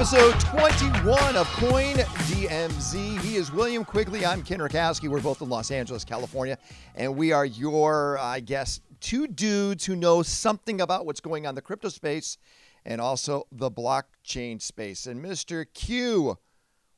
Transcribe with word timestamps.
episode 0.00 0.40
21 0.40 1.36
of 1.36 1.46
Coin 1.48 1.94
DMZ. 1.94 3.20
He 3.20 3.36
is 3.36 3.52
William 3.52 3.84
Quigley. 3.84 4.24
I'm 4.24 4.42
Ken 4.42 4.58
Rakowski. 4.58 5.10
We're 5.10 5.20
both 5.20 5.42
in 5.42 5.50
Los 5.50 5.70
Angeles, 5.70 6.06
California, 6.06 6.56
and 6.94 7.14
we 7.14 7.32
are 7.32 7.44
your, 7.44 8.16
I 8.16 8.40
guess, 8.40 8.80
two 9.00 9.26
dudes 9.26 9.84
who 9.84 9.94
know 9.94 10.22
something 10.22 10.80
about 10.80 11.04
what's 11.04 11.20
going 11.20 11.44
on 11.44 11.50
in 11.50 11.54
the 11.54 11.60
crypto 11.60 11.90
space 11.90 12.38
and 12.86 12.98
also 12.98 13.46
the 13.52 13.70
blockchain 13.70 14.62
space. 14.62 15.06
And 15.06 15.22
Mr. 15.22 15.66
Q, 15.74 16.38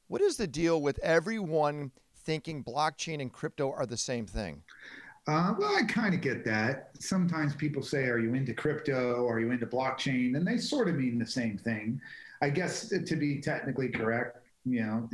what 0.06 0.20
is 0.20 0.36
the 0.36 0.46
deal 0.46 0.80
with 0.80 1.00
everyone 1.00 1.90
thinking 2.14 2.62
blockchain 2.62 3.20
and 3.20 3.32
crypto 3.32 3.72
are 3.72 3.84
the 3.84 3.96
same 3.96 4.26
thing? 4.26 4.62
Uh, 5.26 5.54
well, 5.58 5.74
I 5.76 5.82
kind 5.82 6.14
of 6.14 6.20
get 6.20 6.44
that. 6.44 6.90
Sometimes 7.00 7.56
people 7.56 7.82
say, 7.82 8.04
Are 8.04 8.18
you 8.18 8.34
into 8.34 8.54
crypto 8.54 9.26
are 9.28 9.40
you 9.40 9.50
into 9.50 9.66
blockchain? 9.66 10.36
And 10.36 10.46
they 10.46 10.56
sort 10.56 10.88
of 10.88 10.94
mean 10.94 11.18
the 11.18 11.26
same 11.26 11.58
thing. 11.58 12.00
I 12.42 12.50
guess 12.50 12.88
to 12.88 13.16
be 13.16 13.40
technically 13.40 13.88
correct, 13.88 14.38
you 14.64 14.84
know. 14.84 15.08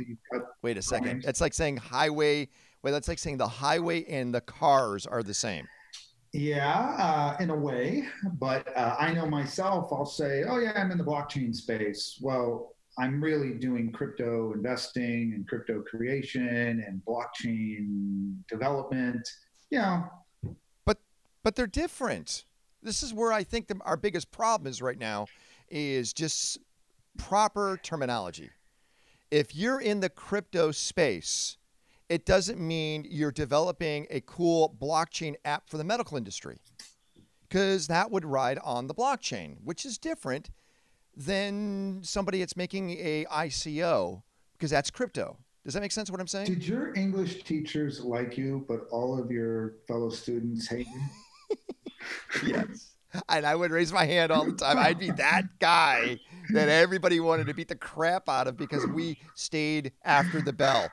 Wait 0.61 0.77
a 0.77 0.81
second. 0.81 1.23
It's 1.25 1.41
like 1.41 1.53
saying 1.53 1.77
highway. 1.77 2.49
Well, 2.83 2.91
that's 2.91 3.07
like 3.07 3.19
saying 3.19 3.37
the 3.37 3.47
highway 3.47 4.03
and 4.05 4.33
the 4.33 4.41
cars 4.41 5.05
are 5.05 5.23
the 5.23 5.33
same. 5.33 5.67
Yeah, 6.33 6.95
uh, 6.99 7.41
in 7.41 7.49
a 7.49 7.55
way. 7.55 8.07
But 8.33 8.75
uh, 8.75 8.95
I 8.99 9.13
know 9.13 9.25
myself, 9.25 9.91
I'll 9.91 10.05
say, 10.05 10.43
Oh, 10.47 10.59
yeah, 10.59 10.73
I'm 10.75 10.91
in 10.91 10.97
the 10.97 11.03
blockchain 11.03 11.55
space. 11.55 12.19
Well, 12.21 12.75
I'm 12.97 13.23
really 13.23 13.53
doing 13.53 13.91
crypto 13.91 14.53
investing 14.53 15.33
and 15.33 15.47
crypto 15.47 15.81
creation 15.81 16.83
and 16.85 17.01
blockchain 17.05 18.35
development 18.47 19.27
yeah. 19.69 20.05
But 20.85 20.97
but 21.43 21.55
they're 21.55 21.67
different. 21.67 22.45
This 22.81 23.03
is 23.03 23.13
where 23.13 23.31
I 23.31 23.43
think 23.43 23.67
the, 23.67 23.77
our 23.83 23.97
biggest 23.97 24.31
problem 24.31 24.69
is 24.69 24.81
right 24.81 24.97
now 24.97 25.27
is 25.69 26.13
just 26.13 26.57
proper 27.19 27.77
terminology. 27.83 28.49
If 29.29 29.55
you're 29.55 29.79
in 29.79 29.99
the 29.99 30.09
crypto 30.09 30.71
space, 30.71 31.57
it 32.07 32.25
doesn't 32.25 32.59
mean 32.59 33.05
you're 33.07 33.31
developing 33.31 34.07
a 34.09 34.21
cool 34.21 34.75
blockchain 34.81 35.35
app 35.45 35.69
for 35.69 35.77
the 35.77 35.83
medical 35.83 36.17
industry 36.17 36.57
because 37.47 37.87
that 37.87 38.09
would 38.09 38.25
ride 38.25 38.57
on 38.63 38.87
the 38.87 38.95
blockchain, 38.95 39.57
which 39.63 39.85
is 39.85 39.99
different 39.99 40.49
than 41.15 41.99
somebody 42.01 42.39
that's 42.39 42.57
making 42.57 42.91
a 42.91 43.25
ICO 43.25 44.23
because 44.53 44.71
that's 44.71 44.89
crypto. 44.89 45.37
Does 45.65 45.73
that 45.73 45.81
make 45.81 45.91
sense 45.91 46.09
what 46.09 46.19
I'm 46.19 46.27
saying? 46.27 46.47
Did 46.47 46.65
your 46.65 46.95
English 46.95 47.43
teachers 47.43 47.99
like 47.99 48.37
you, 48.37 48.65
but 48.67 48.87
all 48.89 49.19
of 49.19 49.29
your 49.29 49.75
fellow 49.87 50.09
students 50.09 50.67
hate 50.67 50.87
you? 50.87 51.57
yes. 52.47 52.95
And 53.27 53.45
I 53.45 53.55
would 53.55 53.71
raise 53.71 53.91
my 53.91 54.05
hand 54.05 54.31
all 54.31 54.45
the 54.45 54.53
time. 54.53 54.77
I'd 54.77 54.99
be 54.99 55.11
that 55.11 55.59
guy 55.59 56.19
that 56.53 56.69
everybody 56.69 57.19
wanted 57.19 57.47
to 57.47 57.53
beat 57.53 57.67
the 57.67 57.75
crap 57.75 58.29
out 58.29 58.47
of 58.47 58.57
because 58.57 58.85
we 58.87 59.17
stayed 59.35 59.91
after 60.03 60.41
the 60.41 60.53
bell. 60.53 60.89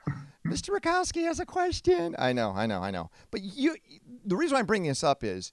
Mr. 0.47 0.78
Rakowski 0.78 1.25
has 1.25 1.41
a 1.41 1.47
question. 1.47 2.14
I 2.19 2.33
know, 2.33 2.53
I 2.55 2.67
know, 2.67 2.81
I 2.81 2.91
know. 2.91 3.11
But 3.31 3.42
you, 3.42 3.77
the 4.25 4.37
reason 4.37 4.56
I'm 4.56 4.67
bringing 4.67 4.89
this 4.89 5.03
up 5.05 5.25
is 5.25 5.53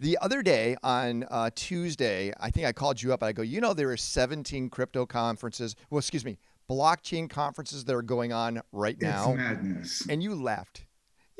the 0.00 0.18
other 0.20 0.42
day 0.42 0.76
on 0.82 1.24
uh, 1.30 1.50
Tuesday, 1.54 2.32
I 2.38 2.50
think 2.50 2.66
I 2.66 2.72
called 2.72 3.02
you 3.02 3.12
up 3.12 3.22
and 3.22 3.28
I 3.28 3.32
go, 3.32 3.42
you 3.42 3.60
know, 3.60 3.74
there 3.74 3.90
are 3.90 3.96
17 3.96 4.70
crypto 4.70 5.06
conferences. 5.06 5.74
Well, 5.90 5.98
excuse 5.98 6.24
me, 6.24 6.38
blockchain 6.70 7.28
conferences 7.28 7.84
that 7.84 7.94
are 7.94 8.02
going 8.02 8.32
on 8.32 8.62
right 8.72 9.00
now. 9.00 9.30
It's 9.30 9.38
madness. 9.38 10.06
And 10.08 10.22
you 10.22 10.34
left. 10.34 10.84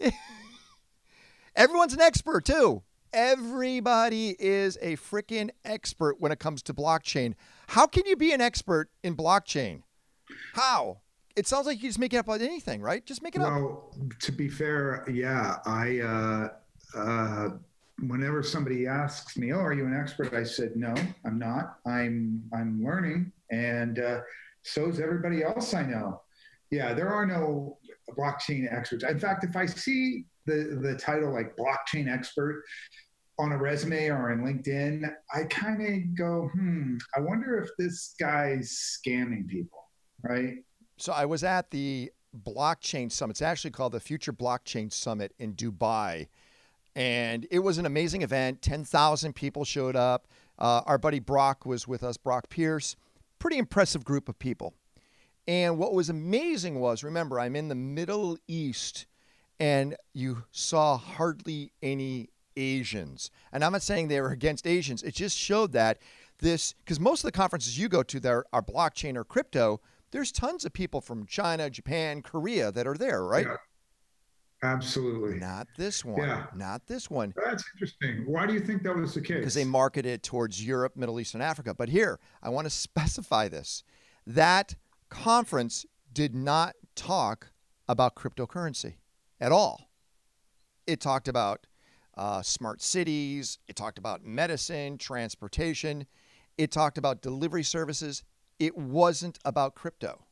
Everyone's 1.57 1.93
an 1.93 2.01
expert 2.01 2.45
too. 2.45 2.83
Everybody 3.19 4.37
is 4.39 4.79
a 4.81 4.97
freaking 4.97 5.51
expert 5.65 6.21
when 6.21 6.31
it 6.31 6.39
comes 6.39 6.63
to 6.63 6.73
blockchain. 6.73 7.35
How 7.67 7.89
can 7.89 8.07
you 8.07 8.15
be 8.15 8.31
an 8.31 8.41
expert 8.41 8.91
in 9.03 9.17
blockchain? 9.17 9.83
How? 10.53 10.99
It 11.35 11.49
sounds 11.49 11.67
like 11.67 11.83
you 11.83 11.89
just 11.89 11.99
make 11.99 12.15
it 12.15 12.19
up 12.19 12.29
on 12.29 12.41
anything, 12.41 12.81
right? 12.81 13.05
Just 13.05 13.21
make 13.21 13.35
it 13.35 13.41
well, 13.41 13.49
up. 13.49 13.61
Well, 13.61 13.93
to 14.21 14.31
be 14.31 14.49
fair, 14.49 15.05
yeah, 15.11 15.57
I. 15.67 15.99
Uh, 15.99 16.49
uh, 16.97 17.49
whenever 18.07 18.41
somebody 18.41 18.87
asks 18.87 19.37
me, 19.37 19.53
"Oh, 19.53 19.59
are 19.59 19.73
you 19.73 19.85
an 19.85 19.95
expert?" 19.95 20.33
I 20.33 20.45
said, 20.45 20.77
"No, 20.77 20.95
I'm 21.27 21.41
not. 21.41 21.79
I'm 21.85 22.41
I'm 22.55 22.85
learning." 22.85 23.33
And 23.51 23.99
uh, 23.99 24.21
so 24.63 24.91
is 24.91 25.01
everybody 25.01 25.43
else 25.43 25.75
I 25.75 25.83
know. 25.83 26.23
Yeah, 26.71 26.95
there 26.95 27.09
are 27.09 27.27
no 27.27 27.79
blockchain 28.17 28.73
experts. 28.73 29.03
In 29.03 29.19
fact, 29.19 29.43
if 29.43 29.57
I 29.57 29.67
see 29.67 30.27
the 30.47 30.79
the 30.81 30.95
title 30.95 31.33
like 31.33 31.57
blockchain 31.57 32.09
expert 32.09 32.63
on 33.39 33.53
a 33.53 33.57
resume 33.57 34.09
or 34.09 34.33
in 34.33 34.41
LinkedIn, 34.41 35.09
I 35.35 35.45
kind 35.45 35.83
of 35.83 36.17
go, 36.17 36.51
hmm, 36.53 36.97
I 37.17 37.21
wonder 37.21 37.63
if 37.63 37.71
this 37.79 38.15
guy's 38.19 38.99
scamming 39.07 39.49
people, 39.49 39.85
right? 40.23 40.57
So 40.97 41.13
I 41.13 41.25
was 41.25 41.45
at 41.45 41.71
the 41.71 42.11
blockchain 42.37 43.11
summit. 43.11 43.35
It's 43.35 43.43
actually 43.43 43.71
called 43.71 43.93
the 43.93 44.01
Future 44.01 44.33
Blockchain 44.33 44.93
Summit 44.93 45.33
in 45.39 45.55
Dubai. 45.55 46.29
And 46.97 47.47
it 47.51 47.61
was 47.61 47.79
an 47.79 47.87
amazing 47.87 48.23
event. 48.23 48.61
10,000 48.63 49.35
people 49.35 49.65
showed 49.65 49.95
up. 49.95 50.27
Uh, 50.59 50.83
our 50.87 50.99
buddy 50.99 51.21
Brock 51.21 51.65
was 51.65 51.87
with 51.87 52.03
us, 52.03 52.17
Brock 52.17 52.49
Pierce 52.49 52.97
pretty 53.39 53.59
impressive 53.59 54.05
group 54.05 54.29
of 54.29 54.39
people. 54.39 54.75
And 55.47 55.79
what 55.79 55.95
was 55.95 56.11
amazing 56.11 56.79
was 56.79 57.03
remember, 57.03 57.41
I'm 57.41 57.57
in 57.57 57.69
the 57.69 57.75
Middle 57.75 58.37
East 58.47 59.07
and 59.59 59.97
you 60.13 60.45
saw 60.53 60.99
hardly 60.99 61.73
any 61.83 62.29
Asians. 62.59 63.31
And 63.53 63.65
I'm 63.65 63.73
not 63.73 63.83
saying 63.83 64.09
they 64.09 64.21
were 64.21 64.31
against 64.31 64.67
Asians, 64.67 65.03
it 65.03 65.15
just 65.15 65.39
showed 65.39 65.73
that 65.73 65.99
this, 66.41 66.73
because 66.73 67.01
most 67.01 67.25
of 67.25 67.29
the 67.29 67.33
conferences 67.33 67.79
you 67.79 67.89
go 67.89 68.03
to 68.03 68.21
there 68.21 68.45
are 68.53 68.63
blockchain 68.63 69.17
or 69.17 69.25
crypto, 69.25 69.81
there's 70.11 70.33
tons 70.33 70.65
of 70.65 70.73
people 70.73 71.01
from 71.01 71.27
China, 71.27 71.71
Japan, 71.71 72.23
Korea 72.23 72.73
that 72.73 72.87
are 72.87 72.97
there, 72.97 73.25
right? 73.25 73.47
Yeah. 73.47 73.57
Absolutely. 74.63 75.39
Not 75.39 75.69
this 75.77 76.05
one. 76.05 76.27
Yeah. 76.27 76.47
Not 76.53 76.87
this 76.89 77.09
one. 77.09 77.33
That's 77.45 77.65
interesting. 77.75 78.25
Why 78.27 78.45
do 78.45 78.55
you 78.55 78.61
think 78.61 78.83
that 78.83 78.97
was 78.97 79.15
the 79.15 79.21
case? 79.21 79.37
Because 79.39 79.55
they 79.55 79.65
market 79.65 80.05
it 80.05 80.25
towards 80.25 80.65
Europe, 80.65 80.97
Middle 80.97 81.21
East, 81.21 81.35
and 81.35 81.43
Africa. 81.43 81.75
But 81.75 81.89
here, 81.89 82.19
I 82.43 82.49
want 82.49 82.67
to 82.67 82.71
specify 82.89 83.49
this. 83.49 83.85
That 84.27 84.75
conference 85.11 85.87
did 86.13 86.35
not 86.35 86.75
talk 86.97 87.53
about 87.89 88.17
cryptocurrency 88.17 88.95
at 89.41 89.53
all. 89.53 89.91
It 90.87 91.01
talked 91.01 91.29
about 91.29 91.67
uh, 92.19 92.43
smart 92.43 92.83
cities, 92.83 93.59
it 93.69 93.77
talked 93.77 93.97
about 93.97 94.25
medicine, 94.25 94.99
transportation, 94.99 96.07
it 96.59 96.73
talked 96.73 96.99
about 96.99 97.23
delivery 97.23 97.63
services. 97.63 98.25
It 98.59 98.77
wasn't 98.77 99.39
about 99.45 99.77
crypto. 99.77 100.25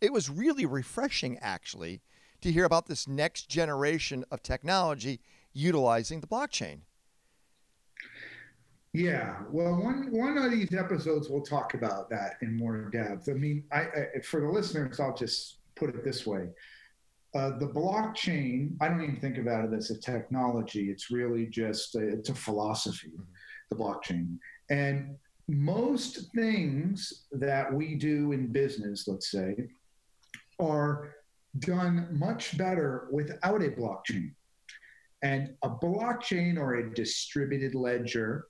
It 0.00 0.12
was 0.12 0.30
really 0.30 0.64
refreshing, 0.64 1.36
actually, 1.40 2.00
to 2.40 2.52
hear 2.52 2.64
about 2.64 2.86
this 2.86 3.08
next 3.08 3.48
generation 3.48 4.24
of 4.30 4.42
technology 4.42 5.20
utilizing 5.52 6.20
the 6.20 6.26
blockchain. 6.28 6.80
Yeah, 8.92 9.40
well, 9.50 9.74
one 9.74 10.12
one 10.12 10.38
of 10.38 10.52
these 10.52 10.72
episodes 10.72 11.28
we'll 11.28 11.42
talk 11.42 11.74
about 11.74 12.08
that 12.10 12.36
in 12.42 12.56
more 12.56 12.90
depth. 12.90 13.28
I 13.28 13.32
mean, 13.32 13.64
I, 13.72 13.80
I 13.80 14.20
for 14.22 14.40
the 14.40 14.48
listeners, 14.48 15.00
I'll 15.00 15.16
just 15.16 15.56
put 15.74 15.88
it 15.90 16.04
this 16.04 16.24
way: 16.24 16.50
uh, 17.34 17.58
the 17.58 17.68
blockchain. 17.68 18.76
I 18.80 18.88
don't 18.88 19.02
even 19.02 19.20
think 19.20 19.38
about 19.38 19.64
it 19.64 19.76
as 19.76 19.90
a 19.90 19.98
technology. 19.98 20.90
It's 20.90 21.10
really 21.10 21.46
just 21.46 21.94
a, 21.96 22.06
it's 22.06 22.28
a 22.28 22.34
philosophy, 22.34 23.08
mm-hmm. 23.08 23.22
the 23.70 23.76
blockchain, 23.76 24.38
and 24.70 25.16
most 25.48 26.32
things 26.34 27.26
that 27.32 27.72
we 27.72 27.96
do 27.96 28.32
in 28.32 28.50
business, 28.50 29.06
let's 29.06 29.30
say, 29.30 29.56
are 30.58 31.14
done 31.58 32.08
much 32.10 32.56
better 32.56 33.08
without 33.10 33.62
a 33.62 33.70
blockchain. 33.70 34.32
And 35.22 35.54
a 35.62 35.70
blockchain 35.70 36.58
or 36.58 36.76
a 36.76 36.94
distributed 36.94 37.74
ledger 37.74 38.46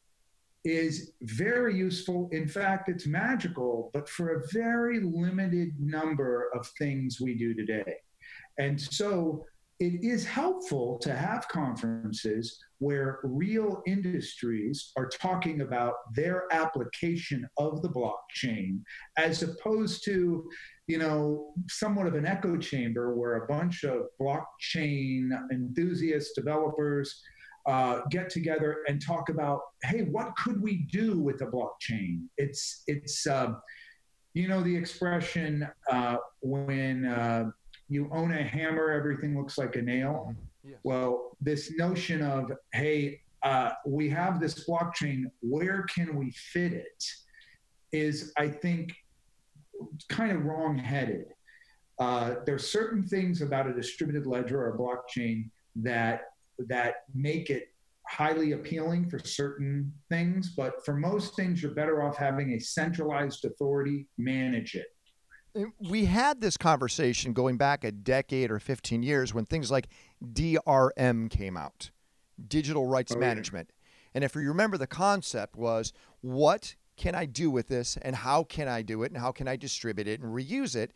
is 0.65 1.13
very 1.23 1.77
useful. 1.77 2.29
In 2.33 2.49
fact, 2.49 2.89
it's 2.89 3.07
magical, 3.07 3.91
but 3.93 4.09
for 4.09 4.37
a 4.37 4.43
very 4.53 5.01
limited 5.01 5.75
number 5.79 6.49
of 6.55 6.67
things 6.79 7.21
we 7.21 7.35
do 7.35 7.55
today. 7.55 7.97
And 8.59 8.81
so 8.81 9.45
it 9.81 10.05
is 10.05 10.25
helpful 10.25 10.99
to 11.01 11.15
have 11.15 11.49
conferences 11.49 12.59
where 12.79 13.19
real 13.25 13.83
industries 13.87 14.93
are 14.97 15.09
talking 15.09 15.63
about 15.63 15.95
their 16.15 16.45
application 16.53 17.47
of 17.59 17.83
the 17.83 17.89
blockchain 17.89 18.81
as 19.19 19.43
opposed 19.43 20.05
to 20.05 20.49
you 20.87 20.99
know 20.99 21.53
somewhat 21.69 22.07
of 22.07 22.15
an 22.15 22.27
echo 22.27 22.57
chamber 22.57 23.17
where 23.17 23.43
a 23.43 23.47
bunch 23.47 23.85
of 23.85 24.03
blockchain 24.21 25.31
enthusiasts 25.51 26.35
developers 26.35 27.23
uh, 27.67 28.01
get 28.11 28.29
together 28.29 28.79
and 28.89 29.05
talk 29.05 29.29
about 29.29 29.61
hey 29.83 30.03
what 30.03 30.37
could 30.37 30.61
we 30.61 30.87
do 30.93 31.19
with 31.19 31.39
the 31.39 31.47
blockchain? 31.47 32.27
It's 32.37 32.83
it's 32.87 33.27
uh, 33.27 33.55
you 34.35 34.49
know 34.49 34.63
the 34.63 34.77
expression 34.77 35.67
uh, 35.91 36.17
when 36.43 37.07
uh, 37.07 37.51
you 37.89 38.09
own 38.13 38.33
a 38.33 38.43
hammer, 38.43 38.91
everything 38.91 39.37
looks 39.37 39.59
like 39.59 39.77
a 39.77 39.83
nail. 39.83 40.35
Yes. 40.63 40.79
Well, 40.83 41.37
this 41.41 41.73
notion 41.77 42.23
of, 42.23 42.53
hey, 42.73 43.21
uh, 43.43 43.73
we 43.87 44.09
have 44.09 44.41
this 44.41 44.67
blockchain, 44.67 45.25
where 45.41 45.83
can 45.95 46.17
we 46.17 46.31
fit 46.31 46.73
it? 46.73 47.05
Is, 47.93 48.33
I 48.37 48.49
think, 48.49 48.93
kind 50.09 50.33
of 50.33 50.45
wrong-headed. 50.45 51.27
Uh, 51.99 52.37
there 52.47 52.55
are 52.55 52.59
certain 52.59 53.07
things 53.07 53.43
about 53.43 53.69
a 53.69 53.73
distributed 53.73 54.27
ledger 54.27 54.61
or 54.63 54.75
a 54.75 54.79
blockchain 54.79 55.51
that 55.77 56.23
that 56.69 56.95
make 57.15 57.51
it 57.51 57.69
highly 58.07 58.53
appealing 58.53 59.09
for 59.09 59.19
certain 59.19 59.93
things, 60.09 60.55
but 60.57 60.85
for 60.85 60.95
most 60.95 61.37
things, 61.37 61.63
you're 61.63 61.73
better 61.73 62.03
off 62.03 62.17
having 62.17 62.53
a 62.53 62.59
centralized 62.61 63.45
authority 63.45 64.07
manage 64.19 64.75
it. 64.75 64.87
We 65.79 66.07
had 66.07 66.41
this 66.41 66.57
conversation 66.57 67.33
going 67.33 67.57
back 67.57 67.85
a 67.85 67.93
decade 67.93 68.51
or 68.51 68.59
15 68.59 69.03
years 69.03 69.33
when 69.33 69.45
things 69.45 69.71
like 69.71 69.89
DRM 70.25 71.31
came 71.31 71.57
out, 71.57 71.91
digital 72.49 72.87
rights 72.87 73.13
oh, 73.15 73.19
management. 73.19 73.71
Yeah. 73.71 73.81
And 74.15 74.25
if 74.25 74.35
you 74.35 74.49
remember, 74.49 74.79
the 74.79 74.87
concept 74.87 75.57
was 75.57 75.93
what 76.21 76.75
can 76.97 77.15
I 77.15 77.27
do 77.27 77.51
with 77.51 77.69
this 77.69 77.97
and 78.03 78.15
how 78.17 78.45
can 78.45 78.69
I 78.69 78.83
do 78.83 79.03
it 79.03 79.13
and 79.13 79.21
how 79.21 79.33
can 79.33 79.49
I 79.49 79.57
distribute 79.57 80.09
it 80.09 80.21
and 80.21 80.33
reuse 80.33 80.77
it? 80.77 80.93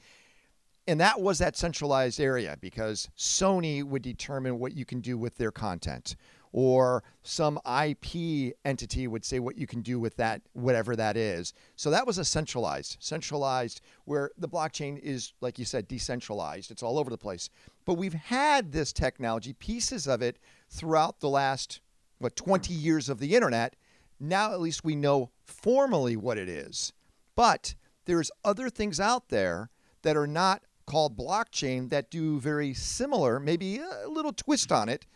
And 0.86 1.00
that 1.00 1.20
was 1.20 1.38
that 1.38 1.56
centralized 1.56 2.20
area 2.20 2.56
because 2.60 3.10
Sony 3.16 3.84
would 3.84 4.02
determine 4.02 4.58
what 4.58 4.74
you 4.74 4.84
can 4.84 5.00
do 5.00 5.18
with 5.18 5.36
their 5.36 5.50
content 5.50 6.16
or 6.52 7.02
some 7.22 7.58
IP 7.66 8.54
entity 8.64 9.06
would 9.06 9.24
say 9.24 9.38
what 9.38 9.56
you 9.56 9.66
can 9.66 9.82
do 9.82 9.98
with 9.98 10.16
that, 10.16 10.42
whatever 10.52 10.96
that 10.96 11.16
is. 11.16 11.52
So 11.76 11.90
that 11.90 12.06
was 12.06 12.18
a 12.18 12.24
centralized, 12.24 12.96
centralized 13.00 13.80
where 14.04 14.30
the 14.38 14.48
blockchain 14.48 14.98
is, 14.98 15.32
like 15.40 15.58
you 15.58 15.64
said, 15.64 15.88
decentralized. 15.88 16.70
It's 16.70 16.82
all 16.82 16.98
over 16.98 17.10
the 17.10 17.18
place. 17.18 17.50
But 17.84 17.94
we've 17.94 18.14
had 18.14 18.72
this 18.72 18.92
technology, 18.92 19.52
pieces 19.52 20.06
of 20.06 20.22
it, 20.22 20.38
throughout 20.70 21.20
the 21.20 21.28
last, 21.28 21.80
what, 22.18 22.36
20 22.36 22.72
years 22.72 23.08
of 23.08 23.18
the 23.18 23.34
internet. 23.34 23.76
Now 24.20 24.52
at 24.52 24.60
least 24.60 24.84
we 24.84 24.96
know 24.96 25.30
formally 25.44 26.16
what 26.16 26.38
it 26.38 26.48
is. 26.48 26.92
But 27.36 27.74
there's 28.04 28.30
other 28.44 28.70
things 28.70 28.98
out 28.98 29.28
there 29.28 29.70
that 30.02 30.16
are 30.16 30.26
not 30.26 30.62
called 30.86 31.16
blockchain 31.16 31.90
that 31.90 32.10
do 32.10 32.40
very 32.40 32.72
similar, 32.72 33.38
maybe 33.38 33.78
a 33.78 34.08
little 34.08 34.32
twist 34.32 34.72
on 34.72 34.88
it, 34.88 35.06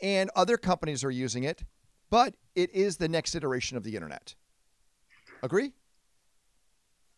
and 0.00 0.30
other 0.36 0.56
companies 0.56 1.04
are 1.04 1.10
using 1.10 1.44
it, 1.44 1.64
but 2.10 2.34
it 2.54 2.70
is 2.74 2.96
the 2.96 3.08
next 3.08 3.34
iteration 3.34 3.76
of 3.76 3.84
the 3.84 3.94
internet. 3.94 4.34
Agree? 5.42 5.72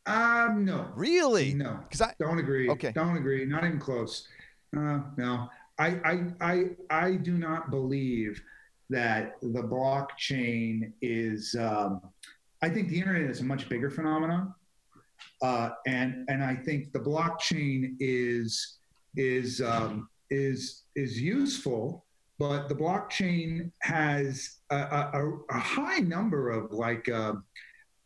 Um, 0.06 0.64
no. 0.64 0.88
Really? 0.94 1.54
No. 1.54 1.80
Because 1.82 2.00
I 2.00 2.14
don't 2.19 2.38
agree. 2.38 2.69
Okay. 2.70 2.92
Don't 2.92 3.16
agree. 3.16 3.44
Not 3.44 3.64
even 3.64 3.78
close. 3.78 4.26
Uh, 4.76 5.00
no. 5.16 5.48
I, 5.78 5.88
I, 6.04 6.25
I, 6.40 6.64
I 6.90 7.12
do 7.12 7.38
not 7.38 7.70
believe 7.70 8.42
that 8.90 9.36
the 9.42 9.62
blockchain 9.62 10.92
is. 11.00 11.54
Um, 11.58 12.00
I 12.62 12.69
think 12.69 12.88
the 12.88 12.98
internet 12.98 13.31
is 13.31 13.40
a 13.40 13.44
much 13.44 13.69
bigger 13.69 13.90
phenomenon, 13.90 14.54
uh, 15.42 15.70
and 15.86 16.24
and 16.28 16.42
I 16.42 16.56
think 16.56 16.92
the 16.92 16.98
blockchain 16.98 17.94
is 18.00 18.78
is 19.16 19.60
um, 19.60 20.08
is 20.31 20.84
is 20.96 21.20
useful 21.20 22.04
but 22.38 22.69
the 22.69 22.75
blockchain 22.75 23.70
has 23.82 24.58
a, 24.70 24.76
a, 24.76 25.38
a 25.50 25.58
high 25.58 25.99
number 25.99 26.50
of 26.50 26.73
like 26.73 27.08
uh, 27.08 27.35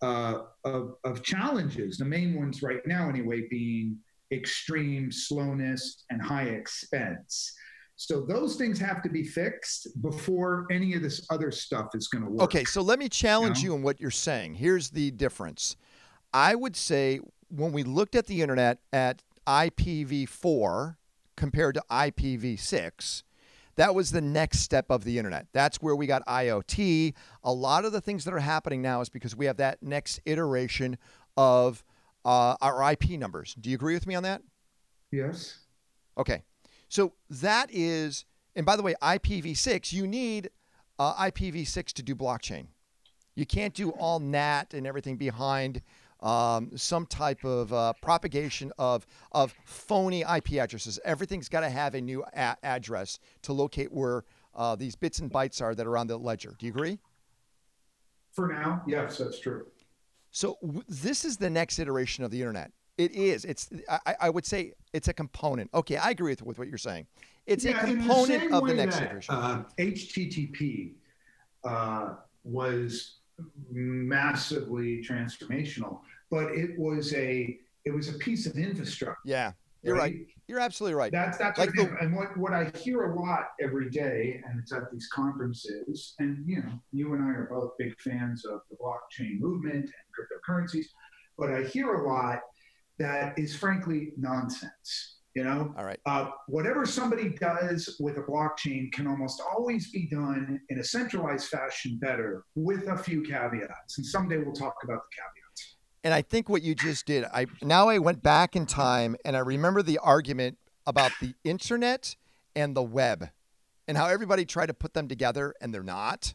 uh, 0.01 0.43
of, 0.65 0.95
of 1.05 1.23
challenges. 1.23 1.99
The 1.99 2.05
main 2.05 2.35
ones 2.35 2.63
right 2.63 2.85
now, 2.87 3.09
anyway, 3.09 3.43
being 3.51 3.99
extreme 4.33 5.13
slowness 5.13 6.05
and 6.11 6.21
high 6.21 6.45
expense. 6.45 7.53
So 7.97 8.23
those 8.23 8.57
things 8.57 8.81
have 8.81 9.03
to 9.03 9.11
be 9.11 9.23
fixed 9.23 9.89
before 10.03 10.67
any 10.71 10.95
of 10.95 11.03
this 11.03 11.25
other 11.31 11.51
stuff 11.51 11.91
is 11.95 12.09
going 12.09 12.25
to 12.25 12.31
work. 12.31 12.43
Okay, 12.43 12.65
so 12.65 12.81
let 12.81 12.99
me 12.99 13.09
challenge 13.09 13.63
you, 13.63 13.69
know? 13.69 13.75
you 13.75 13.79
in 13.79 13.83
what 13.83 14.01
you're 14.01 14.11
saying. 14.11 14.55
Here's 14.55 14.91
the 14.91 15.11
difference. 15.11 15.77
I 16.33 16.55
would 16.55 16.75
say 16.75 17.21
when 17.49 17.71
we 17.71 17.83
looked 17.83 18.17
at 18.17 18.27
the 18.27 18.41
internet 18.41 18.79
at 18.93 19.23
IPv4 19.47 20.97
compared 21.37 21.75
to 21.75 21.85
IPv6, 21.91 23.23
that 23.77 23.95
was 23.95 24.11
the 24.11 24.21
next 24.21 24.61
step 24.61 24.87
of 24.91 25.05
the 25.05 25.19
internet. 25.19 25.47
That's 25.53 25.81
where 25.81 25.97
we 25.97 26.07
got 26.07 26.25
IoT. 26.27 27.15
A 27.45 27.53
lot 27.53 27.85
of 27.85 27.93
the 27.93 28.01
things 28.01 28.25
that 28.25 28.35
are 28.35 28.39
happening 28.39 28.83
now 28.83 29.01
is 29.01 29.09
because 29.09 29.35
we 29.35 29.47
have 29.47 29.57
that 29.57 29.83
next 29.83 30.21
iteration 30.27 30.99
of 31.37 31.83
uh, 32.25 32.57
our 32.61 32.93
IP 32.93 33.11
numbers. 33.11 33.55
Do 33.55 33.71
you 33.71 33.77
agree 33.77 33.95
with 33.95 34.07
me 34.07 34.15
on 34.15 34.23
that? 34.25 34.43
Yes. 35.11 35.59
Okay. 36.19 36.43
So 36.89 37.15
that 37.31 37.69
is, 37.73 38.25
and 38.55 38.67
by 38.67 38.77
the 38.77 38.83
way, 38.83 38.95
IPv6, 39.03 39.93
you 39.93 40.07
need 40.07 40.51
uh, 40.99 41.15
IPv6 41.15 41.87
to 41.93 42.03
do 42.03 42.15
blockchain. 42.15 42.67
You 43.35 43.47
can't 43.47 43.73
do 43.73 43.91
all 43.91 44.21
NAT 44.21 44.75
and 44.75 44.87
everything 44.87 45.17
behind 45.17 45.81
um, 46.23 46.71
some 46.77 47.05
type 47.07 47.45
of 47.45 47.73
uh, 47.73 47.93
propagation 48.01 48.73
of 48.79 49.07
of 49.33 49.55
phony 49.65 50.23
IP 50.23 50.53
addresses. 50.53 50.99
Everything's 51.05 51.49
got 51.49 51.61
to 51.61 51.71
have 51.71 51.95
a 51.95 52.01
new 52.01 52.25
a- 52.35 52.57
address 52.63 53.19
to 53.43 53.53
locate 53.53 53.93
where 53.93 54.25
uh, 54.55 54.77
these 54.77 54.95
bits 54.95 55.19
and 55.19 55.31
bytes 55.31 55.61
are 55.61 55.75
that 55.75 55.87
are 55.87 55.97
on 55.97 56.07
the 56.07 56.17
ledger. 56.17 56.55
Do 56.59 56.67
you 56.67 56.73
agree? 56.73 56.99
For 58.33 58.49
now, 58.49 58.83
yes, 58.87 59.19
that's 59.19 59.41
true. 59.41 59.67
So 60.31 60.57
w- 60.63 60.83
this 60.89 61.25
is 61.25 61.37
the 61.37 61.51
next 61.51 61.79
iteration 61.79 62.25
of 62.25 62.31
the 62.31 62.41
internet. 62.41 62.73
It 62.97 63.13
is. 63.13 63.45
It's. 63.45 63.71
I, 63.89 64.15
I, 64.21 64.31
would 64.31 64.47
say 64.47 64.73
it's 64.93 65.09
a 65.09 65.13
component. 65.13 65.71
Okay, 65.75 65.97
I 65.97 66.11
agree 66.11 66.33
with, 66.33 66.43
with 66.43 66.59
what 66.59 66.69
you're 66.69 66.79
saying. 66.79 67.07
It's 67.47 67.65
yeah, 67.65 67.83
a 67.83 67.87
component 67.87 68.51
the 68.51 68.57
of 68.57 68.67
the 68.67 68.75
next 68.75 68.97
that, 68.99 69.09
iteration. 69.09 69.35
Uh, 69.35 69.65
HTTP 69.79 70.93
uh, 71.65 72.15
was 72.45 73.17
massively 73.71 75.03
transformational 75.03 76.01
but 76.33 76.51
it 76.53 76.77
was 76.79 77.13
a 77.15 77.59
it 77.85 77.95
was 77.95 78.09
a 78.09 78.15
piece 78.15 78.47
of 78.47 78.57
infrastructure. 78.57 79.19
Yeah, 79.25 79.53
you're 79.83 79.95
right. 79.95 80.15
right. 80.15 80.27
You're 80.49 80.61
absolutely 80.61 80.95
right. 80.95 81.13
That's 81.13 81.39
that's 81.39 81.59
like 81.59 81.77
what, 81.77 81.91
the, 81.91 81.97
and 82.01 82.17
what 82.17 82.37
what 82.37 82.53
I 82.55 82.73
hear 82.79 83.13
a 83.13 83.21
lot 83.21 83.51
every 83.61 83.91
day, 83.91 84.43
and 84.45 84.59
it's 84.59 84.73
at 84.73 84.91
these 84.91 85.09
conferences, 85.13 86.15
and 86.19 86.43
you 86.47 86.63
know, 86.63 86.73
you 86.91 87.13
and 87.13 87.23
I 87.23 87.29
are 87.29 87.49
both 87.51 87.73
big 87.79 88.01
fans 88.01 88.45
of 88.47 88.63
the 88.71 88.77
blockchain 88.77 89.39
movement 89.39 89.85
and 89.85 89.93
cryptocurrencies, 90.17 90.87
but 91.39 91.53
I 91.53 91.65
hear 91.65 91.95
a 91.95 92.09
lot 92.09 92.41
that 92.99 93.39
is 93.39 93.55
frankly 93.55 94.13
nonsense. 94.17 95.19
You 95.35 95.45
know, 95.45 95.75
all 95.79 95.85
right. 95.85 95.99
Uh, 96.05 96.31
whatever 96.47 96.85
somebody 96.85 97.31
does 97.31 97.97
with 98.01 98.19
a 98.19 98.23
blockchain 98.23 98.93
can 98.93 99.07
almost 99.07 99.41
always 99.55 99.91
be 99.91 100.07
done 100.07 100.61
in 100.69 100.79
a 100.79 100.85
centralized 100.85 101.49
fashion 101.49 101.99
better, 102.03 102.45
with 102.55 102.87
a 102.89 102.99
few 102.99 103.23
caveats. 103.23 103.97
And 103.97 104.07
someday 104.07 104.39
we'll 104.39 104.53
talk 104.53 104.75
about 104.85 105.01
the 105.11 105.17
caveats. 105.17 105.42
And 106.05 106.13
I 106.13 106.23
think 106.23 106.49
what 106.49 106.63
you 106.63 106.75
just 106.75 107.07
did, 107.07 107.25
I 107.25 107.47
now 107.63 107.89
I 107.89 107.99
went 107.99 108.23
back 108.23 108.57
in 108.57 108.67
time 108.67 109.17
and 109.25 109.37
I 109.37 109.41
remember 109.41 109.83
the 109.83 109.99
argument 109.99 110.59
about 110.87 111.13
the 111.21 111.35
internet 111.45 112.17
and 112.57 112.75
the 112.75 112.83
web 112.83 113.31
and 113.87 113.97
how 113.97 114.07
everybody 114.07 114.45
tried 114.45 114.67
to 114.67 114.75
put 114.75 114.95
them 114.95 115.09
together 115.09 115.55
and 115.61 115.73
they're 115.73 115.83
not. 115.83 116.35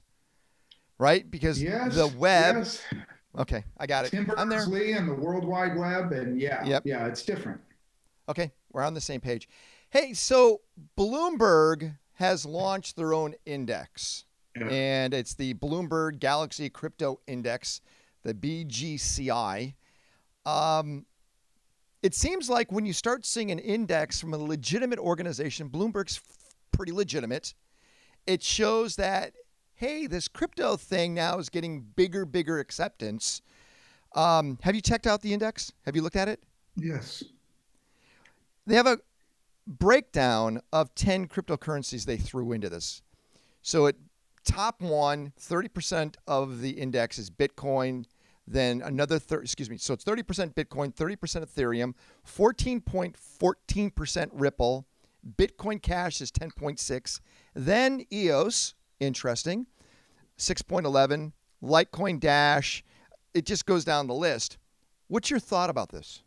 Right? 0.99 1.29
Because 1.29 1.61
yes, 1.61 1.95
the 1.95 2.07
web 2.07 2.55
yes. 2.57 2.81
Okay, 3.37 3.63
I 3.77 3.85
got 3.85 4.05
it. 4.05 4.09
Tim 4.09 4.31
I'm 4.35 4.49
there. 4.49 4.65
Berners-Lee 4.65 4.93
and 4.93 5.07
the 5.07 5.13
World 5.13 5.45
Wide 5.45 5.77
Web 5.77 6.11
and 6.11 6.41
yeah. 6.41 6.63
Yep. 6.65 6.83
Yeah, 6.85 7.05
it's 7.05 7.23
different. 7.23 7.61
Okay, 8.27 8.51
we're 8.71 8.83
on 8.83 8.95
the 8.95 9.01
same 9.01 9.21
page. 9.21 9.47
Hey, 9.89 10.13
so 10.13 10.61
Bloomberg 10.97 11.97
has 12.13 12.45
launched 12.45 12.95
their 12.95 13.13
own 13.13 13.35
index. 13.45 14.25
Yeah. 14.57 14.67
And 14.69 15.13
it's 15.13 15.35
the 15.35 15.53
Bloomberg 15.53 16.19
Galaxy 16.19 16.67
Crypto 16.69 17.19
Index 17.27 17.81
the 18.23 18.33
BGCI. 18.33 19.73
Um, 20.45 21.05
it 22.03 22.13
seems 22.13 22.49
like 22.49 22.71
when 22.71 22.85
you 22.85 22.93
start 22.93 23.25
seeing 23.25 23.51
an 23.51 23.59
index 23.59 24.19
from 24.19 24.33
a 24.33 24.37
legitimate 24.37 24.99
organization, 24.99 25.69
Bloomberg's 25.69 26.21
pretty 26.71 26.91
legitimate, 26.91 27.53
it 28.25 28.43
shows 28.43 28.95
that, 28.97 29.33
hey, 29.75 30.07
this 30.07 30.27
crypto 30.27 30.77
thing 30.77 31.13
now 31.13 31.37
is 31.39 31.49
getting 31.49 31.81
bigger, 31.81 32.25
bigger 32.25 32.59
acceptance. 32.59 33.41
Um, 34.15 34.57
have 34.61 34.75
you 34.75 34.81
checked 34.81 35.07
out 35.07 35.21
the 35.21 35.33
index? 35.33 35.71
Have 35.85 35.95
you 35.95 36.01
looked 36.01 36.15
at 36.15 36.27
it? 36.27 36.43
Yes. 36.75 37.23
They 38.65 38.75
have 38.75 38.87
a 38.87 38.99
breakdown 39.65 40.61
of 40.71 40.93
10 40.95 41.27
cryptocurrencies 41.27 42.05
they 42.05 42.17
threw 42.17 42.51
into 42.51 42.69
this. 42.69 43.01
So 43.61 43.85
it 43.87 43.97
top 44.47 44.81
one, 44.81 45.33
30% 45.39 46.15
of 46.25 46.61
the 46.61 46.71
index 46.71 47.19
is 47.19 47.29
Bitcoin, 47.29 48.05
then 48.47 48.81
another, 48.81 49.19
thir- 49.19 49.41
excuse 49.41 49.69
me, 49.69 49.77
so 49.77 49.93
it's 49.93 50.05
30% 50.05 50.55
Bitcoin, 50.55 50.95
30% 50.95 51.45
Ethereum, 51.45 51.93
14.14% 52.25 54.29
Ripple, 54.33 54.87
Bitcoin 55.37 55.81
Cash 55.81 56.21
is 56.21 56.31
10.6, 56.31 57.19
then 57.53 58.05
EOS, 58.11 58.73
interesting, 59.01 59.67
6.11, 60.37 61.33
Litecoin 61.61 62.19
Dash, 62.19 62.83
it 63.33 63.45
just 63.45 63.65
goes 63.65 63.83
down 63.83 64.07
the 64.07 64.13
list. 64.13 64.57
What's 65.07 65.29
your 65.29 65.39
thought 65.39 65.69
about 65.69 65.89
this? 65.89 66.21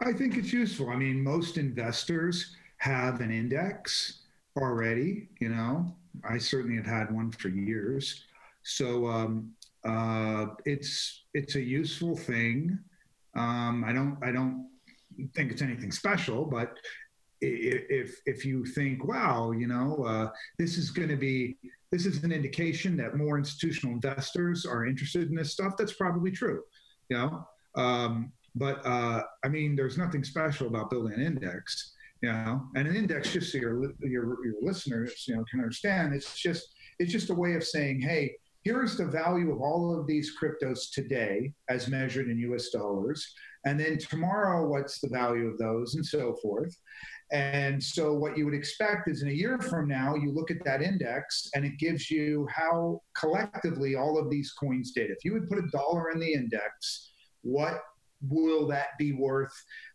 I 0.00 0.12
think 0.12 0.36
it's 0.36 0.52
useful. 0.52 0.90
I 0.90 0.96
mean, 0.96 1.24
most 1.24 1.56
investors 1.56 2.54
have 2.76 3.20
an 3.20 3.30
index 3.30 4.20
already, 4.56 5.28
you 5.40 5.48
know. 5.48 5.94
I 6.28 6.38
certainly 6.38 6.76
have 6.76 6.86
had 6.86 7.14
one 7.14 7.30
for 7.30 7.48
years. 7.48 8.24
So 8.62 9.06
um, 9.06 9.52
uh, 9.84 10.46
it's 10.64 11.24
it's 11.34 11.54
a 11.54 11.62
useful 11.62 12.16
thing. 12.16 12.78
Um, 13.36 13.84
I 13.86 13.92
don't 13.92 14.18
I 14.22 14.32
don't 14.32 14.68
think 15.34 15.50
it's 15.52 15.62
anything 15.62 15.92
special, 15.92 16.44
but 16.44 16.76
if 17.40 18.20
if 18.26 18.44
you 18.44 18.64
think, 18.64 19.04
wow, 19.04 19.52
you 19.52 19.66
know, 19.66 20.04
uh, 20.04 20.28
this 20.58 20.76
is 20.76 20.90
going 20.90 21.08
to 21.08 21.16
be 21.16 21.56
this 21.90 22.04
is 22.04 22.22
an 22.24 22.32
indication 22.32 22.96
that 22.98 23.16
more 23.16 23.38
institutional 23.38 23.94
investors 23.94 24.66
are 24.66 24.86
interested 24.86 25.28
in 25.28 25.34
this 25.34 25.52
stuff. 25.52 25.74
That's 25.78 25.92
probably 25.92 26.30
true, 26.30 26.62
you 27.08 27.16
know. 27.16 27.46
Um, 27.76 28.32
but 28.54 28.84
uh, 28.84 29.22
I 29.44 29.48
mean, 29.48 29.76
there's 29.76 29.96
nothing 29.96 30.24
special 30.24 30.66
about 30.66 30.90
building 30.90 31.14
an 31.14 31.24
index, 31.24 31.94
you 32.22 32.32
know. 32.32 32.62
And 32.76 32.88
an 32.88 32.96
index, 32.96 33.32
just 33.32 33.52
so 33.52 33.58
your 33.58 33.92
your, 34.00 34.44
your 34.44 34.54
listeners, 34.60 35.24
you 35.26 35.36
know, 35.36 35.44
can 35.50 35.60
understand, 35.60 36.14
it's 36.14 36.38
just 36.38 36.74
it's 36.98 37.12
just 37.12 37.30
a 37.30 37.34
way 37.34 37.54
of 37.54 37.64
saying, 37.64 38.00
hey, 38.00 38.34
here's 38.62 38.96
the 38.96 39.06
value 39.06 39.52
of 39.52 39.60
all 39.60 39.98
of 39.98 40.06
these 40.06 40.34
cryptos 40.40 40.90
today 40.92 41.52
as 41.68 41.88
measured 41.88 42.28
in 42.28 42.38
US 42.52 42.70
dollars. 42.70 43.34
And 43.64 43.78
then 43.78 43.98
tomorrow, 43.98 44.66
what's 44.68 45.00
the 45.00 45.08
value 45.08 45.46
of 45.46 45.58
those 45.58 45.94
and 45.94 46.04
so 46.04 46.34
forth. 46.42 46.76
And 47.30 47.82
so, 47.82 48.14
what 48.14 48.38
you 48.38 48.46
would 48.46 48.54
expect 48.54 49.08
is 49.08 49.22
in 49.22 49.28
a 49.28 49.32
year 49.32 49.58
from 49.58 49.86
now, 49.86 50.14
you 50.14 50.32
look 50.32 50.50
at 50.50 50.64
that 50.64 50.80
index 50.80 51.50
and 51.54 51.64
it 51.64 51.78
gives 51.78 52.10
you 52.10 52.48
how 52.50 53.02
collectively 53.16 53.96
all 53.96 54.18
of 54.18 54.30
these 54.30 54.52
coins 54.52 54.92
did. 54.92 55.10
If 55.10 55.24
you 55.24 55.34
would 55.34 55.48
put 55.48 55.58
a 55.58 55.68
dollar 55.68 56.10
in 56.10 56.20
the 56.20 56.32
index, 56.32 57.10
what 57.42 57.80
will 58.22 58.66
that 58.68 58.88
be 58.98 59.12
worth, 59.12 59.52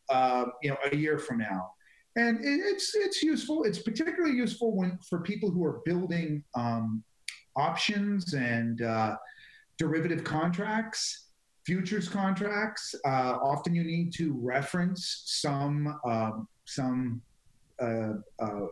uh, 0.09 0.45
you 0.61 0.69
know, 0.69 0.77
a 0.91 0.95
year 0.95 1.17
from 1.17 1.39
now? 1.39 1.71
And 2.15 2.39
it's 2.43 2.93
it's 2.95 3.23
useful. 3.23 3.63
It's 3.63 3.79
particularly 3.79 4.35
useful 4.35 4.75
when 4.75 4.99
for 5.09 5.21
people 5.21 5.49
who 5.49 5.63
are 5.65 5.81
building 5.83 6.43
um, 6.55 7.03
options 7.55 8.33
and 8.33 8.81
uh, 8.81 9.15
derivative 9.77 10.23
contracts, 10.23 11.29
futures 11.65 12.07
contracts. 12.07 12.93
Uh, 13.05 13.37
often 13.41 13.73
you 13.73 13.83
need 13.83 14.13
to 14.13 14.37
reference 14.39 15.23
some 15.25 15.99
um, 16.05 16.47
some 16.65 17.21
uh, 17.81 18.13
uh, 18.39 18.67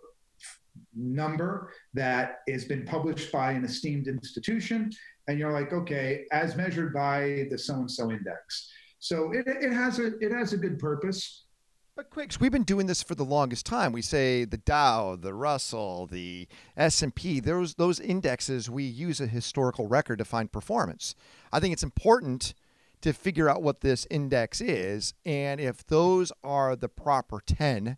number 0.96 1.74
that 1.94 2.40
has 2.48 2.66
been 2.66 2.86
published 2.86 3.32
by 3.32 3.52
an 3.52 3.66
esteemed 3.66 4.08
institution, 4.08 4.92
and 5.28 5.40
you're 5.40 5.52
like, 5.52 5.74
okay, 5.74 6.26
as 6.32 6.56
measured 6.56 6.94
by 6.94 7.48
the 7.50 7.58
so 7.58 7.76
and 7.76 7.90
so 7.90 8.12
index. 8.12 8.72
So 9.00 9.32
it, 9.32 9.48
it 9.48 9.74
has 9.74 9.98
a 10.00 10.18
it 10.20 10.32
has 10.32 10.54
a 10.54 10.58
good 10.58 10.78
purpose. 10.78 11.46
But 11.94 12.10
Quicks, 12.10 12.40
we've 12.40 12.54
been 12.54 12.64
doing 12.64 12.88
this 12.88 13.04
for 13.04 13.16
the 13.16 13.26
longest 13.26 13.66
time. 13.66 13.92
We 13.92 14.02
say 14.02 14.46
the 14.46 14.58
Dow, 14.58 15.18
the 15.18 15.34
Russell, 15.34 16.08
the 16.08 16.48
S&P, 16.78 17.42
those 17.42 17.76
those 17.76 18.00
indexes 18.00 18.70
we 18.70 18.84
use 18.84 19.20
a 19.20 19.28
historical 19.28 19.88
record 19.88 20.20
to 20.20 20.26
find 20.26 20.50
performance. 20.50 21.16
I 21.52 21.60
think 21.60 21.74
it's 21.74 21.84
important 21.84 22.54
to 23.02 23.12
figure 23.12 23.50
out 23.50 23.62
what 23.62 23.82
this 23.82 24.08
index 24.10 24.62
is 24.62 25.14
and 25.26 25.60
if 25.60 25.86
those 25.86 26.32
are 26.46 26.78
the 26.78 26.88
proper 26.88 27.42
10 27.46 27.98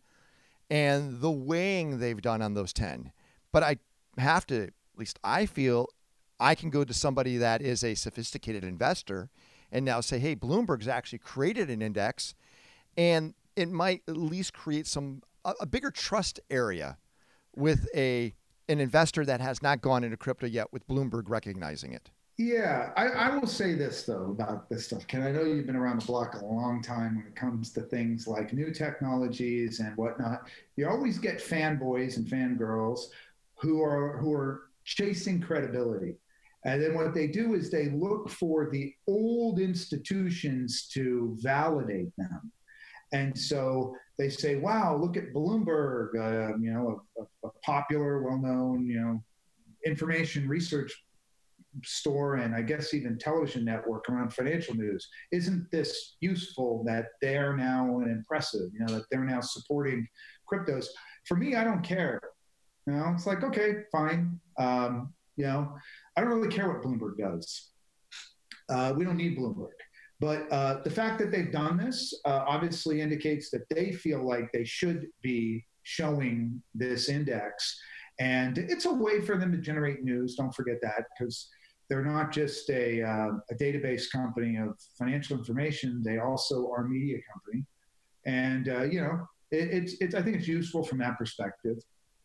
and 0.71 1.21
the 1.21 1.31
weighing 1.31 2.00
they've 2.00 2.21
done 2.21 2.41
on 2.41 2.55
those 2.55 2.73
10. 2.73 3.12
But 3.51 3.62
I 3.62 3.77
have 4.17 4.47
to, 4.47 4.63
at 4.63 4.73
least 4.97 5.19
I 5.23 5.45
feel, 5.45 5.88
I 6.39 6.55
can 6.55 6.71
go 6.71 6.83
to 6.83 6.93
somebody 6.95 7.38
that 7.38 7.62
is 7.62 7.83
a 7.83 7.93
sophisticated 7.93 8.63
investor 8.63 9.29
and 9.71 9.85
now 9.85 10.01
say, 10.01 10.17
hey, 10.17 10.35
Bloomberg's 10.35 10.88
actually 10.88 11.19
created 11.19 11.69
an 11.69 11.83
index 11.83 12.33
and 12.97 13.35
it 13.55 13.69
might 13.69 14.01
at 14.07 14.17
least 14.17 14.53
create 14.53 14.88
some 14.88 15.22
a, 15.45 15.53
a 15.62 15.65
bigger 15.65 15.91
trust 15.91 16.39
area 16.50 16.98
with 17.55 17.88
a 17.95 18.33
an 18.69 18.79
investor 18.79 19.25
that 19.25 19.41
has 19.41 19.62
not 19.62 19.81
gone 19.81 20.03
into 20.03 20.17
crypto 20.17 20.48
yet 20.48 20.72
with 20.72 20.88
Bloomberg 20.88 21.24
recognizing 21.27 21.93
it. 21.93 22.10
Yeah, 22.38 22.91
I, 22.98 23.07
I, 23.07 23.38
will 23.38 23.45
say 23.45 23.75
this 23.75 24.03
though 24.03 24.31
about 24.31 24.67
this 24.67 24.86
stuff, 24.88 25.05
Ken. 25.05 25.22
I 25.22 25.31
know 25.31 25.43
you've 25.43 25.67
been 25.67 25.75
around 25.75 26.01
the 26.01 26.05
block 26.05 26.33
a 26.33 26.43
long 26.43 26.81
time 26.81 27.17
when 27.17 27.27
it 27.27 27.36
comes 27.36 27.72
to 27.74 27.81
things 27.81 28.25
like 28.25 28.53
new 28.53 28.74
technologies 28.74 29.79
and 29.79 29.95
whatnot. 29.98 30.48
You 30.75 30.89
always 30.89 31.19
get 31.19 31.38
fanboys 31.38 32.17
and 32.17 32.25
fangirls 32.25 33.01
who 33.55 33.83
are 33.83 34.17
who 34.17 34.33
are 34.33 34.69
chasing 34.83 35.41
credibility. 35.41 36.15
And 36.65 36.81
then 36.81 36.95
what 36.95 37.13
they 37.13 37.27
do 37.27 37.53
is 37.53 37.69
they 37.69 37.89
look 37.89 38.29
for 38.29 38.69
the 38.72 38.93
old 39.07 39.60
institutions 39.60 40.88
to 40.93 41.38
validate 41.39 42.15
them. 42.17 42.51
And 43.13 43.38
so 43.38 43.96
they 44.17 44.29
say, 44.29 44.55
wow, 44.55 44.98
look 44.98 45.17
at 45.17 45.34
Bloomberg, 45.34 46.15
uh, 46.15 46.58
you 46.58 46.74
know, 46.74 47.01
a, 47.17 47.48
a 47.48 47.51
popular, 47.63 48.24
well 48.24 48.39
known, 48.39 48.88
you 48.88 49.00
know, 49.00 49.24
information 49.86 50.48
research 50.48 50.91
store 51.84 52.36
and 52.36 52.53
I 52.53 52.62
guess 52.62 52.93
even 52.93 53.17
television 53.17 53.65
network 53.65 54.10
around 54.10 54.34
financial 54.34 54.75
news. 54.75 55.08
Isn't 55.32 55.70
this 55.72 56.15
useful 56.22 56.84
that 56.86 57.08
they're 57.22 57.55
now 57.55 58.00
an 58.00 58.12
impressive, 58.12 58.70
you 58.74 58.86
know, 58.86 58.93
that 58.96 59.05
they're 59.10 59.24
now 59.24 59.41
supporting 59.41 60.08
cryptos? 60.51 60.88
For 61.25 61.36
me, 61.36 61.55
I 61.55 61.63
don't 61.63 61.84
care. 61.84 62.20
You 62.88 62.93
know, 62.93 63.12
it's 63.15 63.25
like, 63.25 63.43
okay, 63.43 63.84
fine. 63.91 64.39
Um, 64.58 65.13
you 65.36 65.46
know, 65.46 65.74
I 66.15 66.22
don't 66.22 66.29
really 66.29 66.53
care 66.53 66.67
what 66.67 66.84
Bloomberg 66.84 67.17
does. 67.17 67.70
Uh, 68.70 68.93
we 68.96 69.03
don't 69.03 69.17
need 69.17 69.38
Bloomberg. 69.38 69.70
But 70.24 70.50
uh, 70.53 70.82
the 70.84 70.89
fact 70.89 71.20
that 71.20 71.32
they've 71.32 71.51
done 71.51 71.75
this 71.75 72.13
uh, 72.24 72.46
obviously 72.48 73.01
indicates 73.01 73.50
that 73.50 73.68
they 73.68 73.92
feel 73.92 74.25
like 74.25 74.50
they 74.53 74.63
should 74.63 75.08
be 75.22 75.65
showing 75.82 76.63
this 76.74 77.10
index. 77.10 77.77
And 78.22 78.58
it's 78.58 78.86
a 78.86 78.94
way 78.94 79.20
for 79.20 79.38
them 79.38 79.51
to 79.51 79.58
generate 79.58 80.01
news. 80.01 80.36
Don't 80.36 80.56
forget 80.56 80.77
that 80.82 81.03
because 81.10 81.50
they're 81.89 82.06
not 82.06 82.32
just 82.32 82.70
a, 82.70 83.03
uh, 83.03 83.32
a 83.51 83.56
database 83.56 84.10
company 84.10 84.56
of 84.56 84.77
financial 84.98 85.38
information, 85.38 86.01
they 86.01 86.20
also 86.20 86.72
are 86.72 86.86
a 86.86 86.89
media 86.89 87.18
company. 87.30 87.65
And, 88.25 88.70
uh, 88.70 88.84
you 88.84 89.01
know, 89.01 89.27
it, 89.51 89.74
it's, 89.74 89.96
it's, 90.00 90.15
I 90.15 90.22
think 90.22 90.38
it's 90.38 90.48
useful 90.48 90.86
from 90.86 91.00
that 91.00 91.18
perspective. 91.18 91.80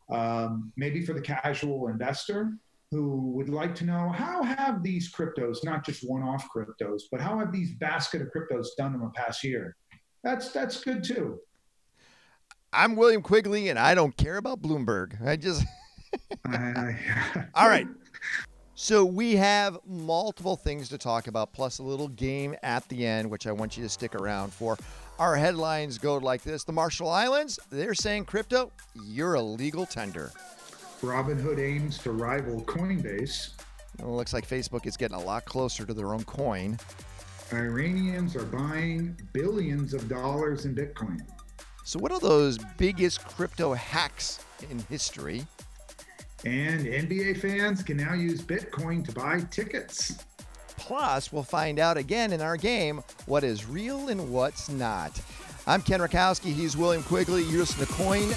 Um, 0.09 0.73
maybe 0.77 1.05
for 1.05 1.15
the 1.15 1.21
casual 1.21 1.89
investor 1.89 2.53
who 2.91 3.33
would 3.33 3.49
like 3.49 3.75
to 3.77 3.85
know 3.85 4.11
how 4.11 4.43
have 4.43 4.83
these 4.83 5.13
cryptos, 5.13 5.59
not 5.63 5.85
just 5.85 6.09
one-off 6.09 6.49
cryptos, 6.55 7.03
but 7.11 7.21
how 7.21 7.39
have 7.39 7.53
these 7.53 7.73
basket 7.75 8.23
of 8.23 8.29
cryptos 8.29 8.69
done 8.77 8.95
in 8.95 9.01
the 9.01 9.11
past 9.11 9.45
year? 9.45 9.77
That's 10.25 10.51
that's 10.51 10.83
good 10.83 11.05
too. 11.05 11.39
I'm 12.73 12.97
William 12.97 13.23
Quigley, 13.23 13.69
and 13.69 13.79
I 13.79 13.95
don't 13.95 14.17
care 14.17 14.37
about 14.37 14.61
Bloomberg. 14.61 15.25
I 15.27 15.37
just. 15.37 15.65
All 17.55 17.69
right. 17.69 17.87
So 18.75 19.05
we 19.05 19.37
have 19.37 19.79
multiple 19.87 20.57
things 20.57 20.89
to 20.91 20.99
talk 20.99 21.27
about, 21.27 21.53
plus 21.53 21.79
a 21.79 21.83
little 21.83 22.09
game 22.09 22.55
at 22.63 22.89
the 22.89 23.07
end, 23.07 23.31
which 23.31 23.47
I 23.47 23.53
want 23.53 23.77
you 23.77 23.83
to 23.83 23.89
stick 23.89 24.15
around 24.15 24.53
for. 24.53 24.79
Our 25.19 25.37
headlines 25.37 25.99
go 25.99 26.17
like 26.17 26.43
this: 26.43 26.65
The 26.65 26.73
Marshall 26.73 27.09
Islands, 27.11 27.59
they're 27.71 27.95
saying 27.95 28.27
crypto, 28.27 28.73
you're 29.05 29.35
a 29.35 29.43
legal 29.43 29.85
tender. 29.85 30.33
Robinhood 31.01 31.59
aims 31.61 31.99
to 31.99 32.11
rival 32.11 32.63
Coinbase. 32.63 33.51
It 33.99 34.07
looks 34.07 34.33
like 34.33 34.49
Facebook 34.49 34.87
is 34.87 34.97
getting 34.97 35.17
a 35.17 35.21
lot 35.21 35.45
closer 35.45 35.85
to 35.85 35.95
their 35.95 36.13
own 36.13 36.25
coin. 36.25 36.79
Iranians 37.53 38.37
are 38.37 38.45
buying 38.45 39.17
billions 39.33 39.95
of 39.95 40.09
dollars 40.09 40.65
in 40.65 40.75
Bitcoin. 40.75 41.21
So, 41.85 41.99
what 41.99 42.13
are 42.13 42.21
those 42.21 42.59
biggest 42.77 43.25
crypto 43.25 43.75
hacks 43.75 44.45
in 44.71 44.79
history? 44.91 45.47
And 46.45 46.85
NBA 46.85 47.41
fans 47.41 47.83
can 47.83 47.97
now 47.97 48.15
use 48.15 48.43
Bitcoin 48.43 49.05
to 49.07 49.13
buy 49.13 49.41
tickets. 49.51 50.25
Plus, 50.77 51.33
we'll 51.33 51.43
find 51.43 51.79
out 51.79 51.97
again 51.97 52.33
in 52.33 52.41
our 52.41 52.57
game 52.57 53.03
what 53.27 53.45
is 53.45 53.67
real 53.67 54.09
and 54.09 54.31
what's 54.31 54.69
not. 54.69 55.21
I'm 55.67 55.83
Ken 55.83 56.01
Rakowski. 56.01 56.53
He's 56.53 56.77
William 56.77 57.03
Quigley. 57.03 57.43
You're 57.45 57.61
listening 57.61 57.87
to 57.87 57.93
Coin. 57.95 58.29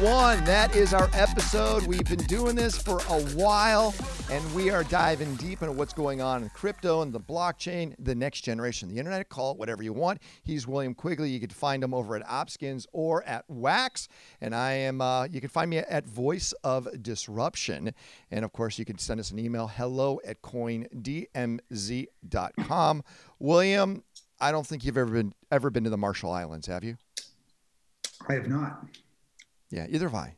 One. 0.00 0.44
That 0.44 0.74
is 0.74 0.92
our 0.92 1.08
episode. 1.12 1.86
We've 1.86 2.04
been 2.04 2.24
doing 2.26 2.56
this 2.56 2.76
for 2.76 3.00
a 3.08 3.22
while, 3.34 3.94
and 4.30 4.54
we 4.54 4.70
are 4.70 4.82
diving 4.84 5.36
deep 5.36 5.62
into 5.62 5.72
what's 5.72 5.92
going 5.92 6.20
on 6.20 6.42
in 6.42 6.48
crypto 6.50 7.02
and 7.02 7.12
the 7.12 7.20
blockchain, 7.20 7.94
the 7.98 8.14
next 8.14 8.40
generation, 8.42 8.88
the 8.88 8.98
internet. 8.98 9.28
Call 9.28 9.52
it 9.52 9.58
whatever 9.58 9.82
you 9.82 9.92
want. 9.92 10.20
He's 10.42 10.66
William 10.66 10.94
Quigley. 10.94 11.30
You 11.30 11.40
can 11.40 11.50
find 11.50 11.84
him 11.84 11.94
over 11.94 12.16
at 12.16 12.26
Opskins 12.26 12.86
or 12.92 13.22
at 13.24 13.44
Wax, 13.48 14.08
and 14.40 14.54
I 14.54 14.72
am. 14.72 15.00
Uh, 15.00 15.24
you 15.24 15.40
can 15.40 15.50
find 15.50 15.70
me 15.70 15.78
at 15.78 16.06
Voice 16.06 16.52
of 16.64 16.88
Disruption, 17.02 17.94
and 18.30 18.44
of 18.44 18.52
course, 18.52 18.78
you 18.78 18.84
can 18.84 18.98
send 18.98 19.20
us 19.20 19.30
an 19.30 19.38
email: 19.38 19.68
hello 19.68 20.20
at 20.26 20.42
coindmz.com. 20.42 20.92
William, 23.38 24.02
I 24.40 24.50
don't 24.50 24.66
think 24.66 24.84
you've 24.84 24.98
ever 24.98 25.12
been 25.12 25.34
ever 25.52 25.70
been 25.70 25.84
to 25.84 25.90
the 25.90 25.98
Marshall 25.98 26.32
Islands, 26.32 26.66
have 26.66 26.84
you? 26.84 26.96
I 28.28 28.34
have 28.34 28.48
not. 28.48 28.84
Yeah, 29.70 29.86
either 29.88 30.08
have 30.08 30.14
I. 30.14 30.36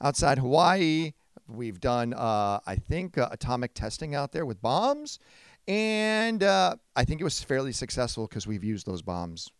Outside 0.00 0.38
Hawaii, 0.38 1.12
we've 1.48 1.80
done, 1.80 2.12
uh, 2.14 2.60
I 2.66 2.76
think, 2.76 3.18
uh, 3.18 3.28
atomic 3.30 3.74
testing 3.74 4.14
out 4.14 4.32
there 4.32 4.44
with 4.44 4.60
bombs. 4.60 5.18
And 5.66 6.42
uh, 6.42 6.76
I 6.94 7.04
think 7.04 7.20
it 7.20 7.24
was 7.24 7.42
fairly 7.42 7.72
successful 7.72 8.26
because 8.26 8.46
we've 8.46 8.64
used 8.64 8.86
those 8.86 9.02
bombs. 9.02 9.50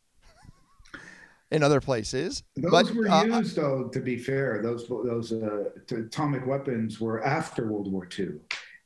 in 1.51 1.63
other 1.63 1.81
places. 1.81 2.43
Those 2.57 2.71
but, 2.71 2.95
were 2.95 3.09
uh, 3.09 3.25
used, 3.25 3.57
though. 3.57 3.89
To 3.89 4.01
be 4.01 4.19
fair, 4.19 4.61
those 4.63 4.89
those 4.89 5.33
uh, 5.33 5.71
atomic 5.91 6.47
weapons 6.47 7.01
were 7.01 7.25
after 7.25 7.69
World 7.71 7.91
War 7.91 8.09
II. 8.19 8.33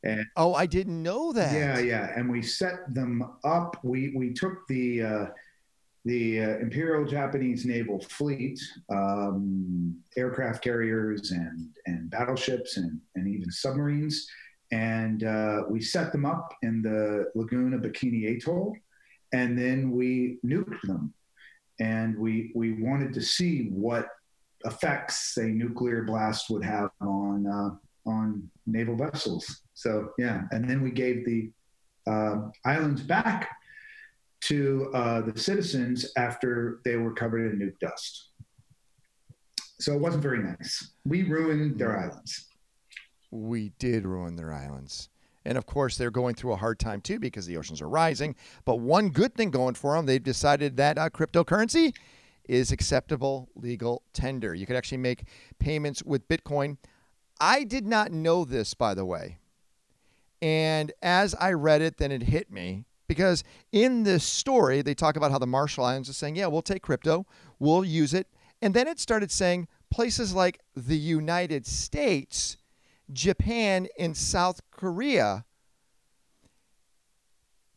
And 0.04 0.24
oh, 0.36 0.54
I 0.54 0.66
didn't 0.66 1.02
know 1.02 1.32
that. 1.32 1.52
yeah, 1.52 1.78
yeah, 1.78 2.12
and 2.14 2.30
we 2.30 2.42
set 2.42 2.94
them 2.94 3.24
up. 3.42 3.78
We 3.82 4.12
we 4.14 4.32
took 4.32 4.66
the 4.68 5.02
uh, 5.02 5.26
the 6.08 6.42
uh, 6.42 6.56
Imperial 6.60 7.04
Japanese 7.04 7.66
Naval 7.66 8.00
Fleet, 8.00 8.58
um, 8.88 9.94
aircraft 10.16 10.64
carriers 10.64 11.32
and 11.32 11.68
and 11.84 12.08
battleships 12.10 12.78
and 12.78 12.98
and 13.14 13.28
even 13.28 13.50
submarines, 13.50 14.26
and 14.72 15.24
uh, 15.24 15.64
we 15.68 15.82
set 15.82 16.10
them 16.10 16.24
up 16.24 16.54
in 16.62 16.80
the 16.80 17.26
lagoon 17.34 17.74
of 17.74 17.82
Bikini 17.82 18.34
Atoll, 18.34 18.74
and 19.34 19.58
then 19.58 19.90
we 19.90 20.38
nuked 20.46 20.80
them, 20.84 21.12
and 21.78 22.16
we 22.16 22.52
we 22.54 22.82
wanted 22.82 23.12
to 23.12 23.20
see 23.20 23.68
what 23.68 24.08
effects 24.64 25.36
a 25.36 25.44
nuclear 25.44 26.04
blast 26.04 26.48
would 26.48 26.64
have 26.64 26.88
on 27.02 27.46
uh, 27.46 28.08
on 28.08 28.50
naval 28.66 28.96
vessels. 28.96 29.60
So 29.74 30.12
yeah, 30.16 30.44
and 30.52 30.66
then 30.66 30.80
we 30.80 30.90
gave 30.90 31.26
the 31.26 31.50
uh, 32.06 32.48
islands 32.64 33.02
back 33.02 33.57
to 34.40 34.90
uh, 34.94 35.20
the 35.22 35.38
citizens 35.38 36.12
after 36.16 36.80
they 36.84 36.96
were 36.96 37.12
covered 37.12 37.52
in 37.52 37.58
nuke 37.58 37.78
dust. 37.80 38.30
So 39.80 39.94
it 39.94 40.00
wasn't 40.00 40.22
very 40.22 40.38
nice. 40.38 40.92
We 41.04 41.22
ruined 41.22 41.78
their 41.78 41.98
islands. 41.98 42.46
We 43.30 43.72
did 43.78 44.06
ruin 44.06 44.36
their 44.36 44.52
islands. 44.52 45.08
And 45.44 45.56
of 45.56 45.66
course, 45.66 45.96
they're 45.96 46.10
going 46.10 46.34
through 46.34 46.52
a 46.52 46.56
hard 46.56 46.78
time 46.78 47.00
too 47.00 47.18
because 47.18 47.46
the 47.46 47.56
oceans 47.56 47.80
are 47.80 47.88
rising. 47.88 48.34
But 48.64 48.76
one 48.76 49.10
good 49.10 49.34
thing 49.34 49.50
going 49.50 49.74
for 49.74 49.94
them, 49.94 50.06
they've 50.06 50.22
decided 50.22 50.76
that 50.76 50.98
uh, 50.98 51.10
cryptocurrency 51.10 51.94
is 52.48 52.72
acceptable 52.72 53.48
legal 53.54 54.02
tender. 54.12 54.54
You 54.54 54.66
could 54.66 54.76
actually 54.76 54.98
make 54.98 55.24
payments 55.58 56.02
with 56.02 56.28
Bitcoin. 56.28 56.78
I 57.40 57.64
did 57.64 57.86
not 57.86 58.10
know 58.10 58.44
this, 58.44 58.74
by 58.74 58.94
the 58.94 59.04
way. 59.04 59.38
And 60.42 60.92
as 61.02 61.34
I 61.34 61.52
read 61.52 61.82
it, 61.82 61.98
then 61.98 62.12
it 62.12 62.24
hit 62.24 62.50
me 62.50 62.84
because 63.08 63.42
in 63.72 64.04
this 64.04 64.22
story, 64.22 64.82
they 64.82 64.94
talk 64.94 65.16
about 65.16 65.30
how 65.30 65.38
the 65.38 65.46
Marshall 65.46 65.84
Islands 65.84 66.08
are 66.08 66.14
saying, 66.14 66.36
yeah, 66.36 66.46
we'll 66.46 66.62
take 66.62 66.82
crypto, 66.82 67.26
we'll 67.58 67.84
use 67.84 68.14
it. 68.14 68.28
And 68.62 68.74
then 68.74 68.86
it 68.86 69.00
started 69.00 69.30
saying 69.30 69.66
places 69.90 70.34
like 70.34 70.60
the 70.76 70.96
United 70.96 71.66
States, 71.66 72.58
Japan, 73.12 73.88
and 73.98 74.16
South 74.16 74.60
Korea, 74.70 75.44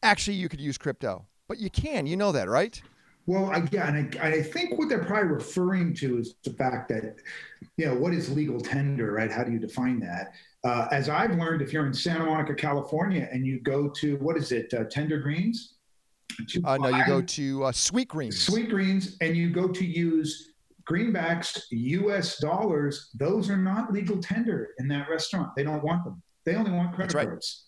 actually, 0.03 0.35
you 0.35 0.49
could 0.49 0.61
use 0.61 0.77
crypto. 0.77 1.25
But 1.47 1.59
you 1.59 1.69
can, 1.69 2.05
you 2.05 2.17
know 2.17 2.31
that, 2.31 2.49
right? 2.49 2.81
Well, 3.27 3.51
again, 3.51 4.17
I, 4.21 4.27
I 4.27 4.41
think 4.41 4.77
what 4.77 4.89
they're 4.89 5.03
probably 5.03 5.29
referring 5.29 5.93
to 5.95 6.17
is 6.17 6.35
the 6.43 6.51
fact 6.53 6.89
that, 6.89 7.17
you 7.77 7.85
know, 7.85 7.95
what 7.95 8.13
is 8.13 8.29
legal 8.29 8.59
tender, 8.59 9.13
right? 9.13 9.31
How 9.31 9.43
do 9.43 9.51
you 9.51 9.59
define 9.59 9.99
that? 9.99 10.33
Uh, 10.63 10.87
as 10.91 11.09
I've 11.09 11.35
learned, 11.37 11.61
if 11.61 11.73
you're 11.73 11.87
in 11.87 11.93
Santa 11.93 12.25
Monica, 12.25 12.53
California, 12.53 13.27
and 13.31 13.45
you 13.45 13.59
go 13.61 13.89
to 13.89 14.17
what 14.17 14.37
is 14.37 14.51
it, 14.51 14.73
uh, 14.73 14.83
Tender 14.85 15.19
Greens? 15.19 15.75
To 16.49 16.61
Uh, 16.63 16.77
no, 16.77 16.89
you 16.89 17.05
go 17.05 17.21
to 17.21 17.63
uh, 17.65 17.71
Sweet 17.71 18.07
Greens. 18.07 18.39
Sweet 18.39 18.69
Greens, 18.69 19.17
and 19.21 19.35
you 19.35 19.49
go 19.49 19.67
to 19.67 19.85
use 19.85 20.51
greenbacks, 20.89 21.59
U.S. 21.71 22.37
dollars. 22.37 23.09
Those 23.15 23.49
are 23.49 23.57
not 23.57 23.91
legal 23.91 24.17
tender 24.17 24.69
in 24.79 24.87
that 24.89 25.09
restaurant. 25.09 25.55
They 25.55 25.63
don't 25.63 25.83
want 25.83 26.03
them. 26.03 26.21
They 26.45 26.55
only 26.55 26.71
want 26.71 26.95
credit 26.95 27.15
right. 27.15 27.27
cards. 27.27 27.65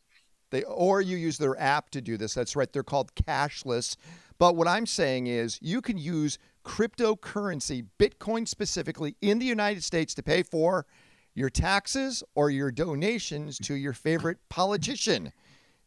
They 0.51 0.63
or 0.63 1.01
you 1.01 1.17
use 1.17 1.37
their 1.37 1.59
app 1.59 1.89
to 1.91 2.01
do 2.01 2.15
this. 2.15 2.33
That's 2.33 2.55
right. 2.55 2.71
They're 2.71 2.83
called 2.83 3.13
cashless. 3.15 3.95
But 4.37 4.55
what 4.55 4.67
I'm 4.67 4.85
saying 4.85 5.27
is 5.27 5.57
you 5.61 5.81
can 5.81 5.97
use 5.97 6.37
cryptocurrency, 6.63 7.85
Bitcoin 7.99 8.47
specifically, 8.47 9.15
in 9.21 9.39
the 9.39 9.45
United 9.45 9.83
States 9.83 10.13
to 10.15 10.23
pay 10.23 10.43
for 10.43 10.85
your 11.35 11.49
taxes 11.49 12.23
or 12.35 12.49
your 12.49 12.71
donations 12.71 13.57
to 13.59 13.75
your 13.75 13.93
favorite 13.93 14.37
politician. 14.49 15.31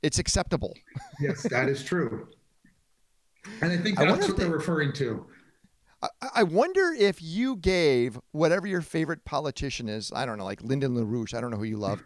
It's 0.03 0.19
acceptable. 0.19 0.75
Yes, 1.21 1.43
that 1.45 1.69
is 1.69 1.83
true. 1.85 2.29
And 3.63 3.73
I 3.73 3.77
think 3.79 3.97
that's 3.97 4.25
if 4.25 4.29
what 4.29 4.37
they're 4.37 4.49
they- 4.49 4.53
referring 4.53 4.93
to. 4.95 5.27
I, 6.03 6.09
I 6.37 6.43
wonder 6.43 6.95
if 6.99 7.23
you 7.23 7.57
gave 7.57 8.19
whatever 8.33 8.67
your 8.67 8.83
favorite 8.83 9.25
politician 9.25 9.89
is, 9.89 10.13
I 10.15 10.27
don't 10.27 10.37
know, 10.37 10.45
like 10.45 10.63
Lyndon 10.63 10.95
LaRouche, 10.95 11.33
I 11.33 11.41
don't 11.41 11.51
know 11.51 11.57
who 11.57 11.65
you 11.65 11.79
love, 11.79 12.03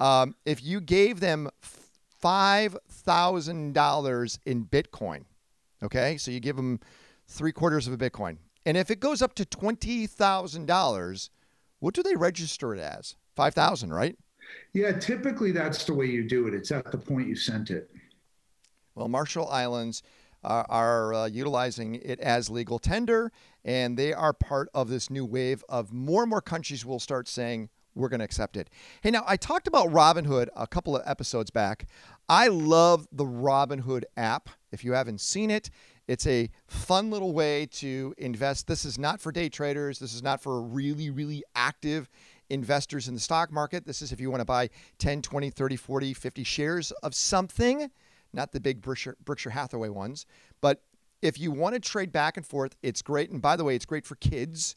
um, 0.00 0.34
if 0.46 0.64
you 0.64 0.80
gave 0.80 1.20
them 1.20 1.50
$5,000 2.24 4.38
in 4.46 4.64
Bitcoin, 4.64 5.24
okay? 5.82 6.16
So 6.16 6.30
you 6.30 6.40
give 6.40 6.56
them 6.56 6.80
three 7.28 7.52
quarters 7.52 7.86
of 7.86 7.92
a 7.92 7.98
Bitcoin. 7.98 8.38
And 8.66 8.76
if 8.78 8.90
it 8.90 8.98
goes 9.00 9.20
up 9.20 9.34
to 9.34 9.44
$20,000, 9.44 11.28
what 11.80 11.94
do 11.94 12.02
they 12.02 12.16
register 12.16 12.74
it 12.74 12.80
as? 12.80 13.16
5,000, 13.36 13.92
right? 13.92 14.16
Yeah, 14.72 14.92
typically 14.92 15.52
that's 15.52 15.84
the 15.84 15.94
way 15.94 16.06
you 16.06 16.28
do 16.28 16.46
it. 16.46 16.54
It's 16.54 16.70
at 16.70 16.90
the 16.90 16.98
point 16.98 17.28
you 17.28 17.36
sent 17.36 17.70
it. 17.70 17.90
Well, 18.94 19.08
Marshall 19.08 19.48
Islands 19.48 20.02
are, 20.42 20.66
are 20.68 21.14
uh, 21.14 21.26
utilizing 21.26 21.96
it 21.96 22.20
as 22.20 22.50
legal 22.50 22.78
tender, 22.78 23.32
and 23.64 23.98
they 23.98 24.12
are 24.12 24.32
part 24.32 24.68
of 24.74 24.88
this 24.88 25.10
new 25.10 25.24
wave 25.24 25.64
of 25.68 25.92
more 25.92 26.22
and 26.22 26.30
more 26.30 26.42
countries 26.42 26.84
will 26.84 27.00
start 27.00 27.28
saying, 27.28 27.70
we're 27.94 28.08
going 28.08 28.20
to 28.20 28.24
accept 28.24 28.56
it. 28.56 28.70
Hey, 29.02 29.10
now 29.10 29.24
I 29.26 29.36
talked 29.36 29.66
about 29.68 29.88
Robinhood 29.88 30.48
a 30.56 30.66
couple 30.66 30.96
of 30.96 31.02
episodes 31.06 31.50
back. 31.50 31.86
I 32.28 32.48
love 32.48 33.06
the 33.12 33.24
Robinhood 33.24 34.02
app. 34.16 34.50
If 34.72 34.84
you 34.84 34.92
haven't 34.92 35.20
seen 35.20 35.50
it, 35.50 35.70
it's 36.06 36.26
a 36.26 36.50
fun 36.66 37.10
little 37.10 37.32
way 37.32 37.66
to 37.72 38.14
invest. 38.18 38.66
This 38.66 38.84
is 38.84 38.98
not 38.98 39.20
for 39.20 39.32
day 39.32 39.48
traders. 39.48 39.98
This 39.98 40.14
is 40.14 40.22
not 40.22 40.42
for 40.42 40.60
really, 40.60 41.10
really 41.10 41.42
active 41.54 42.08
investors 42.50 43.08
in 43.08 43.14
the 43.14 43.20
stock 43.20 43.50
market. 43.50 43.86
This 43.86 44.02
is 44.02 44.12
if 44.12 44.20
you 44.20 44.30
want 44.30 44.40
to 44.40 44.44
buy 44.44 44.68
10, 44.98 45.22
20, 45.22 45.50
30, 45.50 45.76
40, 45.76 46.14
50 46.14 46.44
shares 46.44 46.90
of 47.02 47.14
something, 47.14 47.90
not 48.32 48.52
the 48.52 48.60
big 48.60 48.82
Berkshire, 48.82 49.16
Berkshire 49.24 49.50
Hathaway 49.50 49.88
ones. 49.88 50.26
But 50.60 50.82
if 51.22 51.40
you 51.40 51.50
want 51.50 51.74
to 51.74 51.80
trade 51.80 52.12
back 52.12 52.36
and 52.36 52.44
forth, 52.44 52.76
it's 52.82 53.00
great. 53.00 53.30
And 53.30 53.40
by 53.40 53.56
the 53.56 53.64
way, 53.64 53.74
it's 53.74 53.86
great 53.86 54.04
for 54.04 54.16
kids. 54.16 54.76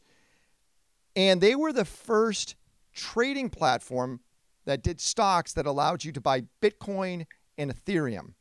And 1.14 1.40
they 1.40 1.54
were 1.54 1.72
the 1.72 1.84
first 1.84 2.56
trading 2.94 3.50
platform 3.50 4.20
that 4.64 4.82
did 4.82 5.00
stocks 5.00 5.52
that 5.52 5.66
allowed 5.66 6.04
you 6.04 6.12
to 6.12 6.20
buy 6.20 6.44
Bitcoin 6.62 7.26
and 7.58 7.74
Ethereum. 7.74 8.32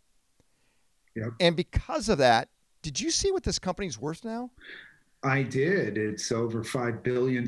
Yep. 1.16 1.34
And 1.40 1.56
because 1.56 2.10
of 2.10 2.18
that, 2.20 2.50
did 2.88 3.02
you 3.02 3.12
see 3.12 3.34
what 3.34 3.44
this 3.44 3.60
company's 3.60 4.00
worth 4.00 4.24
now? 4.24 4.50
I 5.22 5.44
did. 5.44 5.98
It's 5.98 6.32
over 6.32 6.64
$5 6.64 7.04
billion. 7.04 7.46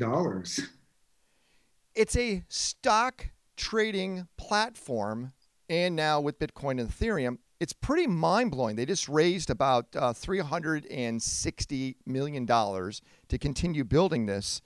It's 1.94 2.14
a 2.14 2.44
stock 2.48 3.30
trading 3.56 4.28
platform. 4.36 5.32
And 5.70 5.96
now 5.96 6.20
with 6.20 6.38
Bitcoin 6.38 6.78
and 6.78 6.90
Ethereum, 6.90 7.38
it's 7.58 7.72
pretty 7.72 8.06
mind 8.06 8.50
blowing. 8.50 8.76
They 8.76 8.84
just 8.84 9.08
raised 9.08 9.48
about 9.48 9.86
uh, 9.96 10.12
$360 10.12 11.94
million 12.04 12.46
to 12.46 13.38
continue 13.38 13.84
building 13.84 14.26
this. 14.26 14.60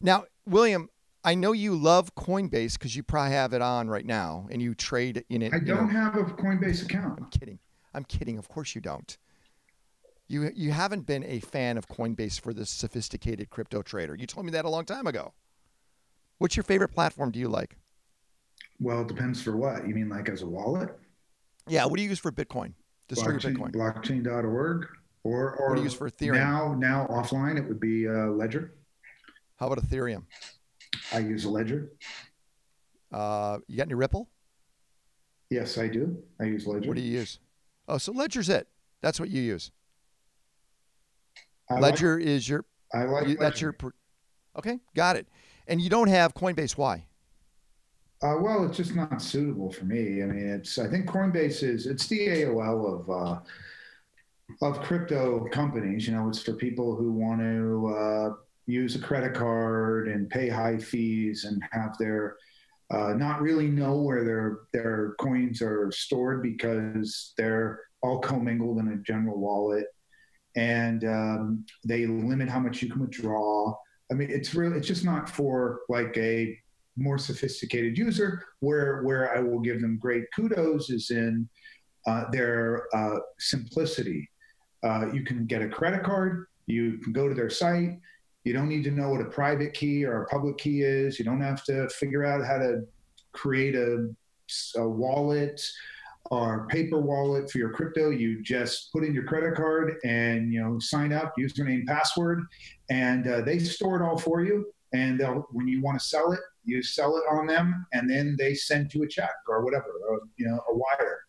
Now, 0.00 0.26
William, 0.46 0.90
I 1.24 1.34
know 1.34 1.50
you 1.50 1.74
love 1.74 2.14
Coinbase 2.14 2.74
because 2.74 2.94
you 2.94 3.02
probably 3.02 3.32
have 3.32 3.52
it 3.52 3.62
on 3.62 3.88
right 3.88 4.06
now 4.06 4.46
and 4.48 4.62
you 4.62 4.76
trade 4.76 5.24
in 5.28 5.42
it. 5.42 5.52
I 5.52 5.58
don't 5.58 5.92
know. 5.92 6.00
have 6.00 6.16
a 6.18 6.22
Coinbase 6.22 6.84
account. 6.84 7.18
I'm 7.20 7.30
kidding. 7.30 7.58
I'm 7.92 8.04
kidding. 8.04 8.38
Of 8.38 8.48
course 8.48 8.76
you 8.76 8.80
don't. 8.80 9.18
You 10.32 10.50
you 10.56 10.70
haven't 10.70 11.06
been 11.06 11.24
a 11.24 11.40
fan 11.40 11.76
of 11.76 11.86
Coinbase 11.88 12.40
for 12.40 12.54
this 12.54 12.70
sophisticated 12.70 13.50
crypto 13.50 13.82
trader. 13.82 14.14
You 14.14 14.26
told 14.26 14.46
me 14.46 14.52
that 14.52 14.64
a 14.64 14.68
long 14.70 14.86
time 14.86 15.06
ago. 15.06 15.34
What's 16.38 16.56
your 16.56 16.64
favorite 16.64 16.88
platform 16.88 17.32
do 17.32 17.38
you 17.38 17.48
like? 17.48 17.76
Well, 18.80 19.02
it 19.02 19.08
depends 19.08 19.42
for 19.42 19.54
what. 19.54 19.86
You 19.86 19.94
mean 19.94 20.08
like 20.08 20.30
as 20.30 20.40
a 20.40 20.46
wallet? 20.46 20.88
Yeah, 21.68 21.84
what 21.84 21.96
do 21.96 22.02
you 22.02 22.08
use 22.08 22.18
for 22.18 22.32
Bitcoin? 22.32 22.72
Your 23.10 23.26
Blockchain, 23.26 23.56
Bitcoin. 23.58 23.72
blockchain.org 23.72 24.86
or 25.22 25.54
or 25.56 25.68
What 25.68 25.74
do 25.74 25.80
you 25.82 25.84
use 25.84 25.92
for 25.92 26.08
Ethereum? 26.08 26.32
now 26.32 26.74
now 26.78 27.06
offline 27.10 27.58
it 27.58 27.68
would 27.68 27.78
be 27.78 28.08
uh, 28.08 28.28
Ledger. 28.28 28.72
How 29.56 29.66
about 29.66 29.84
Ethereum? 29.84 30.22
I 31.12 31.18
use 31.18 31.44
a 31.44 31.50
Ledger. 31.50 31.92
Uh, 33.12 33.58
you 33.66 33.76
got 33.76 33.82
any 33.88 33.94
Ripple? 33.94 34.30
Yes, 35.50 35.76
I 35.76 35.88
do. 35.88 36.22
I 36.40 36.44
use 36.44 36.66
Ledger. 36.66 36.88
What 36.88 36.96
do 36.96 37.02
you 37.02 37.18
use? 37.18 37.38
Oh, 37.86 37.98
so 37.98 38.12
Ledger's 38.12 38.48
it. 38.48 38.66
That's 39.02 39.20
what 39.20 39.28
you 39.28 39.42
use. 39.42 39.70
I 41.70 41.74
like- 41.74 41.82
Ledger 41.82 42.18
is 42.18 42.48
your 42.48 42.64
I 42.94 43.04
like 43.04 43.28
you, 43.28 43.36
that's 43.36 43.60
your 43.60 43.74
Okay, 44.56 44.80
got 44.94 45.16
it. 45.16 45.26
And 45.66 45.80
you 45.80 45.88
don't 45.88 46.08
have 46.08 46.34
Coinbase 46.34 46.76
why? 46.76 47.06
Uh, 48.22 48.36
well, 48.40 48.64
it's 48.64 48.76
just 48.76 48.94
not 48.94 49.20
suitable 49.20 49.72
for 49.72 49.84
me. 49.84 50.22
I 50.22 50.26
mean, 50.26 50.48
it's 50.48 50.78
I 50.78 50.86
think 50.88 51.06
Coinbase 51.06 51.62
is 51.62 51.86
it's 51.86 52.06
the 52.06 52.28
AOL 52.28 53.00
of 53.00 53.10
uh, 53.10 53.40
of 54.60 54.80
crypto 54.80 55.48
companies. 55.50 56.06
You 56.06 56.14
know, 56.14 56.28
it's 56.28 56.42
for 56.42 56.52
people 56.52 56.94
who 56.94 57.12
want 57.12 57.40
to 57.40 57.94
uh, 57.96 58.34
use 58.66 58.94
a 58.94 59.00
credit 59.00 59.34
card 59.34 60.08
and 60.08 60.30
pay 60.30 60.48
high 60.48 60.78
fees 60.78 61.44
and 61.44 61.62
have 61.72 61.96
their 61.98 62.36
uh, 62.90 63.14
not 63.14 63.40
really 63.40 63.68
know 63.68 63.96
where 63.96 64.22
their 64.24 64.58
their 64.72 65.14
coins 65.18 65.62
are 65.62 65.90
stored 65.90 66.42
because 66.42 67.32
they're 67.36 67.80
all 68.02 68.20
commingled 68.20 68.78
in 68.78 68.88
a 68.88 68.96
general 68.96 69.38
wallet. 69.38 69.86
And 70.56 71.04
um, 71.04 71.64
they 71.84 72.06
limit 72.06 72.48
how 72.48 72.60
much 72.60 72.82
you 72.82 72.90
can 72.90 73.00
withdraw. 73.00 73.74
I 74.10 74.14
mean, 74.14 74.30
it's 74.30 74.54
really 74.54 74.76
it's 74.76 74.86
just 74.86 75.04
not 75.04 75.28
for 75.28 75.80
like 75.88 76.16
a 76.16 76.58
more 76.96 77.18
sophisticated 77.18 77.96
user. 77.96 78.44
Where 78.60 79.02
where 79.02 79.36
I 79.36 79.40
will 79.40 79.60
give 79.60 79.80
them 79.80 79.98
great 79.98 80.24
kudos 80.34 80.90
is 80.90 81.10
in 81.10 81.48
uh, 82.06 82.24
their 82.30 82.86
uh, 82.94 83.18
simplicity. 83.38 84.28
Uh, 84.82 85.06
you 85.12 85.24
can 85.24 85.46
get 85.46 85.62
a 85.62 85.68
credit 85.68 86.02
card. 86.02 86.46
You 86.66 86.98
can 86.98 87.12
go 87.12 87.28
to 87.28 87.34
their 87.34 87.50
site. 87.50 87.98
You 88.44 88.52
don't 88.52 88.68
need 88.68 88.84
to 88.84 88.90
know 88.90 89.10
what 89.10 89.20
a 89.20 89.26
private 89.26 89.72
key 89.72 90.04
or 90.04 90.22
a 90.22 90.26
public 90.26 90.58
key 90.58 90.82
is. 90.82 91.18
You 91.18 91.24
don't 91.24 91.40
have 91.40 91.62
to 91.64 91.88
figure 91.90 92.24
out 92.24 92.44
how 92.44 92.58
to 92.58 92.82
create 93.32 93.76
a, 93.76 94.08
a 94.76 94.88
wallet 94.88 95.64
or 96.30 96.66
paper 96.68 97.00
wallet 97.00 97.50
for 97.50 97.58
your 97.58 97.70
crypto. 97.70 98.10
You 98.10 98.42
just 98.42 98.92
put 98.92 99.04
in 99.04 99.14
your 99.14 99.24
credit 99.24 99.54
card 99.54 99.96
and 100.04 100.52
you 100.52 100.62
know 100.62 100.78
sign 100.78 101.12
up, 101.12 101.34
username, 101.38 101.86
password, 101.86 102.44
and 102.90 103.26
uh, 103.26 103.40
they 103.42 103.58
store 103.58 104.00
it 104.00 104.04
all 104.04 104.18
for 104.18 104.42
you. 104.42 104.66
And 104.94 105.18
they'll, 105.18 105.46
when 105.52 105.66
you 105.68 105.80
want 105.80 105.98
to 105.98 106.04
sell 106.04 106.32
it, 106.32 106.40
you 106.64 106.82
sell 106.82 107.16
it 107.16 107.24
on 107.30 107.46
them, 107.46 107.86
and 107.92 108.08
then 108.08 108.36
they 108.38 108.54
send 108.54 108.92
you 108.92 109.02
a 109.02 109.08
check 109.08 109.32
or 109.48 109.64
whatever, 109.64 109.86
or, 110.06 110.20
you 110.36 110.46
know, 110.46 110.60
a 110.70 110.76
wire. 110.76 111.20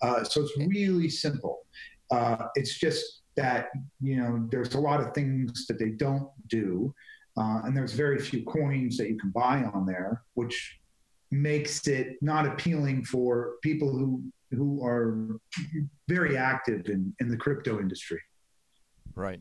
Uh, 0.00 0.22
so 0.22 0.40
it's 0.42 0.56
really 0.56 1.08
simple. 1.08 1.66
Uh, 2.12 2.46
it's 2.54 2.78
just 2.78 3.22
that 3.36 3.68
you 4.00 4.16
know 4.16 4.46
there's 4.50 4.74
a 4.74 4.80
lot 4.80 5.00
of 5.00 5.14
things 5.14 5.66
that 5.66 5.78
they 5.78 5.90
don't 5.90 6.28
do, 6.48 6.94
uh, 7.36 7.60
and 7.64 7.76
there's 7.76 7.92
very 7.92 8.18
few 8.18 8.44
coins 8.44 8.96
that 8.96 9.08
you 9.08 9.18
can 9.18 9.30
buy 9.30 9.62
on 9.74 9.86
there, 9.86 10.22
which 10.34 10.78
makes 11.30 11.86
it 11.86 12.16
not 12.22 12.46
appealing 12.46 13.04
for 13.04 13.54
people 13.62 13.90
who 13.90 14.22
who 14.50 14.84
are 14.84 15.40
very 16.08 16.36
active 16.36 16.88
in, 16.88 17.14
in 17.20 17.28
the 17.28 17.36
crypto 17.36 17.78
industry. 17.80 18.20
Right. 19.14 19.40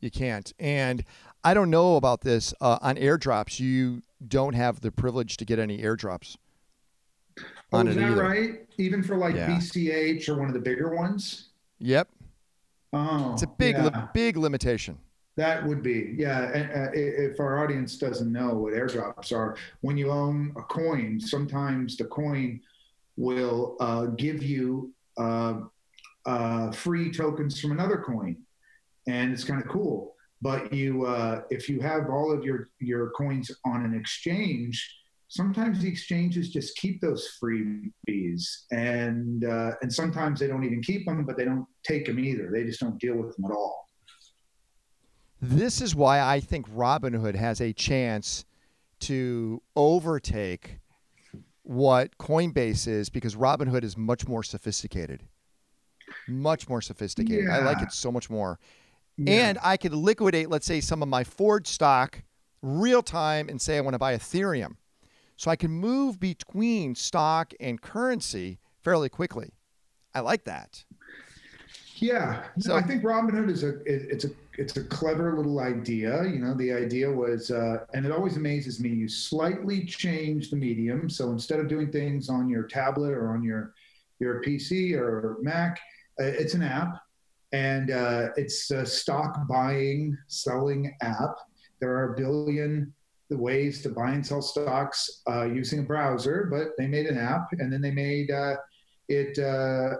You 0.00 0.10
can't. 0.10 0.52
And 0.58 1.04
I 1.44 1.54
don't 1.54 1.70
know 1.70 1.96
about 1.96 2.20
this. 2.22 2.54
Uh, 2.60 2.78
on 2.80 2.96
airdrops, 2.96 3.60
you 3.60 4.02
don't 4.26 4.54
have 4.54 4.80
the 4.80 4.90
privilege 4.90 5.36
to 5.38 5.44
get 5.44 5.58
any 5.58 5.78
airdrops. 5.78 6.36
Oh, 7.72 7.86
is 7.86 7.96
that 7.96 8.04
either. 8.04 8.22
right? 8.22 8.66
Even 8.78 9.02
for 9.02 9.16
like 9.16 9.34
yeah. 9.34 9.48
BCH 9.48 10.28
or 10.28 10.36
one 10.36 10.48
of 10.48 10.54
the 10.54 10.60
bigger 10.60 10.94
ones? 10.94 11.48
Yep. 11.78 12.08
Oh, 12.92 13.32
it's 13.32 13.42
a 13.42 13.46
big, 13.46 13.76
yeah. 13.76 13.84
li- 13.84 14.08
big 14.14 14.36
limitation. 14.36 14.98
That 15.36 15.66
would 15.66 15.82
be, 15.82 16.14
yeah. 16.16 16.50
And, 16.52 16.70
uh, 16.70 16.90
if 16.94 17.40
our 17.40 17.62
audience 17.62 17.98
doesn't 17.98 18.32
know 18.32 18.54
what 18.54 18.72
airdrops 18.72 19.36
are, 19.36 19.56
when 19.82 19.98
you 19.98 20.10
own 20.10 20.54
a 20.56 20.62
coin, 20.62 21.20
sometimes 21.20 21.96
the 21.96 22.06
coin 22.06 22.60
will 23.16 23.76
uh, 23.80 24.06
give 24.06 24.42
you 24.42 24.92
uh, 25.18 25.60
uh, 26.26 26.70
free 26.72 27.10
tokens 27.10 27.60
from 27.60 27.72
another 27.72 27.98
coin, 27.98 28.36
and 29.06 29.32
it's 29.32 29.44
kind 29.44 29.62
of 29.62 29.68
cool. 29.68 30.14
But 30.42 30.72
you, 30.72 31.06
uh, 31.06 31.42
if 31.50 31.68
you 31.68 31.80
have 31.80 32.10
all 32.10 32.32
of 32.32 32.44
your 32.44 32.68
your 32.78 33.10
coins 33.10 33.50
on 33.64 33.84
an 33.84 33.94
exchange, 33.94 34.98
sometimes 35.28 35.80
the 35.80 35.88
exchanges 35.88 36.50
just 36.50 36.76
keep 36.76 37.00
those 37.00 37.38
freebies, 37.42 38.64
and 38.70 39.44
uh, 39.44 39.72
and 39.80 39.92
sometimes 39.92 40.40
they 40.40 40.46
don't 40.46 40.64
even 40.64 40.82
keep 40.82 41.06
them, 41.06 41.24
but 41.24 41.36
they 41.36 41.44
don't 41.44 41.66
take 41.84 42.06
them 42.06 42.18
either. 42.18 42.50
They 42.52 42.64
just 42.64 42.80
don't 42.80 42.98
deal 42.98 43.16
with 43.16 43.34
them 43.36 43.46
at 43.46 43.52
all. 43.52 43.88
This 45.40 45.80
is 45.80 45.94
why 45.94 46.20
I 46.20 46.40
think 46.40 46.68
Robinhood 46.70 47.34
has 47.34 47.60
a 47.60 47.72
chance 47.72 48.44
to 49.00 49.62
overtake 49.74 50.78
what 51.66 52.16
Coinbase 52.16 52.86
is 52.86 53.08
because 53.08 53.34
Robinhood 53.34 53.82
is 53.82 53.96
much 53.96 54.28
more 54.28 54.44
sophisticated. 54.44 55.24
Much 56.28 56.68
more 56.68 56.80
sophisticated. 56.80 57.46
Yeah. 57.46 57.56
I 57.56 57.58
like 57.64 57.82
it 57.82 57.90
so 57.90 58.12
much 58.12 58.30
more. 58.30 58.60
Yeah. 59.16 59.48
And 59.48 59.58
I 59.60 59.76
could 59.76 59.92
liquidate, 59.92 60.48
let's 60.48 60.64
say, 60.66 60.80
some 60.80 61.02
of 61.02 61.08
my 61.08 61.24
Ford 61.24 61.66
stock 61.66 62.22
real 62.62 63.02
time 63.02 63.48
and 63.48 63.60
say 63.60 63.76
I 63.76 63.80
want 63.80 63.94
to 63.94 63.98
buy 63.98 64.16
Ethereum. 64.16 64.76
So 65.36 65.50
I 65.50 65.56
can 65.56 65.72
move 65.72 66.20
between 66.20 66.94
stock 66.94 67.52
and 67.58 67.82
currency 67.82 68.60
fairly 68.82 69.08
quickly. 69.08 69.50
I 70.14 70.20
like 70.20 70.44
that. 70.44 70.84
Yeah, 71.98 72.44
so 72.58 72.76
I 72.76 72.82
think 72.82 73.02
Robinhood 73.02 73.50
is 73.50 73.62
a 73.62 73.78
it's 73.86 74.24
a 74.24 74.30
it's 74.58 74.76
a 74.76 74.84
clever 74.84 75.34
little 75.34 75.60
idea. 75.60 76.24
You 76.24 76.40
know, 76.40 76.54
the 76.54 76.72
idea 76.72 77.10
was, 77.10 77.50
uh, 77.50 77.86
and 77.94 78.04
it 78.04 78.12
always 78.12 78.36
amazes 78.36 78.80
me. 78.80 78.90
You 78.90 79.08
slightly 79.08 79.84
change 79.84 80.50
the 80.50 80.56
medium, 80.56 81.08
so 81.08 81.30
instead 81.30 81.58
of 81.58 81.68
doing 81.68 81.90
things 81.90 82.28
on 82.28 82.50
your 82.50 82.64
tablet 82.64 83.12
or 83.12 83.30
on 83.30 83.42
your 83.42 83.72
your 84.18 84.42
PC 84.42 84.92
or 84.94 85.38
Mac, 85.40 85.80
uh, 86.20 86.24
it's 86.24 86.52
an 86.52 86.62
app, 86.62 86.98
and 87.52 87.90
uh, 87.90 88.28
it's 88.36 88.70
a 88.70 88.84
stock 88.84 89.48
buying 89.48 90.18
selling 90.26 90.94
app. 91.00 91.36
There 91.80 91.96
are 91.96 92.12
a 92.12 92.16
billion 92.16 92.92
the 93.30 93.38
ways 93.38 93.82
to 93.82 93.88
buy 93.88 94.10
and 94.10 94.24
sell 94.24 94.42
stocks 94.42 95.22
uh, 95.28 95.44
using 95.44 95.80
a 95.80 95.82
browser, 95.82 96.46
but 96.50 96.76
they 96.76 96.86
made 96.86 97.06
an 97.06 97.16
app, 97.16 97.48
and 97.52 97.72
then 97.72 97.80
they 97.80 97.90
made 97.90 98.30
uh, 98.30 98.56
it 99.08 99.38
uh, 99.38 99.96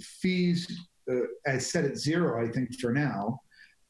fees 0.00 0.86
uh, 1.10 1.14
I 1.46 1.58
set 1.58 1.84
at 1.84 1.96
zero, 1.96 2.44
I 2.44 2.50
think, 2.50 2.78
for 2.80 2.92
now. 2.92 3.40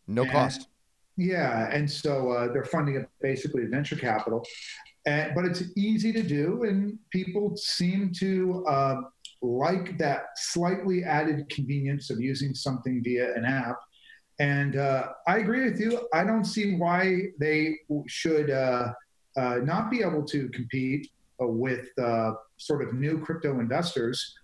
No 0.06 0.22
and, 0.22 0.30
cost. 0.30 0.68
Yeah, 1.16 1.68
and 1.70 1.90
so 1.90 2.32
uh, 2.32 2.52
they're 2.52 2.64
funding 2.64 2.96
it 2.96 3.08
basically 3.22 3.64
venture 3.66 3.96
capital, 3.96 4.44
and, 5.06 5.32
but 5.34 5.44
it's 5.44 5.62
easy 5.76 6.12
to 6.12 6.22
do, 6.22 6.64
and 6.64 6.98
people 7.10 7.56
seem 7.56 8.12
to 8.18 8.64
uh, 8.66 8.96
like 9.40 9.96
that 9.98 10.24
slightly 10.36 11.04
added 11.04 11.48
convenience 11.50 12.10
of 12.10 12.20
using 12.20 12.54
something 12.54 13.02
via 13.04 13.34
an 13.34 13.44
app. 13.44 13.76
And 14.40 14.76
uh, 14.76 15.08
I 15.28 15.38
agree 15.38 15.64
with 15.64 15.78
you. 15.78 16.08
I 16.12 16.24
don't 16.24 16.44
see 16.44 16.76
why 16.76 17.28
they 17.38 17.76
should 18.08 18.50
uh, 18.50 18.92
uh, 19.36 19.56
not 19.62 19.90
be 19.90 20.02
able 20.02 20.24
to 20.24 20.48
compete 20.48 21.10
uh, 21.40 21.46
with 21.46 21.88
sort 22.56 22.82
of 22.82 22.94
new 22.94 23.20
crypto 23.20 23.60
investors. 23.60 24.34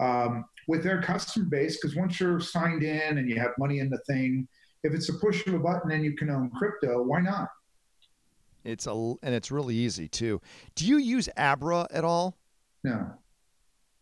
Um, 0.00 0.44
with 0.66 0.82
their 0.82 1.00
customer 1.00 1.46
base 1.46 1.78
because 1.80 1.96
once 1.96 2.18
you're 2.20 2.40
signed 2.40 2.82
in 2.82 3.18
and 3.18 3.28
you 3.28 3.38
have 3.38 3.52
money 3.58 3.78
in 3.78 3.88
the 3.88 3.98
thing, 3.98 4.46
if 4.82 4.94
it's 4.94 5.08
a 5.08 5.14
push 5.14 5.46
of 5.46 5.54
a 5.54 5.58
button 5.58 5.90
and 5.90 6.04
you 6.04 6.16
can 6.16 6.30
own 6.30 6.50
crypto, 6.50 7.02
why 7.02 7.20
not? 7.20 7.48
It's 8.64 8.86
a 8.86 8.90
and 8.90 9.34
it's 9.34 9.50
really 9.50 9.76
easy 9.76 10.08
too. 10.08 10.40
Do 10.74 10.86
you 10.86 10.96
use 10.96 11.28
Abra 11.36 11.86
at 11.92 12.04
all? 12.04 12.36
No. 12.82 13.12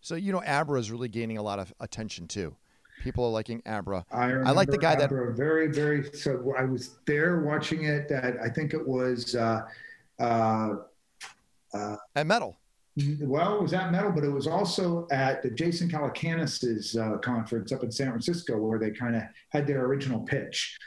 So 0.01 0.15
you 0.15 0.33
know 0.33 0.43
Abra 0.43 0.81
is 0.81 0.91
really 0.91 1.09
gaining 1.09 1.37
a 1.37 1.43
lot 1.43 1.59
of 1.59 1.73
attention 1.81 2.27
too. 2.27 2.57
People 3.03 3.27
are 3.27 3.31
liking 3.31 3.61
Abra. 3.67 4.07
I, 4.11 4.31
I 4.31 4.51
like 4.53 4.71
the 4.71 4.79
guy 4.79 4.95
Abra 4.95 5.29
that 5.29 5.37
very 5.37 5.69
very. 5.71 6.11
So 6.15 6.55
I 6.59 6.65
was 6.65 6.97
there 7.07 7.41
watching 7.41 7.85
it. 7.85 8.09
That 8.09 8.39
I 8.43 8.49
think 8.49 8.73
it 8.73 8.89
was 8.89 9.35
uh, 9.35 9.63
uh, 10.19 10.77
uh, 11.75 11.97
at 12.17 12.27
Metal. 12.27 12.57
Well, 12.97 13.57
it 13.57 13.63
was 13.63 13.73
at 13.73 13.91
Metal, 13.91 14.13
but 14.13 14.23
it 14.23 14.31
was 14.31 14.47
also 14.47 15.09
at 15.11 15.43
the 15.43 15.51
Jason 15.51 15.89
Calacanis's 15.89 16.97
uh, 16.97 17.19
conference 17.19 17.73
up 17.73 17.83
in 17.83 17.91
San 17.91 18.09
Francisco 18.09 18.57
where 18.57 18.79
they 18.79 18.93
kind 18.93 19.17
of 19.17 19.23
had 19.51 19.67
their 19.67 19.85
original 19.85 20.21
pitch. 20.21 20.79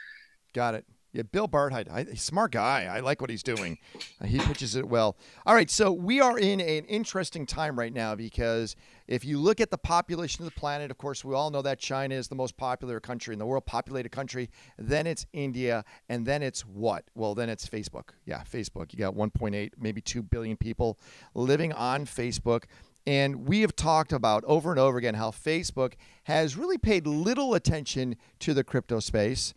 Got 0.54 0.74
it. 0.74 0.86
Yeah, 1.12 1.22
Bill 1.22 1.48
Barhydt, 1.48 1.90
I, 1.90 2.04
smart 2.14 2.52
guy. 2.52 2.84
I 2.84 3.00
like 3.00 3.22
what 3.22 3.30
he's 3.30 3.42
doing. 3.42 3.78
Uh, 4.20 4.26
he 4.26 4.38
pitches 4.40 4.76
it 4.76 4.86
well. 4.86 5.16
All 5.46 5.54
right, 5.54 5.70
so 5.70 5.90
we 5.90 6.20
are 6.20 6.38
in 6.38 6.60
an 6.60 6.84
interesting 6.84 7.46
time 7.46 7.78
right 7.78 7.94
now 7.94 8.14
because 8.14 8.76
if 9.06 9.24
you 9.24 9.38
look 9.38 9.58
at 9.58 9.70
the 9.70 9.78
population 9.78 10.44
of 10.44 10.52
the 10.52 10.60
planet, 10.60 10.90
of 10.90 10.98
course, 10.98 11.24
we 11.24 11.34
all 11.34 11.50
know 11.50 11.62
that 11.62 11.78
China 11.78 12.14
is 12.14 12.28
the 12.28 12.34
most 12.34 12.58
popular 12.58 13.00
country 13.00 13.32
in 13.32 13.38
the 13.38 13.46
world, 13.46 13.64
populated 13.64 14.10
country. 14.10 14.50
Then 14.76 15.06
it's 15.06 15.24
India, 15.32 15.82
and 16.10 16.26
then 16.26 16.42
it's 16.42 16.60
what? 16.66 17.04
Well, 17.14 17.34
then 17.34 17.48
it's 17.48 17.66
Facebook. 17.66 18.10
Yeah, 18.26 18.42
Facebook. 18.42 18.92
You 18.92 18.98
got 18.98 19.14
1.8, 19.14 19.72
maybe 19.78 20.02
2 20.02 20.22
billion 20.22 20.58
people 20.58 20.98
living 21.34 21.72
on 21.72 22.04
Facebook. 22.04 22.64
And 23.06 23.48
we 23.48 23.62
have 23.62 23.74
talked 23.74 24.12
about 24.12 24.44
over 24.44 24.70
and 24.70 24.78
over 24.78 24.98
again 24.98 25.14
how 25.14 25.30
Facebook 25.30 25.94
has 26.24 26.54
really 26.54 26.76
paid 26.76 27.06
little 27.06 27.54
attention 27.54 28.16
to 28.40 28.52
the 28.52 28.62
crypto 28.62 29.00
space. 29.00 29.54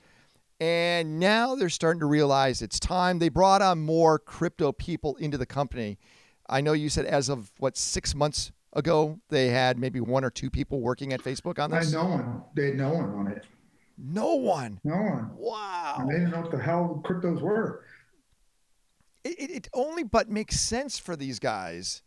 And 0.62 1.20
now 1.20 1.56
they're 1.56 1.70
starting 1.70 2.02
to 2.02 2.06
realize 2.06 2.62
it's 2.62 2.80
time. 2.80 3.18
They 3.18 3.30
brought 3.30 3.64
on 3.64 3.80
more 3.80 4.20
crypto 4.20 4.72
people 4.72 5.16
into 5.16 5.36
the 5.36 5.48
company. 5.48 5.98
I 6.48 6.62
know 6.62 6.74
you 6.74 6.88
said 6.88 7.08
as 7.08 7.30
of 7.30 7.52
what, 7.58 7.76
six 7.76 8.14
months 8.14 8.52
ago, 8.72 9.20
they 9.30 9.48
had 9.48 9.80
maybe 9.80 10.00
one 10.00 10.24
or 10.24 10.30
two 10.30 10.52
people 10.52 10.80
working 10.80 11.14
at 11.14 11.24
Facebook 11.24 11.58
on 11.58 11.72
this? 11.72 11.92
no 11.92 12.04
one. 12.06 12.44
They 12.56 12.68
had 12.68 12.76
no 12.76 12.94
one 12.94 13.10
on 13.10 13.28
it. 13.28 13.48
No 13.98 14.36
one. 14.36 14.80
No 14.84 14.98
one. 14.98 15.32
Wow. 15.36 15.96
And 15.98 16.10
they 16.10 16.20
didn't 16.20 16.30
know 16.30 16.42
what 16.42 16.52
the 16.52 16.62
hell 16.62 17.02
cryptos 17.04 17.42
were. 17.42 17.84
It, 19.24 19.40
it, 19.40 19.52
it 19.52 19.70
only 19.74 20.04
but 20.04 20.30
makes 20.30 20.60
sense 20.60 21.00
for 21.00 21.16
these 21.16 21.40
guys 21.40 22.04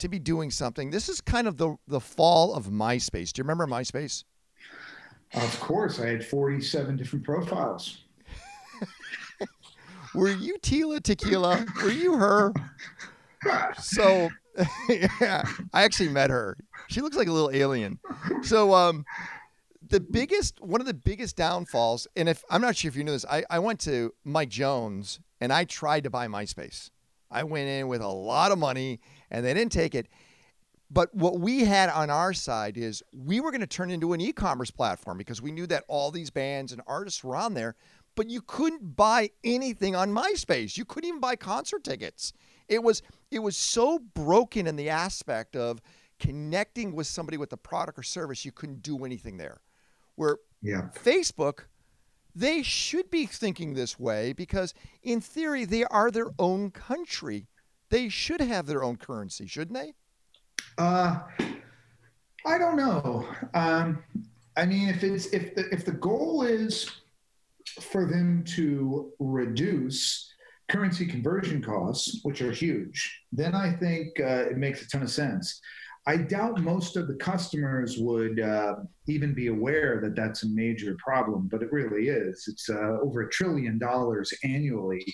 to 0.00 0.08
be 0.08 0.18
doing 0.18 0.50
something. 0.50 0.90
This 0.90 1.08
is 1.08 1.20
kind 1.20 1.46
of 1.46 1.58
the 1.58 1.76
the 1.86 2.00
fall 2.00 2.54
of 2.54 2.66
MySpace. 2.66 3.32
Do 3.32 3.38
you 3.38 3.44
remember 3.44 3.66
MySpace? 3.68 4.24
Of 5.36 5.60
course, 5.60 6.00
I 6.00 6.06
had 6.06 6.24
47 6.24 6.96
different 6.96 7.24
profiles. 7.24 8.02
Were 10.14 10.30
you 10.30 10.58
Tila 10.58 11.02
Tequila? 11.02 11.66
Were 11.82 11.90
you 11.90 12.14
her? 12.14 12.52
so, 13.80 14.28
yeah, 14.88 15.44
I 15.72 15.82
actually 15.82 16.10
met 16.10 16.30
her. 16.30 16.56
She 16.88 17.00
looks 17.00 17.16
like 17.16 17.28
a 17.28 17.32
little 17.32 17.50
alien. 17.52 17.98
So, 18.42 18.74
um, 18.74 19.04
the 19.88 20.00
biggest 20.00 20.60
one 20.60 20.80
of 20.80 20.86
the 20.86 20.94
biggest 20.94 21.36
downfalls, 21.36 22.06
and 22.16 22.28
if 22.28 22.42
I'm 22.50 22.60
not 22.60 22.76
sure 22.76 22.88
if 22.88 22.96
you 22.96 23.04
knew 23.04 23.12
this, 23.12 23.26
I, 23.28 23.44
I 23.50 23.58
went 23.58 23.80
to 23.80 24.14
Mike 24.24 24.48
Jones 24.48 25.20
and 25.40 25.52
I 25.52 25.64
tried 25.64 26.04
to 26.04 26.10
buy 26.10 26.26
MySpace. 26.26 26.90
I 27.30 27.42
went 27.42 27.68
in 27.68 27.88
with 27.88 28.00
a 28.00 28.08
lot 28.08 28.52
of 28.52 28.58
money 28.58 29.00
and 29.30 29.44
they 29.44 29.52
didn't 29.52 29.72
take 29.72 29.94
it. 29.94 30.06
But 30.94 31.12
what 31.12 31.40
we 31.40 31.64
had 31.64 31.90
on 31.90 32.08
our 32.08 32.32
side 32.32 32.76
is 32.76 33.02
we 33.12 33.40
were 33.40 33.50
going 33.50 33.60
to 33.60 33.66
turn 33.66 33.90
into 33.90 34.12
an 34.12 34.20
e-commerce 34.20 34.70
platform 34.70 35.18
because 35.18 35.42
we 35.42 35.50
knew 35.50 35.66
that 35.66 35.82
all 35.88 36.12
these 36.12 36.30
bands 36.30 36.70
and 36.70 36.80
artists 36.86 37.24
were 37.24 37.34
on 37.34 37.54
there, 37.54 37.74
but 38.14 38.30
you 38.30 38.40
couldn't 38.40 38.94
buy 38.94 39.30
anything 39.42 39.96
on 39.96 40.14
MySpace. 40.14 40.78
You 40.78 40.84
couldn't 40.84 41.08
even 41.08 41.20
buy 41.20 41.34
concert 41.34 41.82
tickets. 41.82 42.32
It 42.68 42.80
was 42.80 43.02
it 43.32 43.40
was 43.40 43.56
so 43.56 43.98
broken 43.98 44.68
in 44.68 44.76
the 44.76 44.88
aspect 44.88 45.56
of 45.56 45.80
connecting 46.20 46.94
with 46.94 47.08
somebody 47.08 47.38
with 47.38 47.52
a 47.52 47.56
product 47.56 47.98
or 47.98 48.04
service, 48.04 48.44
you 48.44 48.52
couldn't 48.52 48.82
do 48.82 49.04
anything 49.04 49.36
there. 49.36 49.62
Where 50.14 50.38
yeah. 50.62 50.90
Facebook, 50.94 51.64
they 52.36 52.62
should 52.62 53.10
be 53.10 53.26
thinking 53.26 53.74
this 53.74 53.98
way 53.98 54.32
because, 54.32 54.74
in 55.02 55.20
theory, 55.20 55.64
they 55.64 55.82
are 55.84 56.12
their 56.12 56.30
own 56.38 56.70
country. 56.70 57.48
They 57.90 58.08
should 58.08 58.40
have 58.40 58.66
their 58.66 58.84
own 58.84 58.96
currency, 58.96 59.48
shouldn't 59.48 59.76
they? 59.76 59.94
Uh, 60.78 61.20
I 62.46 62.58
don't 62.58 62.76
know. 62.76 63.26
Um, 63.54 64.02
I 64.56 64.66
mean, 64.66 64.88
if 64.88 65.02
it's 65.02 65.26
if 65.26 65.54
the 65.54 65.68
if 65.70 65.84
the 65.84 65.92
goal 65.92 66.42
is 66.42 66.90
for 67.80 68.06
them 68.06 68.44
to 68.44 69.12
reduce 69.18 70.32
currency 70.68 71.06
conversion 71.06 71.62
costs, 71.62 72.20
which 72.22 72.42
are 72.42 72.52
huge, 72.52 73.22
then 73.32 73.54
I 73.54 73.72
think 73.72 74.08
uh, 74.20 74.46
it 74.50 74.56
makes 74.56 74.82
a 74.82 74.88
ton 74.88 75.02
of 75.02 75.10
sense. 75.10 75.60
I 76.06 76.18
doubt 76.18 76.60
most 76.60 76.96
of 76.96 77.08
the 77.08 77.14
customers 77.14 77.96
would 77.98 78.38
uh, 78.38 78.76
even 79.06 79.32
be 79.32 79.46
aware 79.46 80.00
that 80.02 80.14
that's 80.14 80.42
a 80.42 80.48
major 80.48 80.96
problem, 80.98 81.48
but 81.50 81.62
it 81.62 81.72
really 81.72 82.08
is. 82.08 82.44
It's 82.46 82.68
uh, 82.68 82.98
over 83.00 83.22
a 83.22 83.30
trillion 83.30 83.78
dollars 83.78 84.32
annually 84.44 85.06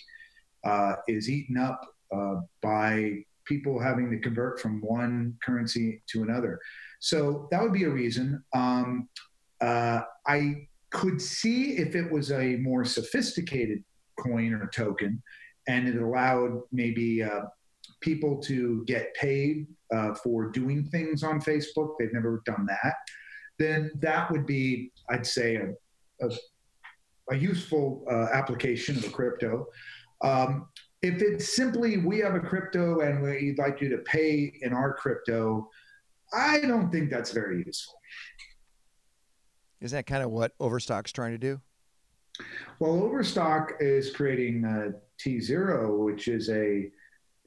uh, 0.64 0.96
is 1.06 1.30
eaten 1.30 1.56
up 1.56 1.80
uh, 2.14 2.40
by 2.60 3.24
people 3.50 3.78
having 3.78 4.10
to 4.10 4.18
convert 4.18 4.60
from 4.60 4.80
one 4.80 5.36
currency 5.44 6.02
to 6.06 6.22
another. 6.22 6.58
So 7.00 7.48
that 7.50 7.60
would 7.62 7.72
be 7.72 7.84
a 7.84 7.90
reason. 7.90 8.42
Um, 8.54 9.08
uh, 9.60 10.02
I 10.26 10.68
could 10.90 11.20
see 11.20 11.72
if 11.72 11.94
it 11.94 12.10
was 12.10 12.30
a 12.30 12.56
more 12.56 12.84
sophisticated 12.84 13.82
coin 14.18 14.52
or 14.54 14.68
token 14.68 15.22
and 15.68 15.88
it 15.88 16.00
allowed 16.00 16.60
maybe 16.72 17.22
uh, 17.22 17.42
people 18.00 18.38
to 18.42 18.84
get 18.86 19.14
paid 19.14 19.66
uh, 19.94 20.14
for 20.14 20.50
doing 20.50 20.84
things 20.84 21.22
on 21.22 21.40
Facebook. 21.40 21.94
They've 21.98 22.12
never 22.12 22.42
done 22.46 22.66
that. 22.66 22.94
Then 23.58 23.90
that 23.96 24.30
would 24.30 24.46
be, 24.46 24.92
I'd 25.10 25.26
say, 25.26 25.56
a, 25.56 26.26
a, 26.26 26.30
a 27.30 27.36
useful 27.36 28.04
uh, 28.10 28.28
application 28.32 28.96
of 28.96 29.04
a 29.04 29.10
crypto. 29.10 29.66
Um, 30.22 30.68
if 31.02 31.22
it's 31.22 31.56
simply 31.56 31.98
we 31.98 32.18
have 32.18 32.34
a 32.34 32.40
crypto 32.40 33.00
and 33.00 33.22
we'd 33.22 33.58
like 33.58 33.80
you 33.80 33.88
to 33.88 33.98
pay 33.98 34.52
in 34.60 34.72
our 34.72 34.92
crypto, 34.92 35.68
I 36.32 36.60
don't 36.60 36.90
think 36.90 37.10
that's 37.10 37.32
very 37.32 37.64
useful. 37.64 37.94
Is 39.80 39.92
that 39.92 40.06
kind 40.06 40.22
of 40.22 40.30
what 40.30 40.52
Overstock's 40.60 41.10
trying 41.10 41.32
to 41.32 41.38
do? 41.38 41.60
Well, 42.78 43.02
Overstock 43.02 43.74
is 43.80 44.10
creating 44.10 44.64
uh, 44.64 44.92
T0, 45.18 46.04
which 46.04 46.28
is 46.28 46.50
a 46.50 46.90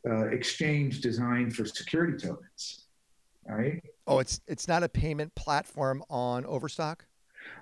uh, 0.07 0.27
exchange 0.27 1.01
designed 1.01 1.55
for 1.55 1.65
security 1.65 2.17
tokens. 2.17 2.85
Right? 3.47 3.83
Oh, 4.07 4.19
it's 4.19 4.41
it's 4.47 4.67
not 4.67 4.83
a 4.83 4.89
payment 4.89 5.33
platform 5.35 6.03
on 6.09 6.45
Overstock. 6.45 7.05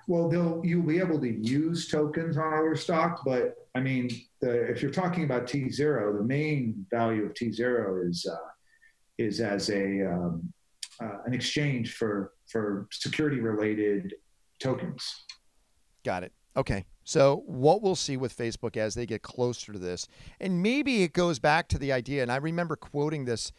Well, 0.08 0.28
they'll 0.28 0.60
you'll 0.64 0.86
be 0.86 0.98
able 0.98 1.20
to 1.20 1.30
use 1.30 1.88
tokens 1.88 2.36
on 2.36 2.52
Overstock, 2.54 3.22
but 3.24 3.56
I 3.74 3.80
mean, 3.80 4.10
the, 4.40 4.70
if 4.70 4.82
you're 4.82 4.90
talking 4.90 5.24
about 5.24 5.46
T 5.46 5.70
zero, 5.70 6.16
the 6.16 6.24
main 6.24 6.86
value 6.90 7.24
of 7.24 7.34
T 7.34 7.52
zero 7.52 8.02
is 8.06 8.26
uh, 8.30 8.36
is 9.18 9.40
as 9.40 9.70
a 9.70 10.12
um, 10.12 10.52
uh, 11.00 11.18
an 11.24 11.34
exchange 11.34 11.94
for 11.94 12.32
for 12.48 12.88
security 12.90 13.40
related 13.40 14.14
tokens. 14.58 15.24
Got 16.04 16.24
it. 16.24 16.32
Okay. 16.56 16.84
So, 17.04 17.42
what 17.46 17.82
we'll 17.82 17.96
see 17.96 18.16
with 18.16 18.36
Facebook 18.36 18.76
as 18.76 18.94
they 18.94 19.06
get 19.06 19.22
closer 19.22 19.72
to 19.72 19.78
this, 19.78 20.06
and 20.40 20.62
maybe 20.62 21.02
it 21.02 21.12
goes 21.12 21.38
back 21.38 21.68
to 21.68 21.78
the 21.78 21.92
idea, 21.92 22.22
and 22.22 22.30
I 22.30 22.36
remember 22.36 22.76
quoting 22.76 23.24
this, 23.24 23.52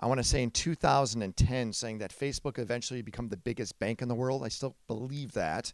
I 0.00 0.06
want 0.06 0.18
to 0.18 0.24
say 0.24 0.42
in 0.42 0.50
2010, 0.50 1.72
saying 1.72 1.98
that 1.98 2.16
Facebook 2.16 2.58
eventually 2.58 3.02
become 3.02 3.28
the 3.28 3.36
biggest 3.36 3.78
bank 3.78 4.00
in 4.00 4.08
the 4.08 4.14
world. 4.14 4.44
I 4.44 4.48
still 4.48 4.76
believe 4.86 5.32
that. 5.32 5.72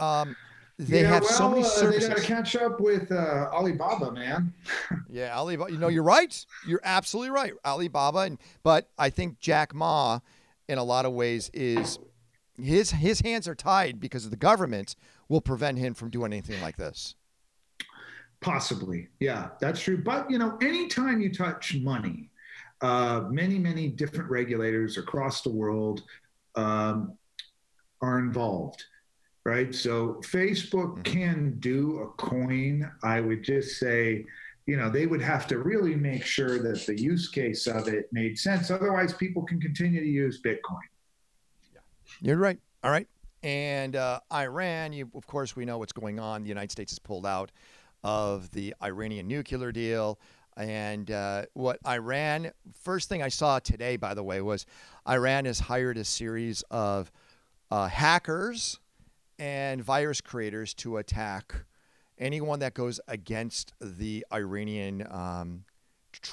Um, 0.00 0.36
they 0.78 1.02
yeah, 1.02 1.08
have 1.08 1.22
well, 1.22 1.32
so 1.32 1.50
many 1.50 1.62
services. 1.62 2.06
Uh, 2.06 2.08
they 2.08 2.14
got 2.14 2.22
to 2.22 2.26
catch 2.26 2.56
up 2.56 2.80
with 2.80 3.12
uh, 3.12 3.50
Alibaba, 3.52 4.12
man. 4.12 4.54
yeah, 5.10 5.36
Alibaba. 5.38 5.70
You 5.70 5.78
know, 5.78 5.88
you're 5.88 6.02
right. 6.02 6.44
You're 6.66 6.80
absolutely 6.82 7.30
right. 7.30 7.52
Alibaba, 7.64 8.20
and 8.20 8.38
but 8.62 8.88
I 8.98 9.10
think 9.10 9.40
Jack 9.40 9.74
Ma, 9.74 10.20
in 10.68 10.78
a 10.78 10.84
lot 10.84 11.04
of 11.04 11.12
ways, 11.12 11.50
is 11.52 11.98
his 12.58 12.92
his 12.92 13.20
hands 13.20 13.46
are 13.46 13.54
tied 13.54 14.00
because 14.00 14.24
of 14.24 14.30
the 14.30 14.38
government 14.38 14.96
will 15.28 15.42
prevent 15.42 15.78
him 15.78 15.92
from 15.92 16.08
doing 16.08 16.32
anything 16.32 16.60
like 16.62 16.78
this. 16.78 17.14
Possibly, 18.40 19.08
yeah, 19.20 19.50
that's 19.60 19.80
true. 19.80 19.98
But 19.98 20.30
you 20.30 20.38
know, 20.38 20.56
anytime 20.62 21.20
you 21.20 21.30
touch 21.30 21.76
money, 21.76 22.30
uh, 22.82 23.22
many 23.28 23.58
many 23.58 23.88
different 23.88 24.30
regulators 24.30 24.98
across 24.98 25.42
the 25.42 25.50
world 25.50 26.02
um, 26.54 27.16
are 28.00 28.18
involved 28.18 28.84
right? 29.44 29.74
So 29.74 30.20
Facebook 30.24 30.98
mm-hmm. 30.98 31.02
can 31.02 31.56
do 31.60 32.00
a 32.00 32.08
coin. 32.22 32.90
I 33.02 33.20
would 33.20 33.42
just 33.42 33.78
say, 33.78 34.24
you 34.66 34.76
know, 34.76 34.90
they 34.90 35.06
would 35.06 35.22
have 35.22 35.46
to 35.48 35.58
really 35.58 35.96
make 35.96 36.24
sure 36.24 36.58
that 36.58 36.86
the 36.86 37.00
use 37.00 37.28
case 37.28 37.66
of 37.66 37.88
it 37.88 38.08
made 38.12 38.38
sense. 38.38 38.70
Otherwise, 38.70 39.14
people 39.14 39.42
can 39.42 39.60
continue 39.60 40.00
to 40.00 40.06
use 40.06 40.40
Bitcoin. 40.42 40.86
Yeah, 41.72 41.80
you're 42.20 42.36
right. 42.36 42.58
All 42.84 42.90
right. 42.90 43.08
And 43.42 43.96
uh, 43.96 44.20
Iran, 44.32 44.92
you, 44.92 45.10
of 45.14 45.26
course, 45.26 45.56
we 45.56 45.64
know 45.64 45.78
what's 45.78 45.92
going 45.92 46.20
on. 46.20 46.42
The 46.42 46.48
United 46.48 46.70
States 46.70 46.92
has 46.92 46.98
pulled 46.98 47.26
out 47.26 47.50
of 48.04 48.50
the 48.52 48.74
Iranian 48.82 49.26
nuclear 49.26 49.72
deal. 49.72 50.18
And 50.56 51.10
uh, 51.10 51.46
what 51.54 51.78
Iran, 51.86 52.50
first 52.82 53.08
thing 53.08 53.22
I 53.22 53.28
saw 53.28 53.58
today, 53.58 53.96
by 53.96 54.14
the 54.14 54.22
way, 54.22 54.40
was 54.40 54.66
Iran 55.08 55.44
has 55.44 55.60
hired 55.60 55.96
a 55.96 56.04
series 56.04 56.62
of 56.70 57.10
uh, 57.70 57.88
hackers 57.88 58.78
and 59.38 59.82
virus 59.82 60.20
creators 60.20 60.74
to 60.74 60.98
attack 60.98 61.54
anyone 62.18 62.58
that 62.58 62.74
goes 62.74 63.00
against 63.08 63.72
the 63.80 64.26
Iranian. 64.32 65.06
Um, 65.10 65.64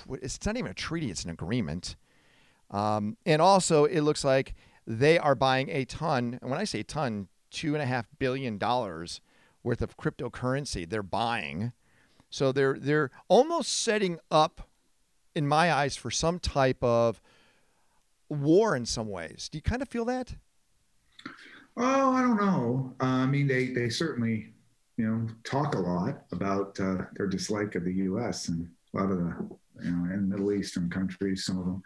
it's 0.10 0.46
not 0.46 0.58
even 0.58 0.72
a 0.72 0.74
treaty; 0.74 1.10
it's 1.10 1.24
an 1.24 1.30
agreement. 1.30 1.96
Um, 2.72 3.16
and 3.26 3.42
also, 3.42 3.86
it 3.86 4.02
looks 4.02 4.24
like 4.24 4.56
they 4.86 5.18
are 5.18 5.36
buying 5.36 5.70
a 5.70 5.86
ton. 5.86 6.38
And 6.42 6.50
when 6.50 6.60
I 6.60 6.66
say 6.66 6.84
ton, 6.84 7.28
two 7.50 7.74
and 7.74 7.82
a 7.82 7.86
half 7.86 8.08
billion 8.20 8.58
dollars 8.58 9.22
worth 9.64 9.82
of 9.82 9.98
cryptocurrency 9.98 10.90
they're 10.90 11.04
buying. 11.04 11.74
So 12.30 12.52
they're 12.52 12.78
they're 12.78 13.12
almost 13.28 13.82
setting 13.82 14.20
up, 14.30 14.68
in 15.36 15.48
my 15.48 15.72
eyes, 15.72 15.96
for 15.96 16.12
some 16.12 16.40
type 16.40 16.84
of 16.84 17.22
war 18.30 18.76
in 18.76 18.86
some 18.86 19.10
ways. 19.10 19.50
Do 19.52 19.58
you 19.58 19.62
kind 19.62 19.82
of 19.82 19.88
feel 19.88 20.06
that? 20.06 20.36
Oh, 21.78 22.12
I 22.12 22.22
don't 22.22 22.38
know. 22.38 22.94
Uh, 23.00 23.06
I 23.06 23.26
mean, 23.28 23.48
they 23.48 23.68
they 23.68 23.90
certainly, 23.90 24.54
you 24.98 25.08
know, 25.08 25.28
talk 25.44 25.76
a 25.76 25.80
lot 25.80 26.24
about 26.32 26.80
uh, 26.80 27.04
their 27.16 27.28
dislike 27.28 27.76
of 27.76 27.86
the 27.86 27.94
U.S. 27.94 28.50
and 28.50 28.68
a 28.94 28.98
lot 28.98 29.12
of 29.12 29.18
the, 29.20 29.50
you 29.84 29.92
know, 29.92 30.14
in 30.14 30.28
Middle 30.28 30.52
Eastern 30.54 30.90
countries, 30.90 31.46
some 31.46 31.60
of 31.60 31.66
them, 31.66 31.84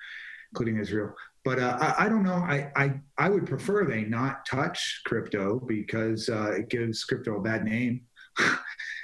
including 0.52 0.78
Israel. 0.78 1.14
But 1.44 1.60
uh, 1.60 1.78
I, 1.82 2.06
I, 2.06 2.10
don't 2.10 2.24
know. 2.24 2.36
I, 2.36 2.72
I 2.76 2.94
I 3.18 3.30
would 3.30 3.46
prefer 3.46 3.86
they 3.86 4.04
not 4.04 4.46
touch 4.46 5.02
crypto 5.06 5.60
because 5.60 6.30
uh, 6.30 6.52
it 6.52 6.70
gives 6.70 7.04
crypto 7.04 7.38
a 7.38 7.42
bad 7.42 7.66
name. 7.66 8.02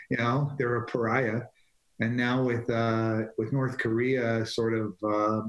you 0.09 0.17
know, 0.17 0.51
they're 0.57 0.77
a 0.77 0.85
pariah, 0.85 1.41
and 1.99 2.15
now 2.15 2.43
with 2.43 2.69
uh, 2.69 3.23
with 3.37 3.53
North 3.53 3.77
Korea 3.77 4.45
sort 4.45 4.73
of. 4.73 4.93
Uh, 5.03 5.41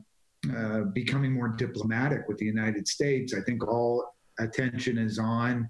uh, 0.57 0.83
becoming 0.95 1.33
more 1.33 1.49
diplomatic 1.49 2.29
with 2.29 2.39
the 2.39 2.45
United 2.45 2.87
States. 2.87 3.35
I 3.35 3.41
think 3.41 3.67
all 3.67 4.15
attention 4.39 4.97
is 4.97 5.19
on 5.19 5.69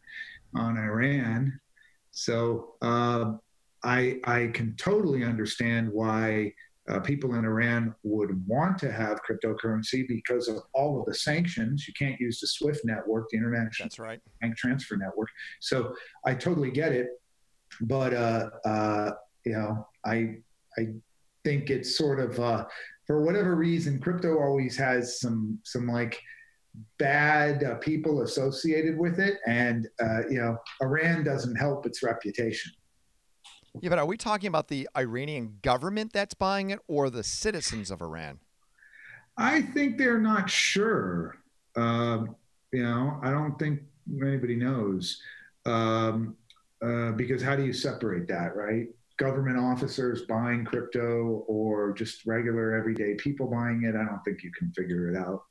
on 0.55 0.77
Iran. 0.77 1.59
So 2.11 2.75
uh, 2.83 3.33
I 3.83 4.21
I 4.25 4.51
can 4.53 4.77
totally 4.77 5.25
understand 5.25 5.91
why 5.91 6.53
uh, 6.89 7.01
people 7.01 7.35
in 7.35 7.45
Iran 7.45 7.95
would 8.03 8.47
want 8.47 8.79
to 8.79 8.91
have 8.91 9.21
cryptocurrency 9.29 10.07
because 10.09 10.49
of 10.49 10.59
all 10.75 11.01
of 11.01 11.07
the 11.07 11.15
sanctions. 11.15 11.87
You 11.87 11.95
can't 11.99 12.21
use 12.21 12.41
the 12.41 12.47
SWIFT 12.47 12.85
network, 12.85 13.29
the 13.31 13.37
international 13.37 13.87
That's 13.87 13.99
right. 13.99 14.21
bank 14.41 14.57
transfer 14.57 14.97
network. 14.97 15.29
So 15.61 15.95
I 16.25 16.35
totally 16.35 16.71
get 16.71 16.93
it, 16.93 17.09
but 17.83 18.13
uh, 18.13 18.51
uh 18.65 19.11
you 19.45 19.53
know 19.53 19.87
I 20.05 20.37
I 20.79 20.95
think 21.45 21.71
it's 21.71 21.97
sort 21.97 22.21
of 22.21 22.39
uh, 22.39 22.67
for 23.07 23.23
whatever 23.23 23.57
reason, 23.57 23.99
crypto 23.99 24.39
always 24.39 24.77
has 24.77 25.21
some 25.21 25.59
some 25.65 25.87
like 25.87 26.21
bad 26.99 27.65
uh, 27.65 27.77
people 27.77 28.23
associated 28.23 28.97
with 28.99 29.19
it, 29.19 29.39
and 29.47 29.89
uh, 30.01 30.29
you 30.29 30.39
know, 30.39 30.59
Iran 30.83 31.25
doesn't 31.25 31.57
help 31.57 31.87
its 31.87 32.03
reputation. 32.03 32.73
Yeah, 33.81 33.91
but 33.91 33.99
are 33.99 34.07
we 34.07 34.17
talking 34.17 34.49
about 34.49 34.69
the 34.69 34.89
Iranian 34.97 35.59
government 35.63 36.13
that's 36.13 36.35
buying 36.35 36.71
it, 36.71 36.81
or 36.87 37.11
the 37.11 37.25
citizens 37.25 37.91
of 37.91 38.03
Iran? 38.03 38.41
I 39.37 39.63
think 39.63 39.99
they're 39.99 40.21
not 40.21 40.51
sure. 40.51 41.39
Um, 41.77 42.35
you 42.73 42.83
know, 42.83 43.21
I 43.23 43.31
don't 43.31 43.59
think 43.59 43.81
anybody 44.21 44.57
knows 44.57 45.21
um, 45.65 46.37
uh, 46.83 47.13
because 47.13 47.43
how 47.43 47.57
do 47.57 47.65
you 47.65 47.73
separate 47.73 48.29
that, 48.29 48.55
right? 48.55 48.87
Government 49.17 49.59
officers 49.59 50.23
buying 50.23 50.65
crypto 50.65 51.45
or 51.49 51.93
just 51.93 52.25
regular 52.25 52.75
everyday 52.75 53.15
people 53.15 53.49
buying 53.49 53.83
it. 53.85 53.97
I 53.97 54.05
don't 54.05 54.23
think 54.25 54.45
you 54.45 54.53
can 54.57 54.71
figure 54.73 55.11
it 55.11 55.17
out. 55.17 55.45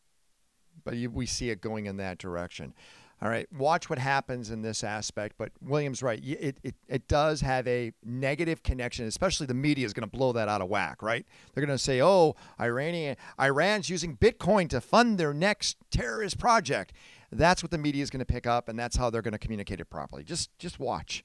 But 0.85 0.95
you, 0.95 1.09
we 1.09 1.25
see 1.25 1.49
it 1.49 1.59
going 1.59 1.85
in 1.85 1.97
that 1.97 2.17
direction. 2.17 2.73
All 3.19 3.29
right, 3.29 3.51
watch 3.51 3.89
what 3.89 3.97
happens 3.97 4.51
in 4.51 4.61
this 4.61 4.83
aspect. 4.83 5.35
But 5.39 5.51
William's 5.59 6.03
right. 6.03 6.23
It, 6.23 6.59
it, 6.63 6.75
it 6.87 7.07
does 7.07 7.41
have 7.41 7.67
a 7.67 7.91
negative 8.05 8.61
connection, 8.61 9.07
especially 9.07 9.47
the 9.47 9.55
media 9.55 9.87
is 9.87 9.93
going 9.93 10.07
to 10.07 10.17
blow 10.17 10.33
that 10.33 10.47
out 10.47 10.61
of 10.61 10.69
whack, 10.69 11.01
right? 11.01 11.25
They're 11.53 11.65
going 11.65 11.75
to 11.75 11.83
say, 11.83 11.99
oh, 12.01 12.35
Iranian, 12.59 13.17
Iran's 13.41 13.89
using 13.89 14.15
Bitcoin 14.15 14.69
to 14.69 14.79
fund 14.79 15.17
their 15.17 15.33
next 15.33 15.77
terrorist 15.89 16.37
project. 16.37 16.93
That's 17.31 17.61
what 17.61 17.71
the 17.71 17.77
media 17.77 18.03
is 18.03 18.09
going 18.09 18.19
to 18.19 18.25
pick 18.25 18.47
up, 18.47 18.69
and 18.69 18.79
that's 18.79 18.95
how 18.95 19.09
they're 19.09 19.21
going 19.21 19.33
to 19.33 19.37
communicate 19.39 19.79
it 19.79 19.85
properly. 19.85 20.23
Just, 20.23 20.57
just 20.59 20.79
watch. 20.79 21.23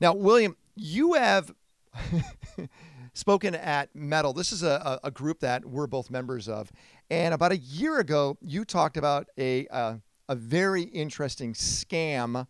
Now, 0.00 0.14
William, 0.14 0.56
you 0.76 1.14
have 1.14 1.52
spoken 3.14 3.54
at 3.54 3.94
Metal. 3.94 4.32
This 4.32 4.52
is 4.52 4.62
a, 4.62 5.00
a, 5.02 5.10
group 5.10 5.40
that 5.40 5.64
we're 5.64 5.86
both 5.86 6.10
members 6.10 6.48
of. 6.48 6.70
And 7.10 7.34
about 7.34 7.52
a 7.52 7.58
year 7.58 7.98
ago, 7.98 8.38
you 8.40 8.64
talked 8.64 8.96
about 8.96 9.28
a, 9.36 9.66
uh, 9.68 9.96
a 10.28 10.34
very 10.34 10.82
interesting 10.82 11.52
scam 11.54 12.46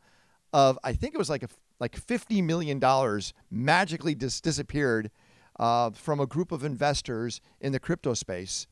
of 0.53 0.79
I 0.85 0.93
think 0.93 1.15
it 1.15 1.19
was 1.19 1.31
like 1.31 1.43
a 1.43 1.49
like 1.81 1.97
fifty 1.97 2.41
million 2.43 2.79
dollars 2.79 3.33
magically 3.51 4.15
dis- 4.15 4.41
disappeared 4.41 5.11
uh, 5.59 5.91
from 5.91 6.21
a 6.21 6.27
group 6.27 6.53
of 6.53 6.63
investors 6.63 7.41
in 7.61 7.73
the 7.73 7.81
crypto 7.81 8.15
space, 8.15 8.67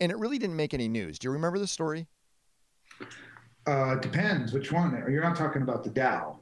and 0.00 0.10
it 0.10 0.18
really 0.18 0.38
didn't 0.38 0.56
make 0.56 0.74
any 0.74 0.88
news. 0.88 1.18
Do 1.18 1.28
you 1.28 1.32
remember 1.32 1.58
the 1.58 1.66
story? 1.66 2.06
Uh, 3.66 3.96
depends 3.96 4.52
which 4.52 4.70
one. 4.70 4.92
You're 5.10 5.22
not 5.22 5.36
talking 5.36 5.62
about 5.62 5.82
the 5.82 5.90
DAO. 5.90 6.36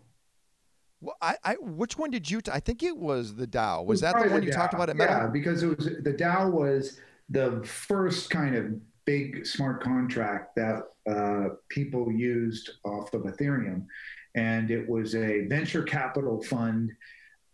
Well, 1.01 1.17
I, 1.21 1.37
I 1.45 1.55
which 1.61 1.99
one 1.99 2.11
did 2.11 2.31
you? 2.31 2.41
T- 2.41 2.51
I 2.53 2.61
think 2.61 2.83
it 2.83 2.97
was 2.97 3.35
the 3.35 3.47
DAO. 3.47 3.85
Was 3.85 4.01
that 4.01 4.15
the 4.23 4.31
one 4.31 4.43
you 4.43 4.53
talked 4.53 4.75
about 4.75 4.91
at 4.91 4.97
Metal? 4.97 5.17
Yeah, 5.17 5.27
because 5.27 5.63
it 5.63 5.77
was 5.77 5.87
the 6.03 6.13
DAO 6.13 6.51
was 6.51 7.01
the 7.29 7.63
first 7.65 8.31
kind 8.31 8.55
of 8.55 8.75
big 9.05 9.47
smart 9.47 9.83
contract 9.83 10.57
that 10.57 10.83
uh, 11.09 11.55
people 11.69 12.11
used 12.11 12.71
off 12.85 13.13
of 13.15 13.23
Ethereum. 13.23 13.87
And 14.35 14.71
it 14.71 14.89
was 14.89 15.15
a 15.15 15.47
venture 15.47 15.83
capital 15.83 16.43
fund 16.43 16.91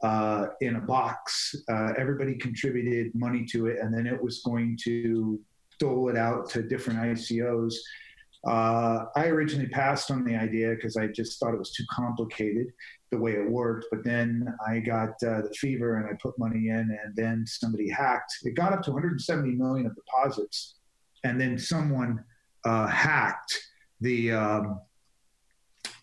uh, 0.03 0.47
in 0.61 0.77
a 0.77 0.81
box. 0.81 1.55
Uh, 1.69 1.93
everybody 1.97 2.35
contributed 2.35 3.15
money 3.15 3.45
to 3.47 3.67
it, 3.67 3.79
and 3.81 3.93
then 3.93 4.07
it 4.07 4.21
was 4.23 4.41
going 4.41 4.79
to 4.85 5.39
dole 5.79 6.09
it 6.09 6.17
out 6.17 6.49
to 6.51 6.63
different 6.63 7.01
ICOs. 7.01 7.75
Uh, 8.47 9.05
I 9.17 9.27
originally 9.27 9.69
passed 9.69 10.11
on 10.11 10.25
the 10.25 10.35
idea 10.35 10.71
because 10.71 10.97
I 10.97 11.09
just 11.09 11.39
thought 11.39 11.53
it 11.53 11.59
was 11.59 11.73
too 11.73 11.85
complicated 11.91 12.73
the 13.11 13.19
way 13.19 13.33
it 13.33 13.51
worked. 13.51 13.87
But 13.91 14.05
then 14.05 14.55
I 14.67 14.79
got 14.79 15.11
uh, 15.23 15.43
the 15.43 15.55
fever 15.59 15.97
and 15.97 16.07
I 16.07 16.15
put 16.23 16.39
money 16.39 16.69
in, 16.69 16.99
and 17.05 17.15
then 17.15 17.45
somebody 17.47 17.89
hacked. 17.91 18.33
It 18.45 18.55
got 18.55 18.73
up 18.73 18.83
to 18.83 18.93
170 18.93 19.53
million 19.53 19.87
of 19.87 19.95
deposits 19.95 20.77
and 21.25 21.41
then 21.41 21.59
someone 21.59 22.25
uh, 22.65 22.87
hacked 22.87 23.59
the 24.01 24.33
um, 24.33 24.81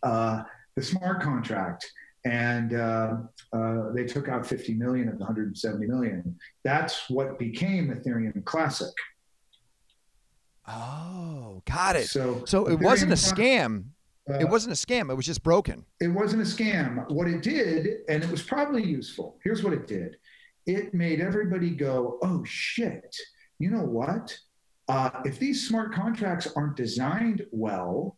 uh, 0.03 0.43
the 0.75 0.83
smart 0.83 1.21
contract 1.21 1.89
and 2.25 2.73
uh, 2.73 3.15
uh, 3.53 3.91
they 3.93 4.03
took 4.03 4.27
out 4.27 4.45
50 4.45 4.73
million 4.73 5.07
of 5.07 5.17
the 5.17 5.23
170 5.23 5.87
million. 5.87 6.37
That's 6.63 7.09
what 7.09 7.39
became 7.39 7.89
Ethereum 7.89 8.43
Classic. 8.43 8.93
Oh, 10.67 11.61
got 11.65 11.95
it. 11.95 12.07
So, 12.07 12.43
so 12.45 12.67
it 12.67 12.79
wasn't 12.79 13.11
a 13.11 13.15
scam. 13.15 13.85
Uh, 14.29 14.35
it 14.39 14.49
wasn't 14.49 14.73
a 14.73 14.75
scam. 14.75 15.09
It 15.09 15.15
was 15.15 15.25
just 15.25 15.41
broken. 15.41 15.85
It 16.01 16.09
wasn't 16.09 16.41
a 16.41 16.45
scam. 16.45 17.09
What 17.09 17.27
it 17.27 17.41
did, 17.41 17.99
and 18.09 18.23
it 18.23 18.29
was 18.29 18.41
probably 18.41 18.83
useful. 18.83 19.39
Here's 19.43 19.63
what 19.63 19.73
it 19.73 19.87
did. 19.87 20.17
It 20.65 20.93
made 20.93 21.21
everybody 21.21 21.69
go, 21.69 22.19
"Oh 22.21 22.43
shit! 22.43 23.15
You 23.59 23.71
know 23.71 23.83
what? 23.83 24.37
Uh, 24.89 25.09
if 25.25 25.39
these 25.39 25.67
smart 25.67 25.93
contracts 25.93 26.47
aren't 26.55 26.75
designed 26.75 27.45
well, 27.51 28.17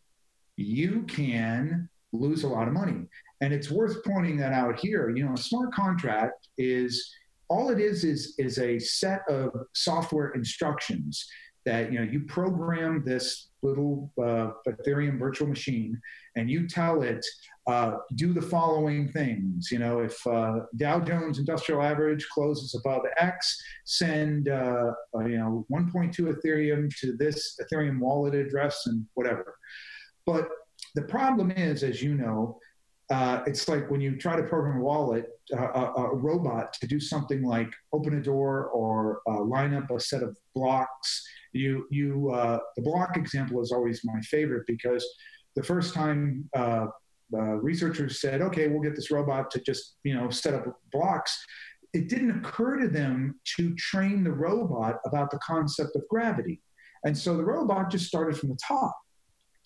you 0.56 1.02
can 1.02 1.88
lose 2.12 2.44
a 2.44 2.48
lot 2.48 2.68
of 2.68 2.74
money. 2.74 3.06
And 3.40 3.52
it's 3.52 3.70
worth 3.70 4.04
pointing 4.04 4.36
that 4.38 4.52
out 4.52 4.78
here. 4.78 5.10
You 5.10 5.24
know, 5.24 5.32
a 5.32 5.38
smart 5.38 5.72
contract 5.72 6.48
is 6.58 7.12
all 7.48 7.70
it 7.70 7.80
is 7.80 8.04
is 8.04 8.34
is 8.38 8.58
a 8.58 8.78
set 8.78 9.22
of 9.28 9.50
software 9.74 10.30
instructions 10.30 11.26
that 11.66 11.92
you 11.92 11.98
know 11.98 12.10
you 12.10 12.20
program 12.20 13.02
this 13.04 13.48
little 13.62 14.10
uh, 14.18 14.50
Ethereum 14.66 15.18
virtual 15.18 15.46
machine 15.46 16.00
and 16.36 16.50
you 16.50 16.66
tell 16.66 17.02
it 17.02 17.24
uh, 17.66 17.98
do 18.14 18.32
the 18.32 18.42
following 18.42 19.08
things. 19.08 19.70
You 19.70 19.78
know, 19.78 20.00
if 20.00 20.26
uh, 20.26 20.60
Dow 20.76 21.00
Jones 21.00 21.38
Industrial 21.38 21.82
Average 21.82 22.28
closes 22.28 22.74
above 22.74 23.02
X, 23.18 23.62
send 23.84 24.48
uh, 24.48 24.92
uh, 25.14 25.24
you 25.26 25.38
know 25.38 25.66
1.2 25.70 26.16
Ethereum 26.18 26.94
to 27.00 27.16
this 27.16 27.60
Ethereum 27.60 28.00
wallet 28.00 28.34
address 28.34 28.86
and 28.86 29.06
whatever. 29.14 29.56
But 30.26 30.48
the 30.94 31.02
problem 31.02 31.50
is, 31.50 31.82
as 31.82 32.02
you 32.02 32.14
know, 32.14 32.58
uh, 33.10 33.42
it's 33.46 33.68
like 33.68 33.90
when 33.90 34.00
you 34.00 34.16
try 34.16 34.36
to 34.36 34.42
program 34.44 34.78
a 34.78 34.82
wallet, 34.82 35.26
uh, 35.52 35.68
a, 35.74 35.92
a, 36.02 36.16
robot 36.16 36.72
to 36.74 36.86
do 36.86 37.00
something 37.00 37.42
like 37.42 37.72
open 37.92 38.16
a 38.16 38.22
door 38.22 38.66
or 38.66 39.20
uh, 39.28 39.42
line 39.42 39.74
up 39.74 39.90
a 39.90 39.98
set 39.98 40.22
of 40.22 40.36
blocks. 40.54 41.26
You, 41.52 41.86
you, 41.90 42.30
uh, 42.30 42.60
the 42.76 42.82
block 42.82 43.16
example 43.16 43.60
is 43.60 43.72
always 43.72 44.02
my 44.04 44.20
favorite 44.20 44.62
because 44.68 45.04
the 45.56 45.62
first 45.62 45.92
time 45.92 46.48
uh, 46.56 46.86
uh, 47.34 47.56
researchers 47.56 48.20
said, 48.20 48.42
"Okay, 48.42 48.68
we'll 48.68 48.82
get 48.82 48.94
this 48.94 49.10
robot 49.10 49.50
to 49.52 49.60
just, 49.60 49.96
you 50.04 50.14
know, 50.14 50.30
set 50.30 50.54
up 50.54 50.66
blocks," 50.92 51.44
it 51.92 52.08
didn't 52.08 52.30
occur 52.30 52.76
to 52.76 52.86
them 52.86 53.40
to 53.56 53.74
train 53.74 54.22
the 54.22 54.32
robot 54.32 55.00
about 55.04 55.32
the 55.32 55.38
concept 55.38 55.96
of 55.96 56.02
gravity, 56.08 56.62
and 57.04 57.16
so 57.16 57.36
the 57.36 57.44
robot 57.44 57.90
just 57.90 58.06
started 58.06 58.36
from 58.38 58.50
the 58.50 58.58
top 58.66 58.96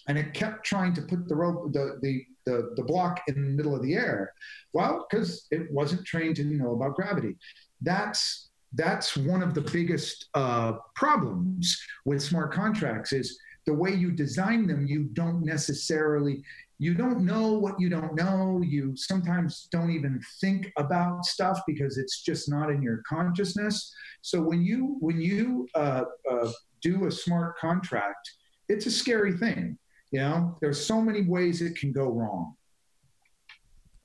and 0.07 0.19
it 0.19 0.35
kept 0.35 0.65
trying 0.65 0.93
to 0.93 1.03
put 1.03 1.27
the 1.29 1.35
rope 1.35 1.73
the, 1.73 1.99
the 2.03 2.23
the 2.47 2.73
the 2.77 2.83
block 2.83 3.21
in 3.29 3.35
the 3.35 3.41
middle 3.41 3.75
of 3.75 3.83
the 3.83 3.95
air. 3.95 4.33
Well 4.73 5.07
because 5.09 5.47
it 5.51 5.71
wasn't 5.71 6.07
trained 6.07 6.37
to 6.37 6.45
know 6.45 6.73
about 6.73 6.95
gravity. 6.95 7.37
That's 7.81 8.51
that's 8.75 9.17
one 9.17 9.43
of 9.43 9.55
the 9.55 9.61
biggest 9.61 10.29
uh, 10.35 10.73
problems 10.97 11.81
with 12.05 12.21
smart 12.21 12.53
contracts 12.53 13.13
is 13.13 13.39
the 13.67 13.75
way 13.75 13.95
you 13.95 14.11
design 14.11 14.67
them 14.67 14.87
you 14.87 15.05
don't 15.13 15.45
necessarily 15.45 16.43
you 16.79 16.93
don't 16.93 17.25
know 17.25 17.53
what 17.53 17.79
you 17.79 17.89
don't 17.89 18.17
know. 18.17 18.61
You 18.61 18.97
sometimes 18.97 19.69
don't 19.71 19.93
even 19.93 20.21
think 20.41 20.73
about 20.77 21.25
stuff 21.25 21.61
because 21.69 21.99
it's 21.99 22.23
just 22.23 22.51
not 22.51 22.69
in 22.69 22.83
your 22.83 23.01
consciousness. 23.09 23.95
So 24.23 24.43
when 24.43 24.65
you 24.65 24.97
when 24.99 25.21
you 25.21 25.69
uh, 25.77 26.03
uh, 26.29 26.51
do 26.83 27.07
a 27.07 27.11
smart 27.11 27.57
contract 27.59 28.31
it's 28.69 28.87
a 28.87 28.91
scary 28.91 29.33
thing 29.33 29.79
you 30.15 30.21
know, 30.21 30.57
there's 30.61 30.87
so 30.87 31.03
many 31.03 31.23
ways 31.23 31.61
it 31.61 31.77
can 31.77 31.91
go 31.91 32.05
wrong. 32.05 32.55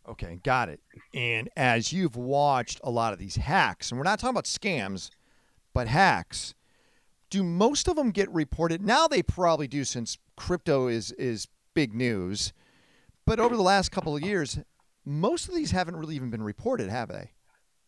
Okay, 0.08 0.39
got 0.43 0.67
it. 0.67 0.80
And 1.13 1.50
as 1.56 1.93
you've 1.93 2.15
watched 2.15 2.82
a 2.84 2.89
lot 2.89 3.13
of 3.13 3.19
these 3.19 3.36
hacks, 3.36 3.91
and 3.91 4.00
we're 4.00 4.06
not 4.06 4.17
talking 4.17 4.32
about 4.32 4.45
scams, 4.45 5.12
but 5.72 5.88
hacks, 5.88 6.56
do 7.30 7.43
most 7.43 7.88
of 7.88 7.95
them 7.95 8.10
get 8.10 8.28
reported? 8.32 8.82
Now 8.82 9.08
they 9.08 9.22
probably 9.22 9.67
do 9.67 9.84
since 9.84 10.17
crypto 10.36 10.88
is 10.88 11.12
is 11.12 11.47
big 11.76 11.93
news. 11.93 12.53
But 13.28 13.39
over 13.39 13.55
the 13.55 13.62
last 13.62 13.91
couple 13.91 14.16
of 14.16 14.24
years, 14.24 14.57
most 15.05 15.47
of 15.47 15.53
these 15.53 15.70
haven't 15.70 15.95
really 15.95 16.16
even 16.16 16.32
been 16.32 16.41
reported, 16.41 16.89
have 16.89 17.10
they? 17.10 17.34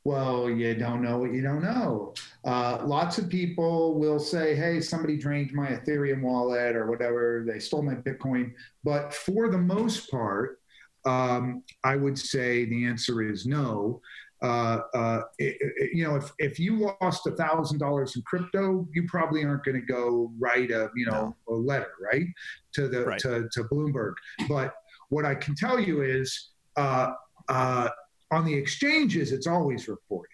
Well, 0.04 0.50
you 0.50 0.74
don't 0.74 1.04
know 1.04 1.20
what 1.20 1.32
you 1.32 1.42
don't 1.42 1.64
know. 1.64 2.16
Uh, 2.44 2.80
lots 2.84 3.20
of 3.20 3.30
people 3.30 4.00
will 4.00 4.20
say, 4.20 4.56
hey, 4.56 4.82
somebody 4.82 5.16
drained 5.16 5.54
my 5.54 5.68
Ethereum 5.68 6.22
wallet 6.22 6.76
or 6.76 6.88
whatever, 6.88 7.46
they 7.48 7.60
stole 7.60 7.84
my 7.84 7.96
Bitcoin. 7.96 8.54
But 8.84 9.14
for 9.14 9.50
the 9.50 9.60
most 9.60 10.10
part, 10.10 10.60
um, 11.06 11.64
I 11.84 11.96
would 11.96 12.18
say 12.18 12.66
the 12.66 12.86
answer 12.86 13.22
is 13.22 13.46
no. 13.46 14.02
Uh, 14.42 14.80
uh, 14.96 15.22
it, 15.38 15.56
it, 15.60 15.92
you 15.94 16.04
know, 16.04 16.16
if, 16.16 16.32
if 16.40 16.60
you 16.60 16.92
lost 17.00 17.28
a 17.28 17.32
thousand 17.32 17.78
dollars 17.78 18.16
in 18.16 18.24
crypto, 18.24 18.88
you 18.94 19.06
probably 19.08 19.46
aren't 19.46 19.64
going 19.64 19.80
to 19.80 19.86
go 19.86 20.32
write 20.40 20.72
a 20.72 20.90
you 20.96 21.06
know 21.06 21.36
no. 21.48 21.54
a 21.54 21.56
letter 21.56 21.92
right 22.02 22.26
to 22.74 22.88
the 22.88 23.06
right. 23.06 23.20
To, 23.20 23.48
to 23.52 23.64
Bloomberg. 23.66 24.14
But 24.50 24.74
what 25.10 25.26
I 25.26 25.36
can 25.36 25.54
tell 25.54 25.80
you 25.80 26.02
is 26.02 26.50
uh, 26.76 27.12
uh 27.50 27.90
on 28.32 28.46
the 28.46 28.54
exchanges, 28.54 29.32
it's 29.32 29.48
always 29.48 29.88
reported. 29.88 30.30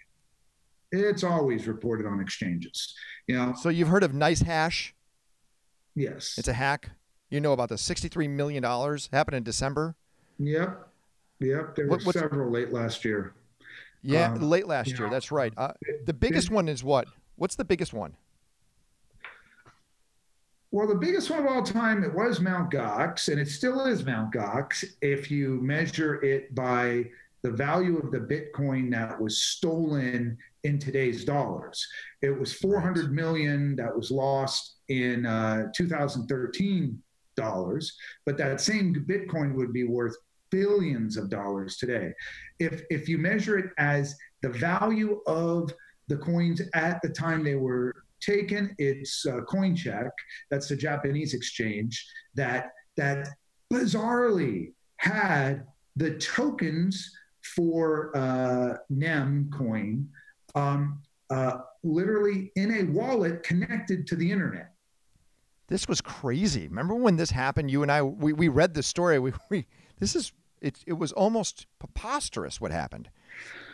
It's 0.92 1.24
always 1.24 1.68
reported 1.68 2.06
on 2.06 2.20
exchanges. 2.22 2.94
You 3.28 3.36
know. 3.36 3.54
So 3.60 3.70
you've 3.70 3.90
heard 3.90 4.04
of 4.04 4.12
NiceHash? 4.12 4.92
Yes. 5.96 6.36
It's 6.38 6.48
a 6.48 6.54
hack. 6.54 6.92
You 7.30 7.42
know 7.42 7.52
about 7.52 7.70
the 7.70 7.76
$63 7.76 8.30
million 8.30 8.64
happened 8.64 9.36
in 9.36 9.44
December? 9.44 9.96
Yep. 10.40 10.88
Yep. 11.40 11.76
There 11.76 11.88
were 11.88 12.00
several 12.00 12.50
late 12.50 12.72
last 12.72 13.04
year. 13.04 13.34
Yeah, 14.02 14.32
um, 14.32 14.42
late 14.42 14.68
last 14.68 14.90
year. 14.90 15.08
Know, 15.08 15.10
that's 15.10 15.32
right. 15.32 15.52
Uh, 15.58 15.74
the 16.06 16.14
biggest 16.14 16.50
one 16.50 16.70
is 16.70 16.84
what? 16.84 17.08
What's 17.36 17.56
the 17.56 17.66
biggest 17.66 17.94
one? 17.94 18.16
Well, 20.72 20.88
the 20.88 20.96
biggest 20.96 21.30
one 21.30 21.40
of 21.40 21.48
all 21.48 21.64
time, 21.64 22.04
it 22.04 22.14
was 22.14 22.40
Mount 22.40 22.72
Gox, 22.72 23.30
and 23.30 23.40
it 23.40 23.48
still 23.48 23.86
is 23.86 24.06
Mount 24.06 24.34
Gox 24.34 24.84
if 25.02 25.32
you 25.32 25.60
measure 25.62 26.24
it 26.24 26.54
by 26.54 27.10
the 27.44 27.52
value 27.52 27.98
of 27.98 28.12
the 28.12 28.20
Bitcoin 28.20 28.92
that 28.92 29.20
was 29.20 29.44
stolen 29.44 30.38
in 30.64 30.80
today's 30.80 31.24
dollars. 31.24 31.88
It 32.22 32.38
was 32.38 32.54
400 32.54 33.12
million 33.12 33.76
that 33.76 33.96
was 33.96 34.12
lost 34.12 34.78
in 34.90 35.26
uh, 35.26 35.68
2013 35.76 37.02
dollars, 37.36 37.96
but 38.26 38.38
that 38.38 38.60
same 38.60 38.94
Bitcoin 39.08 39.54
would 39.56 39.72
be 39.72 39.84
worth 39.84 40.16
billions 40.50 41.18
of 41.18 41.30
dollars 41.30 41.78
today. 41.78 42.12
If 42.60 42.82
if 42.90 43.08
you 43.08 43.18
measure 43.18 43.58
it 43.58 43.72
as 43.78 44.16
the 44.42 44.50
value 44.50 45.22
of 45.28 45.72
the 46.08 46.18
coins 46.18 46.62
at 46.74 47.02
the 47.02 47.10
time 47.10 47.44
they 47.44 47.56
were 47.56 47.94
taken, 48.20 48.76
it's 48.78 49.26
uh, 49.26 49.42
CoinCheck, 49.42 50.10
that's 50.50 50.68
the 50.68 50.76
Japanese 50.76 51.34
exchange 51.34 52.06
that 52.36 52.72
that 52.96 53.30
bizarrely 53.72 54.74
had 54.98 55.66
the 55.96 56.16
tokens 56.18 57.12
for 57.58 58.16
uh, 58.16 58.78
NEM 58.92 59.50
coin 59.52 60.08
um, 60.54 61.02
uh, 61.32 61.58
literally 61.84 62.52
in 62.56 62.72
a 62.72 62.84
wallet 62.92 63.42
connected 63.42 64.06
to 64.08 64.16
the 64.16 64.32
internet. 64.32 64.74
This 65.68 65.88
was 65.88 66.00
crazy. 66.00 66.68
Remember 66.68 66.94
when 66.94 67.18
this 67.18 67.32
happened? 67.32 67.70
You 67.70 67.82
and 67.82 67.92
I, 67.92 68.04
we, 68.04 68.32
we 68.32 68.48
read 68.48 68.76
the 68.76 68.84
story. 68.84 69.20
We, 69.20 69.34
we 69.50 69.66
this 70.00 70.16
is 70.16 70.32
it. 70.62 70.78
It 70.86 70.94
was 70.94 71.12
almost 71.12 71.66
preposterous 71.80 72.62
what 72.62 72.72
happened. 72.72 73.10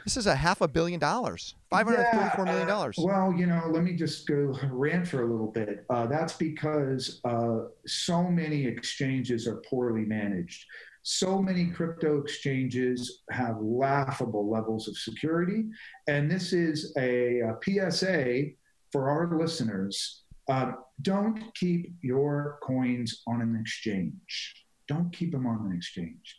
This 0.06 0.18
is 0.18 0.26
a 0.26 0.36
half 0.36 0.62
a 0.62 0.68
billion 0.68 1.00
dollars, 1.00 1.56
five 1.70 1.86
hundred 1.86 2.08
forty-four 2.12 2.46
million 2.46 2.68
dollars. 2.68 2.96
Yeah, 2.98 3.06
well, 3.06 3.34
you 3.34 3.46
know, 3.46 3.70
let 3.70 3.84
me 3.84 3.94
just 3.94 4.28
go 4.28 4.58
rant 4.72 5.08
for 5.08 5.22
a 5.22 5.26
little 5.26 5.52
bit. 5.52 5.86
Uh, 5.90 6.08
that's 6.08 6.34
because 6.34 7.22
uh, 7.26 7.66
so 7.86 8.24
many 8.24 8.66
exchanges 8.66 9.48
are 9.48 9.58
poorly 9.70 10.04
managed. 10.04 10.66
So 11.04 11.42
many 11.42 11.66
crypto 11.66 12.20
exchanges 12.20 13.24
have 13.30 13.58
laughable 13.60 14.50
levels 14.50 14.88
of 14.88 14.98
security. 14.98 15.66
And 16.08 16.32
this 16.32 16.54
is 16.54 16.94
a, 16.98 17.42
a 17.42 17.58
PSA 17.62 18.46
for 18.92 19.10
our 19.10 19.38
listeners. 19.38 20.24
Uh, 20.50 20.72
don't 21.02 21.54
keep 21.56 21.94
your 22.02 22.58
coins 22.64 23.22
on 23.28 23.42
an 23.42 23.58
exchange. 23.60 24.66
Don't 24.88 25.12
keep 25.12 25.34
them 25.34 25.46
on 25.46 25.66
an 25.66 25.76
exchange. 25.76 26.38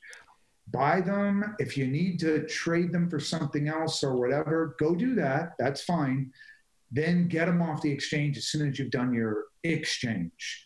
Buy 0.70 1.02
them. 1.02 1.56
If 1.58 1.76
you 1.76 1.86
need 1.86 2.18
to 2.20 2.46
trade 2.46 2.90
them 2.90 3.10
for 3.10 3.20
something 3.20 3.68
else 3.68 4.02
or 4.02 4.16
whatever, 4.16 4.76
go 4.78 4.94
do 4.94 5.14
that. 5.16 5.52
That's 5.58 5.84
fine. 5.84 6.32
Then 6.90 7.28
get 7.28 7.46
them 7.46 7.60
off 7.60 7.82
the 7.82 7.92
exchange 7.92 8.38
as 8.38 8.46
soon 8.46 8.68
as 8.70 8.78
you've 8.78 8.90
done 8.90 9.12
your 9.12 9.44
exchange. 9.62 10.63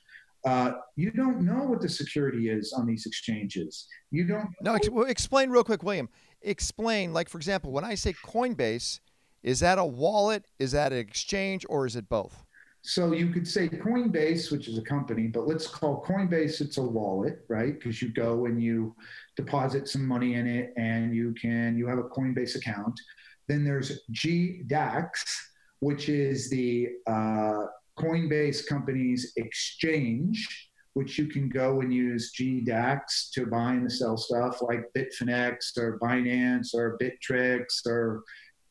Uh, 0.49 0.73
you 0.97 1.11
don't 1.11 1.43
know 1.43 1.65
what 1.65 1.83
the 1.83 1.89
security 1.89 2.49
is 2.49 2.73
on 2.73 2.87
these 2.87 3.05
exchanges. 3.05 3.87
You 4.11 4.27
don't. 4.27 4.49
No, 4.63 4.75
ex- 4.75 4.89
well, 4.89 5.05
explain 5.05 5.51
real 5.51 5.63
quick, 5.63 5.83
William. 5.83 6.09
Explain, 6.41 7.13
like 7.13 7.29
for 7.29 7.37
example, 7.37 7.71
when 7.71 7.85
I 7.85 7.95
say 7.95 8.15
Coinbase, 8.25 9.01
is 9.43 9.61
that 9.61 9.79
a 9.79 9.85
wallet? 9.85 10.47
Is 10.59 10.73
that 10.73 10.93
an 10.93 10.99
exchange, 10.99 11.67
or 11.69 11.85
is 11.85 11.97
it 11.97 12.09
both? 12.09 12.45
So 12.81 13.13
you 13.13 13.29
could 13.29 13.47
say 13.47 13.69
Coinbase, 13.69 14.51
which 14.51 14.69
is 14.69 14.79
a 14.79 14.83
company, 14.83 15.27
but 15.27 15.47
let's 15.47 15.67
call 15.67 16.03
Coinbase 16.03 16.63
it's 16.63 16.79
a 16.79 16.83
wallet, 16.83 17.45
right? 17.49 17.75
Because 17.75 18.01
you 18.01 18.09
go 18.09 18.47
and 18.47 18.63
you 18.63 18.95
deposit 19.37 19.87
some 19.87 20.07
money 20.07 20.35
in 20.35 20.47
it, 20.47 20.73
and 20.79 21.15
you 21.15 21.35
can 21.35 21.77
you 21.77 21.87
have 21.87 21.99
a 21.99 22.05
Coinbase 22.05 22.57
account. 22.57 22.99
Then 23.49 23.65
there's 23.65 24.01
GDAX, 24.13 25.11
which 25.81 26.09
is 26.09 26.49
the 26.49 26.89
uh, 27.07 27.67
Coinbase 27.99 28.67
company's 28.67 29.33
exchange, 29.37 30.71
which 30.95 31.19
you 31.19 31.27
can 31.27 31.49
go 31.49 31.81
and 31.81 31.93
use 31.93 32.33
GDAX 32.39 33.31
to 33.33 33.47
buy 33.47 33.73
and 33.73 33.91
sell 33.91 34.17
stuff 34.17 34.63
like 34.63 34.85
Bitfinex 34.97 35.77
or 35.77 35.99
Binance 35.99 36.75
or 36.75 36.99
Bittrex 36.99 37.87
or 37.87 38.23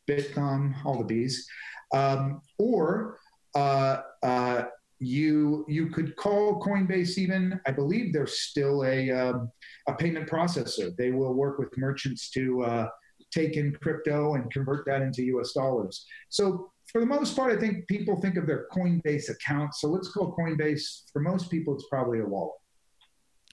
Bitcom, 0.09 0.73
all 0.85 0.97
the 0.97 1.03
bees. 1.03 1.47
Um, 1.93 2.41
or 2.57 3.19
uh, 3.55 4.01
uh, 4.23 4.63
you 4.99 5.63
you 5.67 5.89
could 5.89 6.15
call 6.15 6.61
Coinbase 6.61 7.17
even. 7.17 7.59
I 7.65 7.71
believe 7.71 8.13
they're 8.13 8.27
still 8.27 8.83
a 8.83 9.11
um, 9.11 9.51
a 9.87 9.93
payment 9.93 10.29
processor. 10.29 10.95
They 10.95 11.11
will 11.11 11.33
work 11.33 11.59
with 11.59 11.77
merchants 11.77 12.29
to 12.31 12.63
uh, 12.63 12.87
take 13.31 13.57
in 13.57 13.75
crypto 13.81 14.35
and 14.35 14.51
convert 14.51 14.85
that 14.87 15.01
into 15.01 15.23
U.S. 15.25 15.53
dollars. 15.53 16.05
So 16.29 16.71
for 16.97 17.01
the 17.01 17.05
most 17.05 17.35
part, 17.35 17.55
I 17.55 17.59
think 17.59 17.87
people 17.87 18.19
think 18.19 18.37
of 18.37 18.47
their 18.47 18.65
Coinbase 18.71 19.29
account. 19.29 19.75
So 19.75 19.87
let's 19.87 20.09
call 20.09 20.35
Coinbase, 20.35 21.11
for 21.13 21.19
most 21.19 21.51
people, 21.51 21.75
it's 21.75 21.85
probably 21.91 22.21
a 22.21 22.25
wallet. 22.25 22.55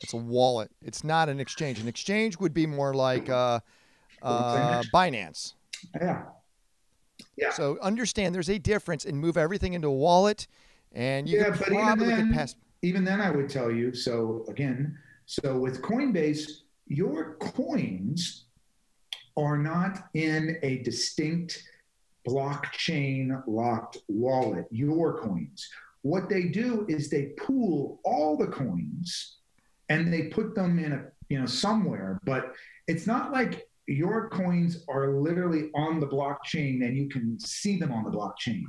It's 0.01 0.15
a 0.15 0.17
wallet. 0.17 0.71
It's 0.81 1.05
not 1.05 1.29
an 1.29 1.41
exchange. 1.41 1.79
An 1.79 1.87
exchange 1.87 2.39
would 2.39 2.55
be 2.55 2.67
more 2.67 2.95
like 2.95 3.29
uh, 3.29 3.61
uh, 4.23 4.83
Binance. 4.95 5.53
Yeah. 6.01 6.23
Yeah. 7.37 7.51
So 7.51 7.77
understand 7.83 8.35
there's 8.35 8.49
a 8.49 8.59
difference 8.59 9.05
and 9.05 9.19
move 9.19 9.37
everything 9.37 9.75
into 9.75 9.89
a 9.89 9.93
wallet, 9.93 10.47
and 10.93 11.29
you 11.29 11.41
yeah, 11.41 11.51
but 11.51 11.69
probably 11.69 12.07
even 12.07 12.29
then, 12.29 12.33
pass. 12.33 12.57
Even 12.81 13.05
then, 13.05 13.21
I 13.21 13.31
would 13.31 13.51
tell 13.51 13.71
you. 13.71 13.93
So 13.95 14.47
again, 14.49 14.97
so 15.27 15.59
with 15.59 15.83
Coinbase, 15.83 16.51
your 16.87 17.35
coins 17.35 18.47
are 19.37 19.59
not 19.59 20.09
in 20.15 20.57
a 20.63 20.79
distinct 20.79 21.63
blockchain 22.27 23.43
locked 23.47 23.99
wallet, 24.09 24.67
your 24.71 25.21
coins. 25.21 25.69
What 26.03 26.29
they 26.29 26.45
do 26.45 26.87
is 26.89 27.09
they 27.09 27.33
pool 27.39 28.01
all 28.05 28.37
the 28.37 28.47
coins 28.47 29.39
and 29.89 30.13
they 30.13 30.25
put 30.25 30.55
them 30.55 30.79
in 30.79 30.93
a, 30.93 31.05
you 31.29 31.39
know, 31.39 31.47
somewhere, 31.47 32.21
but 32.25 32.53
it's 32.89 33.07
not 33.07 33.33
like 33.33 33.67
your 33.87 34.29
coins 34.31 34.85
are 34.89 35.13
literally 35.13 35.71
on 35.75 36.01
the 36.01 36.07
blockchain 36.07 36.85
and 36.85 36.97
you 36.97 37.09
can 37.09 37.39
see 37.39 37.79
them 37.79 37.93
on 37.93 38.05
the 38.05 38.11
blockchain. 38.11 38.65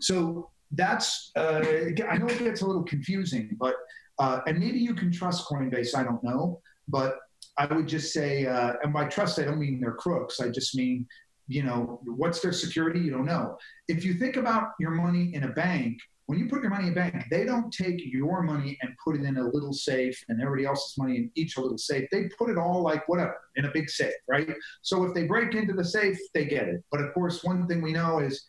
So 0.00 0.50
that's, 0.72 1.30
uh, 1.36 1.62
I 2.08 2.18
know 2.18 2.26
it 2.26 2.38
gets 2.38 2.62
a 2.62 2.66
little 2.66 2.84
confusing, 2.84 3.56
but, 3.58 3.76
uh, 4.18 4.40
and 4.46 4.58
maybe 4.58 4.78
you 4.78 4.94
can 4.94 5.10
trust 5.12 5.46
Coinbase, 5.46 5.94
I 5.94 6.02
don't 6.02 6.22
know, 6.22 6.60
but 6.88 7.18
I 7.56 7.66
would 7.66 7.86
just 7.86 8.12
say, 8.12 8.46
uh, 8.46 8.74
and 8.82 8.92
by 8.92 9.04
trust, 9.06 9.38
I 9.38 9.44
don't 9.44 9.58
mean 9.58 9.80
they're 9.80 9.92
crooks. 9.92 10.40
I 10.40 10.48
just 10.48 10.74
mean 10.74 11.06
you 11.46 11.62
know, 11.62 12.00
what's 12.04 12.40
their 12.40 12.52
security? 12.52 13.00
You 13.00 13.10
don't 13.10 13.26
know. 13.26 13.56
If 13.88 14.04
you 14.04 14.14
think 14.14 14.36
about 14.36 14.70
your 14.80 14.92
money 14.92 15.34
in 15.34 15.44
a 15.44 15.48
bank, 15.48 15.98
when 16.26 16.38
you 16.38 16.48
put 16.48 16.62
your 16.62 16.70
money 16.70 16.86
in 16.86 16.92
a 16.92 16.96
bank, 16.96 17.24
they 17.30 17.44
don't 17.44 17.70
take 17.70 18.00
your 18.02 18.42
money 18.42 18.78
and 18.80 18.94
put 19.04 19.16
it 19.16 19.22
in 19.22 19.36
a 19.36 19.44
little 19.44 19.74
safe 19.74 20.22
and 20.28 20.40
everybody 20.40 20.66
else's 20.66 20.96
money 20.96 21.16
in 21.16 21.30
each 21.34 21.58
a 21.58 21.60
little 21.60 21.76
safe. 21.76 22.08
They 22.10 22.30
put 22.38 22.48
it 22.48 22.56
all 22.56 22.82
like 22.82 23.06
whatever 23.08 23.36
in 23.56 23.66
a 23.66 23.70
big 23.70 23.90
safe, 23.90 24.14
right? 24.26 24.48
So 24.80 25.04
if 25.04 25.12
they 25.12 25.24
break 25.24 25.54
into 25.54 25.74
the 25.74 25.84
safe, 25.84 26.18
they 26.32 26.46
get 26.46 26.66
it. 26.68 26.82
But 26.90 27.02
of 27.02 27.12
course, 27.12 27.44
one 27.44 27.66
thing 27.66 27.82
we 27.82 27.92
know 27.92 28.20
is 28.20 28.48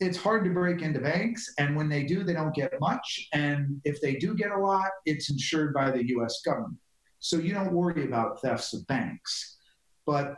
it's 0.00 0.18
hard 0.18 0.44
to 0.44 0.50
break 0.50 0.82
into 0.82 0.98
banks. 0.98 1.54
And 1.58 1.76
when 1.76 1.88
they 1.88 2.02
do, 2.02 2.24
they 2.24 2.32
don't 2.32 2.54
get 2.54 2.72
much. 2.80 3.28
And 3.32 3.80
if 3.84 4.00
they 4.00 4.16
do 4.16 4.34
get 4.34 4.50
a 4.50 4.58
lot, 4.58 4.90
it's 5.06 5.30
insured 5.30 5.72
by 5.72 5.92
the 5.92 6.08
US 6.16 6.42
government. 6.44 6.78
So 7.20 7.36
you 7.36 7.54
don't 7.54 7.72
worry 7.72 8.04
about 8.04 8.42
thefts 8.42 8.74
of 8.74 8.84
banks. 8.88 9.58
But 10.04 10.36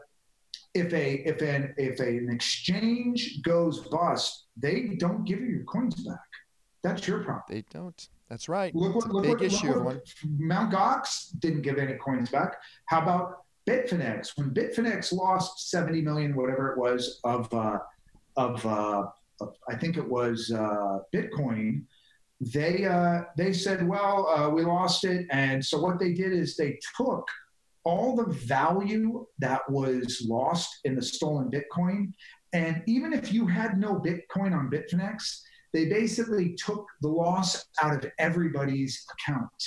if 0.76 0.92
a 0.92 1.06
if 1.30 1.42
an 1.42 1.74
if 1.76 2.00
an 2.00 2.28
exchange 2.30 3.42
goes 3.42 3.80
bust, 3.88 4.46
they 4.56 4.76
don't 4.98 5.24
give 5.24 5.40
you 5.40 5.46
your 5.46 5.64
coins 5.64 5.96
back. 6.06 6.30
That's 6.84 7.08
your 7.08 7.24
problem. 7.24 7.44
They 7.48 7.64
don't. 7.72 8.08
That's 8.28 8.48
right. 8.48 8.74
Look 8.74 8.94
what, 8.96 9.08
look 9.08 9.22
big 9.22 9.32
what, 9.34 9.42
issue. 9.42 9.72
Look 9.72 9.84
what, 9.84 10.14
Mount 10.24 10.72
Gox 10.72 11.28
didn't 11.38 11.62
give 11.62 11.78
any 11.78 11.94
coins 11.94 12.30
back. 12.30 12.56
How 12.86 13.00
about 13.02 13.44
Bitfinex? 13.68 14.36
When 14.36 14.50
Bitfinex 14.50 15.12
lost 15.12 15.70
seventy 15.70 16.00
million, 16.00 16.34
whatever 16.34 16.72
it 16.72 16.78
was, 16.78 17.20
of 17.24 17.52
uh, 17.54 17.78
of, 18.36 18.64
uh, 18.66 19.06
of 19.40 19.54
I 19.68 19.76
think 19.76 19.96
it 19.96 20.08
was 20.08 20.52
uh, 20.52 20.98
Bitcoin, 21.14 21.84
they 22.40 22.84
uh, 22.84 23.22
they 23.36 23.52
said, 23.52 23.86
well, 23.86 24.28
uh, 24.28 24.48
we 24.50 24.62
lost 24.62 25.04
it, 25.04 25.26
and 25.30 25.64
so 25.64 25.80
what 25.80 25.98
they 25.98 26.12
did 26.12 26.32
is 26.32 26.56
they 26.56 26.78
took 26.96 27.26
all 27.86 28.16
the 28.16 28.26
value 28.26 29.24
that 29.38 29.62
was 29.70 30.26
lost 30.28 30.80
in 30.84 30.96
the 30.96 31.02
stolen 31.02 31.48
Bitcoin. 31.48 32.12
And 32.52 32.82
even 32.86 33.12
if 33.12 33.32
you 33.32 33.46
had 33.46 33.78
no 33.78 33.94
Bitcoin 33.94 34.52
on 34.52 34.70
Bitfinex, 34.70 35.40
they 35.72 35.86
basically 35.86 36.54
took 36.54 36.84
the 37.00 37.08
loss 37.08 37.64
out 37.80 37.94
of 37.94 38.10
everybody's 38.18 39.06
account. 39.14 39.62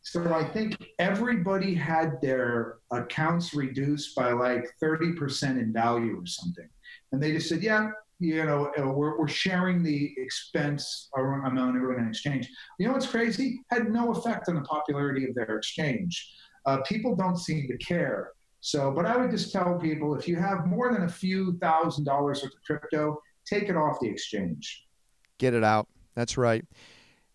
So 0.00 0.32
I 0.32 0.44
think 0.44 0.76
everybody 0.98 1.74
had 1.74 2.20
their 2.22 2.76
accounts 2.90 3.54
reduced 3.54 4.14
by 4.16 4.32
like 4.32 4.70
30% 4.82 5.58
in 5.58 5.72
value 5.72 6.18
or 6.18 6.26
something. 6.26 6.68
And 7.12 7.22
they 7.22 7.32
just 7.32 7.48
said, 7.48 7.62
yeah, 7.62 7.90
you 8.18 8.44
know, 8.44 8.72
uh, 8.78 8.88
we're, 8.88 9.18
we're 9.18 9.28
sharing 9.28 9.82
the 9.82 10.14
expense 10.16 11.10
among 11.16 11.76
everyone 11.76 12.04
in 12.04 12.08
exchange. 12.08 12.48
You 12.78 12.86
know 12.86 12.92
what's 12.92 13.06
crazy? 13.06 13.60
Had 13.70 13.90
no 13.90 14.12
effect 14.12 14.48
on 14.48 14.54
the 14.54 14.62
popularity 14.62 15.28
of 15.28 15.34
their 15.34 15.56
exchange. 15.56 16.34
Uh, 16.66 16.78
people 16.82 17.14
don't 17.14 17.36
seem 17.36 17.66
to 17.68 17.76
care. 17.78 18.32
So, 18.60 18.90
but 18.90 19.04
I 19.04 19.16
would 19.16 19.30
just 19.30 19.52
tell 19.52 19.78
people 19.78 20.14
if 20.14 20.26
you 20.26 20.36
have 20.36 20.66
more 20.66 20.92
than 20.92 21.02
a 21.02 21.08
few 21.08 21.58
thousand 21.58 22.04
dollars 22.04 22.42
worth 22.42 22.54
of 22.54 22.62
crypto, 22.64 23.20
take 23.44 23.68
it 23.68 23.76
off 23.76 23.98
the 24.00 24.08
exchange. 24.08 24.86
Get 25.38 25.52
it 25.52 25.62
out. 25.62 25.86
That's 26.14 26.38
right. 26.38 26.64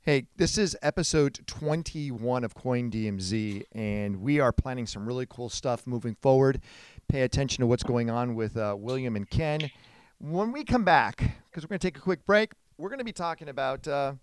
Hey, 0.02 0.26
this 0.38 0.58
is 0.58 0.76
episode 0.82 1.40
21 1.46 2.44
of 2.44 2.56
Coin 2.56 2.90
DMZ, 2.90 3.64
and 3.74 4.22
we 4.22 4.40
are 4.40 4.52
planning 4.52 4.88
some 4.88 5.06
really 5.06 5.28
cool 5.30 5.50
stuff 5.50 5.86
moving 5.86 6.16
forward. 6.16 6.62
Pay 7.10 7.22
attention 7.22 7.62
to 7.62 7.68
what's 7.68 7.84
going 7.84 8.10
on 8.10 8.34
with 8.34 8.58
uh, 8.58 8.76
William 8.80 9.16
and 9.16 9.30
Ken. 9.30 9.70
When 10.18 10.52
we 10.52 10.64
come 10.64 10.84
back, 10.84 11.18
because 11.18 11.64
we're 11.64 11.70
going 11.70 11.80
to 11.80 11.88
take 11.88 11.98
a 11.98 12.02
quick 12.02 12.26
break, 12.26 12.54
we're 12.78 12.90
going 12.90 13.00
to 13.00 13.06
be 13.06 13.12
talking 13.12 13.50
about 13.50 13.88
uh, 13.88 14.14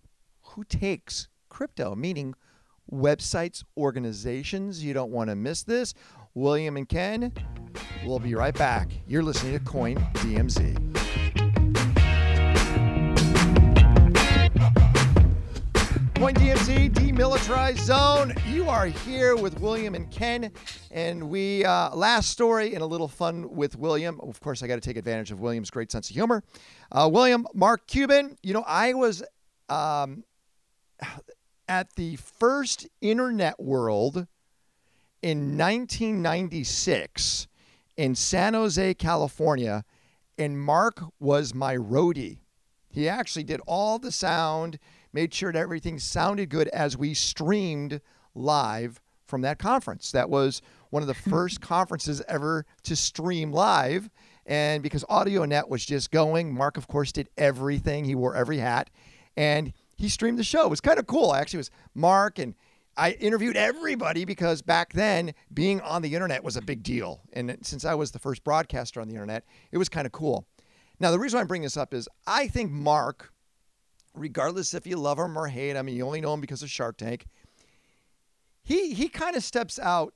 who 0.43 0.65
takes 0.65 1.29
crypto, 1.51 1.95
meaning 1.95 2.35
websites, 2.93 3.65
organizations. 3.77 4.85
You 4.85 4.95
don't 4.95 5.11
want 5.11 5.31
to 5.31 5.37
miss 5.37 5.63
this. 5.63 5.95
William 6.35 6.77
and 6.77 6.89
Ken, 6.89 7.33
we'll 8.05 8.19
be 8.19 8.35
right 8.35 8.55
back. 8.55 8.91
You're 9.07 9.23
listening 9.23 9.59
to 9.59 9.65
Coin 9.65 9.97
DMZ. 10.15 10.97
Coin 16.17 16.35
DMZ, 16.35 16.91
demilitarized 16.93 17.79
zone. 17.81 18.33
You 18.49 18.71
are 18.71 18.87
here 18.87 19.37
with 19.37 19.61
William 19.61 19.95
and 19.95 20.11
Ken, 20.11 20.51
and 20.91 21.29
we 21.29 21.63
uh, 21.63 21.95
last 21.95 22.31
story 22.31 22.73
and 22.73 22.83
a 22.83 22.87
little 22.87 23.07
fun 23.07 23.55
with 23.55 23.77
William. 23.77 24.19
Of 24.23 24.41
course, 24.41 24.63
I 24.63 24.67
got 24.67 24.77
to 24.77 24.81
take 24.81 24.97
advantage 24.97 25.31
of 25.31 25.41
William's 25.41 25.71
great 25.71 25.93
sense 25.93 26.09
of 26.09 26.17
humor. 26.17 26.43
Uh, 26.91 27.11
William, 27.13 27.47
Mark 27.53 27.87
Cuban. 27.87 28.39
You 28.43 28.55
know, 28.55 28.65
I 28.67 28.95
was 28.95 29.23
um, 29.69 30.25
at 31.69 31.95
the 31.97 32.17
first 32.17 32.87
Internet 33.01 33.59
World 33.61 34.27
in 35.23 35.59
1996 35.59 37.49
in 37.97 38.15
San 38.15 38.55
Jose, 38.55 38.95
California, 38.95 39.85
and 40.39 40.61
Mark 40.61 41.03
was 41.19 41.55
my 41.55 41.77
roadie. 41.77 42.39
He 42.89 43.09
actually 43.09 43.45
did 43.45 43.61
all 43.67 43.99
the 43.99 44.13
sound 44.13 44.79
made 45.13 45.33
sure 45.33 45.53
that 45.53 45.59
everything 45.59 45.99
sounded 45.99 46.51
good 46.51 46.69
as 46.69 46.97
we 46.97 47.15
streamed 47.15 48.01
live 48.35 49.01
from 49.25 49.41
that 49.43 49.59
conference. 49.59 50.13
That 50.13 50.31
was 50.31 50.63
one 50.91 51.03
of 51.03 51.07
the 51.07 51.15
first 51.31 51.61
conferences 51.61 52.23
ever 52.29 52.67
to 52.85 52.95
stream 52.95 53.53
live. 53.53 54.11
And 54.45 54.83
because 54.83 55.05
AudioNet 55.05 55.69
was 55.69 55.85
just 55.85 56.11
going, 56.11 56.55
Mark, 56.55 56.77
of 56.77 56.87
course, 56.87 57.13
did 57.13 57.29
everything. 57.37 58.05
He 58.05 58.15
wore 58.15 58.37
every 58.37 58.59
hat 58.59 58.91
and 59.37 59.73
he 59.97 60.09
streamed 60.09 60.39
the 60.39 60.45
show. 60.45 60.67
It 60.67 60.71
was 60.71 60.81
kind 60.81 60.99
of 60.99 61.07
cool. 61.07 61.35
Actually, 61.35 61.59
it 61.59 61.61
was 61.61 61.71
Mark 61.95 62.39
and 62.39 62.55
I 62.97 63.13
interviewed 63.13 63.57
everybody 63.57 64.25
because 64.25 64.63
back 64.63 64.93
then 64.95 65.35
being 65.53 65.81
on 65.83 66.01
the 66.01 66.15
internet 66.15 66.43
was 66.43 66.57
a 66.57 66.63
big 66.63 66.83
deal. 66.83 67.21
And 67.33 67.59
since 67.63 67.85
I 67.85 67.95
was 67.95 68.11
the 68.11 68.19
first 68.19 68.43
broadcaster 68.43 69.01
on 69.01 69.09
the 69.09 69.15
internet, 69.15 69.45
it 69.71 69.79
was 69.79 69.89
kind 69.89 70.07
of 70.07 70.13
cool. 70.13 70.47
Now, 70.99 71.11
the 71.11 71.19
reason 71.19 71.39
I 71.39 71.45
bring 71.45 71.61
this 71.61 71.77
up 71.77 71.93
is 71.93 72.09
I 72.27 72.49
think 72.49 72.71
Mark 72.71 73.33
regardless 74.17 74.75
if 74.75 74.87
you 74.87 74.97
love 74.97 75.19
him 75.19 75.39
or 75.39 75.47
hate 75.47 75.77
him, 75.77 75.89
you 75.89 76.05
only 76.05 76.21
know 76.21 76.35
him 76.35 76.41
because 76.41 76.63
of 76.63 76.71
Shark 76.71 76.97
Tank, 76.97 77.27
he 78.63 78.95
he 78.95 79.09
kind 79.09 79.37
of 79.37 79.45
steps 79.45 79.79
out 79.79 80.15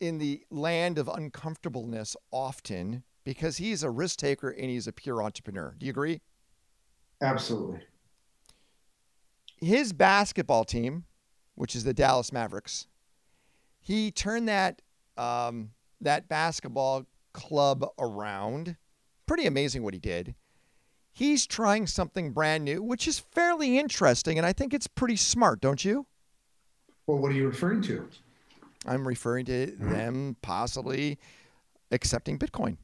in 0.00 0.18
the 0.18 0.42
land 0.50 0.98
of 0.98 1.08
uncomfortableness 1.08 2.16
often 2.30 3.02
because 3.24 3.56
he's 3.56 3.82
a 3.82 3.90
risk 3.90 4.18
taker 4.18 4.50
and 4.50 4.70
he's 4.70 4.86
a 4.86 4.92
pure 4.92 5.22
entrepreneur. 5.22 5.74
Do 5.78 5.86
you 5.86 5.90
agree? 5.90 6.20
Absolutely. 7.20 7.80
His 9.60 9.92
basketball 9.92 10.64
team, 10.64 11.04
which 11.54 11.74
is 11.74 11.84
the 11.84 11.94
Dallas 11.94 12.32
Mavericks, 12.32 12.86
he 13.80 14.10
turned 14.10 14.48
that 14.48 14.82
um, 15.16 15.70
that 16.00 16.28
basketball 16.28 17.06
club 17.32 17.84
around. 17.98 18.76
Pretty 19.26 19.46
amazing 19.46 19.82
what 19.82 19.94
he 19.94 20.00
did 20.00 20.34
he's 21.18 21.46
trying 21.46 21.86
something 21.86 22.32
brand 22.32 22.64
new, 22.64 22.80
which 22.80 23.08
is 23.08 23.18
fairly 23.18 23.76
interesting. 23.76 24.38
And 24.38 24.46
I 24.46 24.52
think 24.52 24.72
it's 24.72 24.86
pretty 24.86 25.16
smart, 25.16 25.60
don't 25.60 25.84
you? 25.84 26.06
Well, 27.06 27.18
what 27.18 27.32
are 27.32 27.34
you 27.34 27.46
referring 27.46 27.82
to? 27.82 28.08
I'm 28.86 29.06
referring 29.06 29.46
to 29.46 29.66
them 29.66 30.36
possibly 30.42 31.18
accepting 31.90 32.38
Bitcoin. 32.38 32.76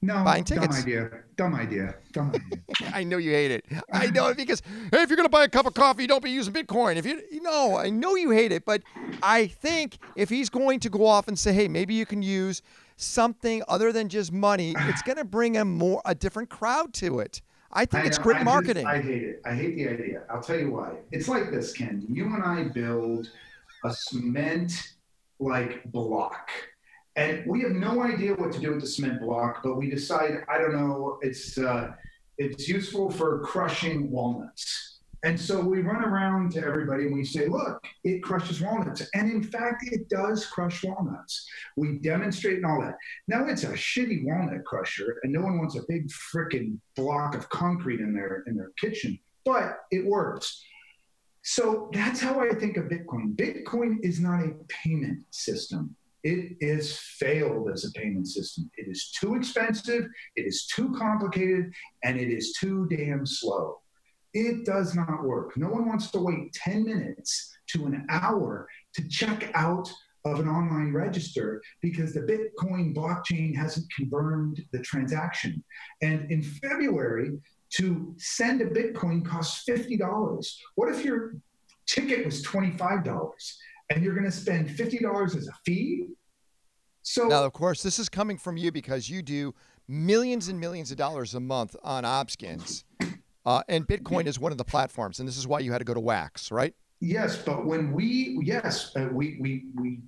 No, 0.00 0.22
buying 0.22 0.44
tickets. 0.44 0.76
Dumb 0.76 0.82
idea. 0.84 1.10
Dumb 1.36 1.54
idea. 1.54 1.94
Dumb 2.12 2.32
idea. 2.32 2.92
I 2.94 3.02
know 3.02 3.16
you 3.16 3.32
hate 3.32 3.50
it. 3.50 3.64
I 3.92 4.06
know 4.10 4.28
it 4.28 4.36
because 4.36 4.62
hey, 4.92 5.02
if 5.02 5.10
you're 5.10 5.16
gonna 5.16 5.28
buy 5.28 5.44
a 5.44 5.48
cup 5.48 5.66
of 5.66 5.74
coffee, 5.74 6.06
don't 6.06 6.22
be 6.22 6.30
using 6.30 6.54
Bitcoin. 6.54 6.96
If 6.96 7.04
you, 7.04 7.20
you 7.32 7.42
know, 7.42 7.76
I 7.76 7.90
know 7.90 8.14
you 8.14 8.30
hate 8.30 8.52
it, 8.52 8.64
but 8.64 8.82
I 9.22 9.48
think 9.48 9.98
if 10.14 10.28
he's 10.28 10.50
going 10.50 10.80
to 10.80 10.88
go 10.88 11.04
off 11.04 11.26
and 11.26 11.36
say, 11.36 11.52
hey, 11.52 11.66
maybe 11.66 11.94
you 11.94 12.06
can 12.06 12.22
use 12.22 12.62
something 12.96 13.62
other 13.66 13.92
than 13.92 14.08
just 14.08 14.32
money, 14.32 14.74
it's 14.78 15.02
gonna 15.02 15.24
bring 15.24 15.56
a 15.56 15.64
more 15.64 16.00
a 16.04 16.14
different 16.14 16.48
crowd 16.48 16.94
to 16.94 17.18
it. 17.18 17.42
I 17.72 17.84
think 17.84 18.04
I 18.04 18.06
it's 18.06 18.18
great 18.18 18.38
I 18.38 18.42
marketing. 18.44 18.84
Just, 18.84 18.94
I 18.94 19.02
hate 19.02 19.22
it. 19.22 19.42
I 19.44 19.54
hate 19.54 19.74
the 19.74 19.88
idea. 19.88 20.22
I'll 20.30 20.40
tell 20.42 20.58
you 20.58 20.70
why. 20.70 20.92
It's 21.10 21.28
like 21.28 21.50
this, 21.50 21.72
Ken. 21.72 22.06
You 22.08 22.24
and 22.26 22.42
I 22.42 22.64
build 22.64 23.30
a 23.84 23.92
cement 23.92 24.72
like 25.38 25.84
block. 25.90 26.50
And 27.16 27.44
we 27.46 27.62
have 27.62 27.72
no 27.72 28.02
idea 28.02 28.34
what 28.34 28.52
to 28.52 28.60
do 28.60 28.70
with 28.70 28.80
the 28.80 28.86
cement 28.86 29.20
block, 29.20 29.62
but 29.62 29.76
we 29.76 29.90
decide, 29.90 30.44
I 30.48 30.58
don't 30.58 30.74
know, 30.74 31.18
it's 31.20 31.58
uh, 31.58 31.92
it's 32.36 32.68
useful 32.68 33.10
for 33.10 33.40
crushing 33.40 34.10
walnuts. 34.10 35.00
And 35.24 35.38
so 35.38 35.60
we 35.60 35.80
run 35.80 36.04
around 36.04 36.52
to 36.52 36.64
everybody 36.64 37.06
and 37.06 37.14
we 37.14 37.24
say, 37.24 37.48
look, 37.48 37.82
it 38.04 38.22
crushes 38.22 38.60
walnuts. 38.60 39.02
And 39.14 39.28
in 39.28 39.42
fact, 39.42 39.82
it 39.90 40.08
does 40.08 40.46
crush 40.46 40.84
walnuts. 40.84 41.44
We 41.76 41.98
demonstrate 41.98 42.58
and 42.58 42.66
all 42.66 42.80
that. 42.82 42.94
Now 43.26 43.46
it's 43.46 43.64
a 43.64 43.72
shitty 43.72 44.24
walnut 44.24 44.64
crusher, 44.64 45.18
and 45.24 45.32
no 45.32 45.40
one 45.40 45.58
wants 45.58 45.76
a 45.76 45.82
big 45.88 46.08
freaking 46.08 46.78
block 46.94 47.34
of 47.34 47.48
concrete 47.48 48.00
in 48.00 48.14
their 48.14 48.44
in 48.46 48.56
their 48.56 48.70
kitchen, 48.80 49.18
but 49.44 49.78
it 49.90 50.06
works. 50.06 50.62
So 51.42 51.90
that's 51.92 52.20
how 52.20 52.40
I 52.40 52.50
think 52.50 52.76
of 52.76 52.84
Bitcoin. 52.84 53.34
Bitcoin 53.34 53.96
is 54.02 54.20
not 54.20 54.44
a 54.44 54.54
payment 54.68 55.24
system. 55.30 55.96
It 56.24 56.56
is 56.60 56.98
failed 56.98 57.70
as 57.70 57.84
a 57.84 57.92
payment 57.92 58.26
system. 58.26 58.70
It 58.76 58.88
is 58.88 59.10
too 59.18 59.34
expensive, 59.34 60.06
it 60.36 60.42
is 60.42 60.66
too 60.66 60.92
complicated, 60.98 61.72
and 62.02 62.18
it 62.18 62.30
is 62.30 62.52
too 62.52 62.86
damn 62.90 63.24
slow. 63.24 63.80
It 64.34 64.64
does 64.64 64.94
not 64.94 65.24
work. 65.24 65.56
No 65.56 65.68
one 65.68 65.86
wants 65.86 66.10
to 66.10 66.20
wait 66.20 66.52
10 66.52 66.84
minutes 66.84 67.56
to 67.68 67.86
an 67.86 68.06
hour 68.10 68.68
to 68.94 69.08
check 69.08 69.50
out 69.54 69.90
of 70.24 70.40
an 70.40 70.48
online 70.48 70.92
register 70.92 71.62
because 71.80 72.12
the 72.12 72.20
Bitcoin 72.20 72.94
blockchain 72.94 73.56
hasn't 73.56 73.86
confirmed 73.96 74.60
the 74.72 74.80
transaction. 74.80 75.62
And 76.02 76.30
in 76.30 76.42
February, 76.42 77.38
to 77.70 78.14
send 78.18 78.60
a 78.60 78.66
Bitcoin 78.66 79.24
costs 79.24 79.64
$50. 79.68 80.46
What 80.74 80.88
if 80.94 81.04
your 81.04 81.34
ticket 81.86 82.24
was 82.24 82.42
$25 82.42 83.32
and 83.90 84.02
you're 84.02 84.14
going 84.14 84.26
to 84.26 84.32
spend 84.32 84.68
$50 84.68 85.36
as 85.36 85.48
a 85.48 85.52
fee? 85.64 86.08
So 87.02 87.26
now, 87.26 87.44
of 87.44 87.52
course, 87.52 87.82
this 87.82 87.98
is 87.98 88.08
coming 88.08 88.36
from 88.36 88.56
you 88.56 88.70
because 88.70 89.08
you 89.08 89.22
do 89.22 89.54
millions 89.88 90.48
and 90.48 90.60
millions 90.60 90.90
of 90.90 90.98
dollars 90.98 91.34
a 91.34 91.40
month 91.40 91.74
on 91.82 92.04
Opskins. 92.04 92.84
Uh, 93.46 93.62
and 93.68 93.86
Bitcoin 93.86 94.26
is 94.26 94.38
one 94.38 94.52
of 94.52 94.58
the 94.58 94.64
platforms, 94.64 95.20
and 95.20 95.26
this 95.26 95.38
is 95.38 95.46
why 95.46 95.60
you 95.60 95.72
had 95.72 95.78
to 95.78 95.84
go 95.84 95.94
to 95.94 96.00
Wax, 96.00 96.50
right? 96.50 96.74
Yes, 97.00 97.36
but 97.36 97.64
when 97.64 97.92
we 97.92 98.38
yes 98.42 98.94
uh, 98.94 99.08
we 99.10 99.38
we 99.40 99.64
we 99.74 100.00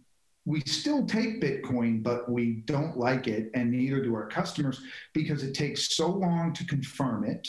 we 0.45 0.61
still 0.67 1.07
take 1.07 1.41
Bitcoin, 1.41 2.03
but 2.03 2.31
we 2.31 2.63
don't 2.67 2.99
like 2.99 3.29
it, 3.29 3.51
and 3.55 3.71
neither 3.71 4.03
do 4.03 4.15
our 4.15 4.27
customers 4.27 4.83
because 5.15 5.43
it 5.43 5.55
takes 5.55 5.97
so 5.97 6.11
long 6.11 6.53
to 6.53 6.67
confirm 6.67 7.25
it, 7.25 7.49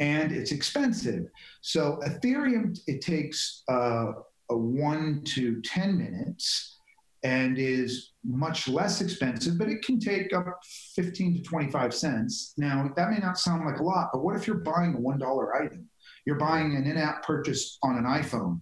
and 0.00 0.32
it's 0.32 0.50
expensive. 0.50 1.26
So 1.60 2.00
Ethereum 2.04 2.76
it 2.88 3.00
takes 3.00 3.62
uh, 3.68 4.12
a 4.50 4.56
one 4.56 5.22
to 5.24 5.60
ten 5.62 5.96
minutes 5.96 6.78
and 7.24 7.58
is 7.58 8.12
much 8.24 8.68
less 8.68 9.00
expensive, 9.00 9.58
but 9.58 9.68
it 9.68 9.82
can 9.82 9.98
take 9.98 10.32
up 10.32 10.60
15 10.94 11.36
to 11.36 11.42
25 11.42 11.94
cents. 11.94 12.54
Now, 12.56 12.90
that 12.96 13.10
may 13.10 13.18
not 13.18 13.38
sound 13.38 13.64
like 13.64 13.80
a 13.80 13.82
lot, 13.82 14.10
but 14.12 14.22
what 14.22 14.36
if 14.36 14.46
you're 14.46 14.58
buying 14.58 14.94
a 14.94 14.98
$1 14.98 15.64
item? 15.64 15.88
You're 16.26 16.36
buying 16.36 16.76
an 16.76 16.86
in 16.86 16.96
app 16.96 17.24
purchase 17.24 17.78
on 17.82 17.96
an 17.96 18.04
iPhone. 18.04 18.60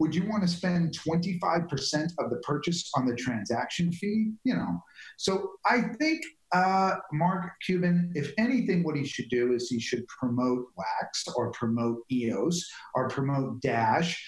Would 0.00 0.14
you 0.14 0.28
want 0.28 0.42
to 0.42 0.48
spend 0.48 0.98
25% 0.98 2.12
of 2.18 2.30
the 2.30 2.40
purchase 2.42 2.90
on 2.96 3.06
the 3.06 3.14
transaction 3.14 3.92
fee? 3.92 4.32
You 4.42 4.54
know, 4.56 4.82
so 5.16 5.52
I 5.64 5.82
think 5.98 6.20
uh, 6.52 6.96
Mark 7.12 7.52
Cuban, 7.64 8.12
if 8.14 8.32
anything, 8.38 8.82
what 8.82 8.96
he 8.96 9.04
should 9.04 9.28
do 9.28 9.54
is 9.54 9.68
he 9.68 9.80
should 9.80 10.06
promote 10.08 10.66
Wax 10.76 11.24
or 11.36 11.52
promote 11.52 11.98
EOS 12.10 12.68
or 12.94 13.08
promote 13.08 13.60
Dash 13.60 14.20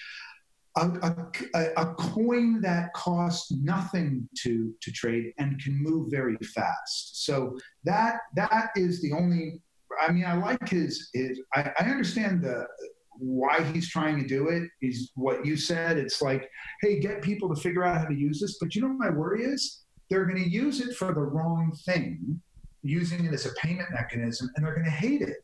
a, 0.77 1.31
a, 1.55 1.65
a, 1.77 1.95
coin 1.95 2.61
that 2.61 2.93
costs 2.93 3.51
nothing 3.51 4.27
to, 4.43 4.73
to 4.81 4.91
trade 4.91 5.33
and 5.37 5.59
can 5.59 5.75
move 5.81 6.11
very 6.11 6.37
fast. 6.37 7.25
So 7.25 7.57
that 7.83 8.19
that 8.35 8.69
is 8.75 9.01
the 9.01 9.13
only 9.13 9.61
I 10.01 10.11
mean, 10.11 10.25
I 10.25 10.33
like 10.35 10.67
his 10.69 11.09
his. 11.13 11.41
I, 11.53 11.71
I 11.79 11.85
understand 11.85 12.43
the 12.43 12.67
why 13.19 13.63
he's 13.73 13.89
trying 13.89 14.19
to 14.21 14.27
do 14.27 14.49
it. 14.49 14.69
Is 14.81 15.11
what 15.15 15.45
you 15.45 15.57
said. 15.57 15.97
It's 15.97 16.21
like, 16.21 16.49
hey, 16.81 16.99
get 16.99 17.21
people 17.21 17.53
to 17.53 17.59
figure 17.59 17.83
out 17.83 17.97
how 17.97 18.05
to 18.05 18.15
use 18.15 18.39
this. 18.39 18.57
But 18.59 18.75
you 18.75 18.81
know, 18.81 18.89
what 18.89 18.97
my 18.97 19.09
worry 19.09 19.43
is 19.43 19.83
they're 20.09 20.25
going 20.25 20.43
to 20.43 20.49
use 20.49 20.79
it 20.81 20.95
for 20.95 21.13
the 21.13 21.21
wrong 21.21 21.73
thing, 21.85 22.41
using 22.81 23.25
it 23.25 23.33
as 23.33 23.45
a 23.45 23.53
payment 23.55 23.89
mechanism, 23.91 24.49
and 24.55 24.65
they're 24.65 24.75
going 24.75 24.85
to 24.85 24.91
hate 24.91 25.21
it. 25.21 25.37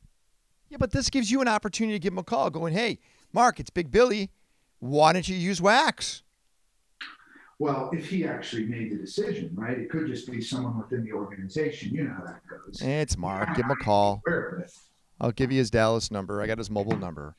Yeah, 0.70 0.78
but 0.80 0.92
this 0.92 1.10
gives 1.10 1.30
you 1.30 1.42
an 1.42 1.48
opportunity 1.48 1.98
to 1.98 2.02
give 2.02 2.14
him 2.14 2.20
a 2.20 2.24
call, 2.24 2.50
going, 2.50 2.74
"Hey, 2.74 3.00
Mark, 3.32 3.60
it's 3.60 3.70
Big 3.70 3.92
Billy. 3.92 4.30
Why 4.84 5.14
don't 5.14 5.28
you 5.28 5.38
use 5.38 5.62
Wax?" 5.62 6.24
Well, 7.58 7.90
if 7.94 8.10
he 8.10 8.26
actually 8.26 8.66
made 8.66 8.92
the 8.92 8.98
decision, 8.98 9.52
right? 9.54 9.78
It 9.78 9.90
could 9.90 10.08
just 10.08 10.30
be 10.30 10.42
someone 10.42 10.78
within 10.78 11.06
the 11.06 11.14
organization. 11.14 11.94
You 11.94 12.04
know 12.04 12.16
how 12.18 12.26
that 12.26 12.42
goes. 12.50 12.82
It's 12.82 13.18
Mark. 13.18 13.56
Give 13.56 13.64
him 13.64 13.72
a 13.72 13.76
call. 13.78 14.22
I'll 15.22 15.32
give 15.32 15.54
you 15.54 15.60
his 15.60 15.72
Dallas 15.72 16.12
number. 16.12 16.42
I 16.42 16.48
got 16.48 16.58
his 16.58 16.70
mobile 16.70 16.98
number. 16.98 17.36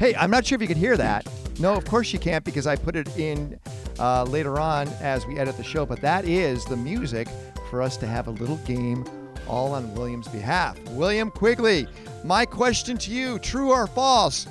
Hey, 0.00 0.16
I'm 0.16 0.30
not 0.30 0.44
sure 0.44 0.56
if 0.56 0.62
you 0.62 0.66
could 0.66 0.76
hear 0.76 0.96
that. 0.96 1.28
No, 1.60 1.74
of 1.74 1.84
course 1.84 2.12
you 2.12 2.18
can't 2.18 2.44
because 2.44 2.66
I 2.66 2.74
put 2.74 2.96
it 2.96 3.16
in 3.16 3.60
uh, 4.00 4.24
later 4.24 4.58
on 4.58 4.88
as 5.00 5.24
we 5.24 5.38
edit 5.38 5.56
the 5.56 5.62
show. 5.62 5.86
But 5.86 6.00
that 6.00 6.24
is 6.24 6.64
the 6.64 6.76
music 6.76 7.28
for 7.70 7.80
us 7.80 7.96
to 7.98 8.08
have 8.08 8.26
a 8.26 8.32
little 8.32 8.56
game 8.58 9.04
all 9.46 9.72
on 9.74 9.94
William's 9.94 10.26
behalf. 10.26 10.76
William 10.90 11.30
Quigley, 11.30 11.86
my 12.24 12.44
question 12.44 12.98
to 12.98 13.12
you 13.12 13.38
true 13.38 13.70
or 13.70 13.86
false? 13.86 14.48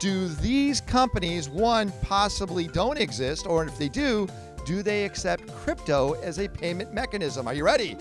Do 0.00 0.28
these 0.28 0.80
companies, 0.80 1.50
one, 1.50 1.92
possibly 2.00 2.66
don't 2.68 2.98
exist, 2.98 3.46
or 3.46 3.66
if 3.66 3.76
they 3.76 3.90
do, 3.90 4.26
do 4.64 4.82
they 4.82 5.04
accept 5.04 5.46
crypto 5.56 6.14
as 6.22 6.38
a 6.38 6.48
payment 6.48 6.94
mechanism? 6.94 7.46
Are 7.46 7.52
you 7.52 7.64
ready? 7.64 7.98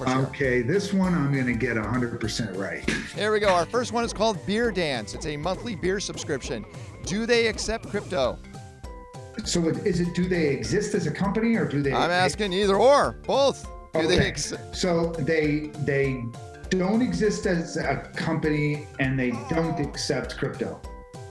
Okay, 0.00 0.62
this 0.62 0.92
one 0.92 1.14
I'm 1.14 1.32
going 1.32 1.46
to 1.46 1.54
get 1.54 1.76
100% 1.76 2.58
right. 2.58 2.90
Here 3.14 3.32
we 3.32 3.38
go. 3.38 3.48
Our 3.48 3.66
first 3.66 3.92
one 3.92 4.04
is 4.04 4.12
called 4.12 4.44
Beer 4.46 4.72
Dance. 4.72 5.14
It's 5.14 5.26
a 5.26 5.36
monthly 5.36 5.76
beer 5.76 6.00
subscription. 6.00 6.66
Do 7.04 7.24
they 7.24 7.46
accept 7.46 7.88
crypto? 7.88 8.36
So 9.44 9.68
is 9.68 10.00
it 10.00 10.12
do 10.14 10.28
they 10.28 10.48
exist 10.48 10.94
as 10.94 11.06
a 11.06 11.10
company 11.10 11.54
or 11.54 11.66
do 11.66 11.82
they 11.82 11.92
I'm 11.92 12.10
asking 12.10 12.52
either 12.52 12.76
or, 12.76 13.12
both. 13.26 13.64
Do 13.92 14.00
okay. 14.00 14.06
they 14.08 14.26
ex- 14.26 14.54
So 14.72 15.12
they 15.12 15.70
they 15.84 16.24
don't 16.68 17.00
exist 17.00 17.46
as 17.46 17.76
a 17.76 18.10
company 18.16 18.88
and 18.98 19.16
they 19.16 19.30
don't 19.48 19.78
accept 19.78 20.36
crypto. 20.36 20.80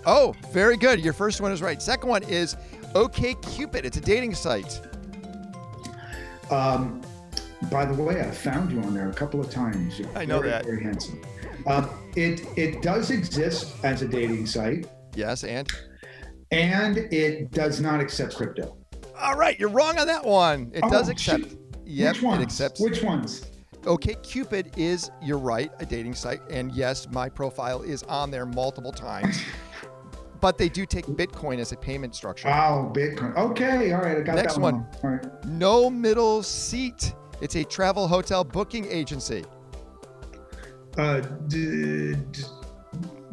Oh, 0.06 0.36
very 0.51 0.78
good. 0.78 0.99
Your 1.03 1.14
first 1.14 1.41
one 1.41 1.51
is 1.51 1.62
right. 1.62 1.82
Second 1.82 2.10
one 2.10 2.24
is 2.24 2.56
OKCupid. 2.93 3.84
It's 3.86 3.97
a 3.97 4.01
dating 4.01 4.36
site. 4.36 4.82
Um, 6.51 7.01
by 7.72 7.86
the 7.86 8.01
way, 8.01 8.22
I 8.22 8.30
found 8.30 8.72
you 8.72 8.80
on 8.82 8.93
there 8.93 9.10
a 9.10 9.14
couple 9.14 9.39
of 9.39 9.49
times. 9.49 9.97
You're 9.99 10.10
I 10.16 10.26
know 10.26 10.39
very, 10.39 10.51
that. 10.51 10.66
Very 10.66 10.84
handsome. 10.84 11.22
Uh, 11.66 11.88
it 12.16 12.41
it 12.56 12.84
does 12.84 13.10
exist 13.10 13.74
as 13.84 14.03
a 14.03 14.08
dating 14.08 14.45
site, 14.45 14.86
Yes, 15.16 15.43
and 15.43 15.68
and 16.51 16.97
it 16.97 17.49
does 17.51 17.82
not 17.82 17.99
accept 17.99 18.36
crypto. 18.36 18.78
all 19.20 19.36
right, 19.36 19.60
you're 19.60 19.70
wrong 19.70 19.97
on 19.97 20.06
that 20.06 20.24
one. 20.24 20.70
It 20.76 20.82
Oh, 20.84 20.89
does 20.91 21.10
accept. 21.10 21.45
shoot. 21.49 21.60
Yep, 21.86 22.14
Which 22.16 22.22
ones? 22.24 22.39
it 22.41 22.43
accepts. 22.43 22.80
Which 22.82 23.01
ones? 23.01 23.45
OKCupid 23.82 24.78
is, 24.78 25.10
you're 25.22 25.38
right, 25.39 25.72
a 25.80 25.86
dating 25.86 26.14
site, 26.16 26.41
and 26.51 26.72
yes, 26.74 27.08
my 27.12 27.30
profile 27.30 27.82
is 27.82 28.03
on 28.03 28.30
there 28.32 28.45
multiple 28.45 28.91
times. 28.91 29.39
but 30.46 30.60
they 30.60 30.70
do 30.70 30.86
take 30.86 31.08
Bitcoin 31.08 31.58
as 31.58 31.72
a 31.72 31.76
payment 31.76 32.14
structure. 32.14 32.48
Oh, 32.50 32.91
Bitcoin. 32.93 33.36
Okay, 33.36 33.93
all 33.93 34.02
right, 34.02 34.20
I 34.20 34.22
got 34.22 34.36
Next 34.36 34.54
that 34.54 34.62
one. 34.62 34.86
Next 34.91 35.04
one. 35.04 35.20
All 35.20 35.30
right. 35.32 35.46
No 35.46 35.89
middle 35.89 36.43
seat. 36.43 37.16
It's 37.41 37.56
a 37.56 37.64
travel 37.64 38.08
hotel 38.08 38.43
booking 38.43 38.86
agency. 38.86 39.43
Uh, 41.00 41.22
d- 41.48 42.14
d- 42.14 42.43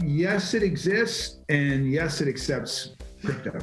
yes, 0.02 0.54
it 0.54 0.62
exists, 0.62 1.40
and 1.50 1.92
yes, 1.92 2.22
it 2.22 2.28
accepts 2.28 2.96
crypto. 3.22 3.58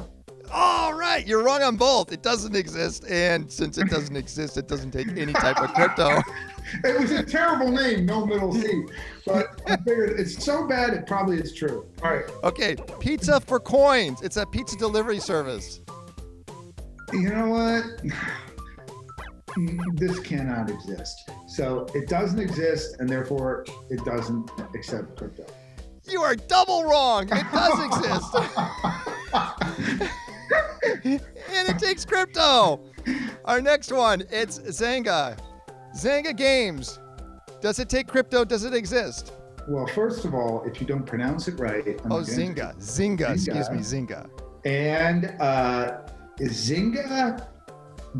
All 0.52 0.89
right, 1.16 1.26
you're 1.26 1.42
wrong 1.42 1.62
on 1.62 1.76
both. 1.76 2.12
It 2.12 2.22
doesn't 2.22 2.54
exist, 2.56 3.04
and 3.08 3.50
since 3.50 3.78
it 3.78 3.88
doesn't 3.90 4.16
exist, 4.16 4.56
it 4.56 4.68
doesn't 4.68 4.90
take 4.92 5.08
any 5.16 5.32
type 5.32 5.60
of 5.60 5.72
crypto. 5.74 6.20
It 6.84 7.00
was 7.00 7.10
a 7.10 7.24
terrible 7.24 7.72
name, 7.72 8.06
no 8.06 8.24
middle 8.24 8.54
C. 8.54 8.84
but 9.26 9.60
I 9.66 9.76
figured 9.78 10.20
it's 10.20 10.44
so 10.44 10.68
bad 10.68 10.94
it 10.94 11.04
probably 11.04 11.38
is 11.38 11.52
true. 11.52 11.84
All 12.00 12.12
right, 12.12 12.24
Okay, 12.44 12.76
pizza 13.00 13.40
for 13.40 13.58
coins. 13.58 14.22
It's 14.22 14.36
a 14.36 14.46
pizza 14.46 14.76
delivery 14.76 15.18
service. 15.18 15.80
you 17.12 17.28
know 17.30 17.48
what? 17.48 17.84
This 19.94 20.20
cannot 20.20 20.70
exist. 20.70 21.28
So 21.48 21.86
it 21.92 22.08
doesn't 22.08 22.38
exist, 22.38 22.94
and 23.00 23.08
therefore 23.08 23.64
it 23.88 24.04
doesn't 24.04 24.48
accept 24.76 25.16
crypto. 25.18 25.44
You 26.08 26.20
are 26.22 26.36
double 26.36 26.84
wrong. 26.84 27.24
It 27.32 27.46
does 27.52 27.84
exist, 27.88 28.32
and 31.04 31.20
it 31.68 31.78
takes 31.78 32.04
crypto. 32.04 32.80
Our 33.44 33.60
next 33.60 33.92
one, 33.92 34.22
it's 34.30 34.60
Zanga. 34.72 35.36
Zanga 35.96 36.32
Games. 36.32 36.98
Does 37.60 37.78
it 37.78 37.88
take 37.88 38.06
crypto? 38.06 38.44
Does 38.44 38.64
it 38.64 38.74
exist? 38.74 39.32
Well, 39.68 39.86
first 39.86 40.24
of 40.24 40.34
all, 40.34 40.64
if 40.64 40.80
you 40.80 40.86
don't 40.86 41.04
pronounce 41.04 41.46
it 41.48 41.58
right, 41.60 42.00
I'm 42.04 42.12
Oh, 42.12 42.20
Zynga. 42.20 42.74
Zynga. 42.78 43.30
Excuse 43.34 43.70
me, 43.70 43.78
Zynga. 43.78 44.28
And 44.64 45.26
uh, 45.40 46.00
Zynga 46.40 47.46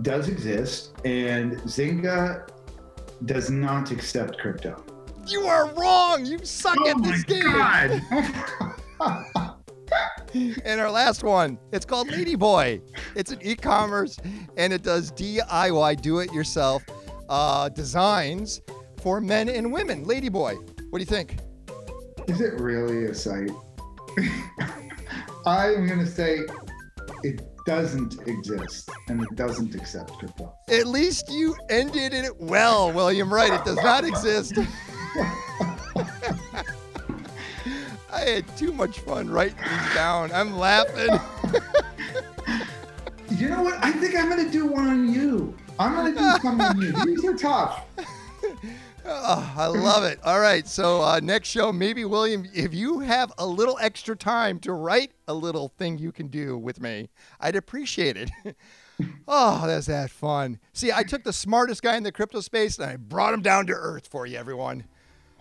does 0.02 0.28
exist, 0.28 0.92
and 1.04 1.52
Zynga 1.62 2.48
does 3.24 3.50
not 3.50 3.90
accept 3.90 4.38
crypto. 4.38 4.84
You 5.26 5.42
are 5.46 5.68
wrong. 5.74 6.24
You 6.24 6.38
suck 6.44 6.76
Oh 6.80 6.88
at 6.88 6.98
my 6.98 7.10
this 7.10 7.24
game. 7.24 7.42
god! 7.42 8.02
And 10.64 10.80
our 10.80 10.90
last 10.90 11.24
one, 11.24 11.58
it's 11.72 11.84
called 11.84 12.08
Ladyboy. 12.08 12.80
It's 13.16 13.32
an 13.32 13.40
e-commerce, 13.42 14.16
and 14.56 14.72
it 14.72 14.82
does 14.82 15.10
DIY, 15.12 16.00
do-it-yourself, 16.00 16.84
uh, 17.28 17.68
designs 17.68 18.60
for 19.02 19.20
men 19.20 19.48
and 19.48 19.72
women. 19.72 20.04
Ladyboy, 20.04 20.54
what 20.90 20.98
do 20.98 21.02
you 21.02 21.04
think? 21.04 21.36
Is 22.28 22.40
it 22.40 22.60
really 22.60 23.06
a 23.06 23.14
site? 23.14 23.50
I'm 25.46 25.88
gonna 25.88 26.06
say 26.06 26.40
it 27.24 27.42
doesn't 27.66 28.26
exist, 28.28 28.88
and 29.08 29.22
it 29.22 29.34
doesn't 29.34 29.74
accept 29.74 30.12
crypto. 30.12 30.54
At 30.68 30.86
least 30.86 31.30
you 31.30 31.56
ended 31.68 32.14
it 32.14 32.36
well, 32.38 32.92
William. 32.92 33.32
Right? 33.32 33.52
It 33.52 33.64
does 33.64 33.82
not 33.82 34.04
exist. 34.04 34.54
I 38.20 38.24
had 38.30 38.56
too 38.56 38.72
much 38.72 39.00
fun 39.00 39.30
writing 39.30 39.56
these 39.56 39.94
down. 39.94 40.30
I'm 40.32 40.56
laughing. 40.56 41.18
You 43.36 43.48
know 43.48 43.62
what? 43.62 43.82
I 43.82 43.92
think 43.92 44.16
I'm 44.16 44.28
gonna 44.28 44.50
do 44.50 44.66
one 44.66 44.88
on 44.88 45.14
you. 45.14 45.56
I'm 45.78 45.94
gonna 45.94 46.10
do 46.10 46.42
some 46.42 46.60
on 46.60 46.78
you. 46.80 46.92
These 47.06 47.24
are 47.24 47.36
tough. 47.36 47.84
Oh, 49.02 49.54
I 49.56 49.66
love 49.66 50.04
it. 50.04 50.20
All 50.24 50.40
right. 50.40 50.68
So, 50.68 51.00
uh, 51.02 51.20
next 51.22 51.48
show, 51.48 51.72
maybe, 51.72 52.04
William, 52.04 52.44
if 52.52 52.74
you 52.74 53.00
have 53.00 53.32
a 53.38 53.46
little 53.46 53.78
extra 53.80 54.14
time 54.14 54.58
to 54.60 54.74
write 54.74 55.12
a 55.26 55.32
little 55.32 55.68
thing 55.68 55.96
you 55.96 56.12
can 56.12 56.26
do 56.26 56.58
with 56.58 56.82
me, 56.82 57.08
I'd 57.40 57.56
appreciate 57.56 58.18
it. 58.18 58.30
oh, 59.26 59.66
that's 59.66 59.86
that 59.86 60.10
fun. 60.10 60.58
See, 60.74 60.92
I 60.92 61.02
took 61.02 61.24
the 61.24 61.32
smartest 61.32 61.82
guy 61.82 61.96
in 61.96 62.02
the 62.02 62.12
crypto 62.12 62.40
space 62.40 62.78
and 62.78 62.90
I 62.90 62.96
brought 62.96 63.32
him 63.32 63.40
down 63.40 63.66
to 63.68 63.72
earth 63.72 64.06
for 64.06 64.26
you, 64.26 64.36
everyone. 64.36 64.84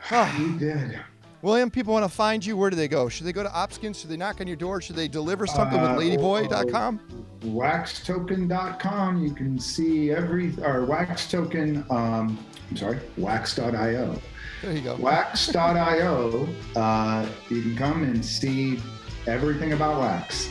You 0.09 0.57
did. 0.57 0.99
William, 1.42 1.72
people 1.72 1.94
want 1.94 2.04
to 2.04 2.10
find 2.10 2.46
you. 2.46 2.58
Where 2.58 2.70
do 2.70 2.76
they 2.76 2.90
go? 2.90 3.08
Should 3.08 3.26
they 3.26 3.32
go 3.32 3.44
to 3.44 3.50
Opskins? 3.50 4.00
Should 4.02 4.10
they 4.10 4.18
knock 4.18 4.42
on 4.42 4.48
your 4.48 4.58
door? 4.58 4.82
Should 4.82 4.98
they 4.98 5.08
deliver 5.08 5.48
something 5.48 5.80
Uh, 5.80 5.96
with 5.96 6.06
ladyboy.com? 6.06 7.00
waxtoken.com 7.46 9.24
you 9.24 9.32
can 9.34 9.58
see 9.58 10.12
every 10.12 10.54
or 10.62 10.84
wax 10.84 11.32
token 11.32 11.86
um 11.90 12.38
i'm 12.70 12.76
sorry 12.76 13.00
wax.io 13.16 14.22
There 14.62 14.74
you 14.74 14.82
go. 14.82 14.98
wax.io 14.98 16.50
uh 16.76 17.26
you 17.50 17.62
can 17.62 17.78
come 17.78 18.04
and 18.04 18.24
see 18.26 18.82
everything 19.26 19.72
about 19.72 20.02
wax 20.02 20.50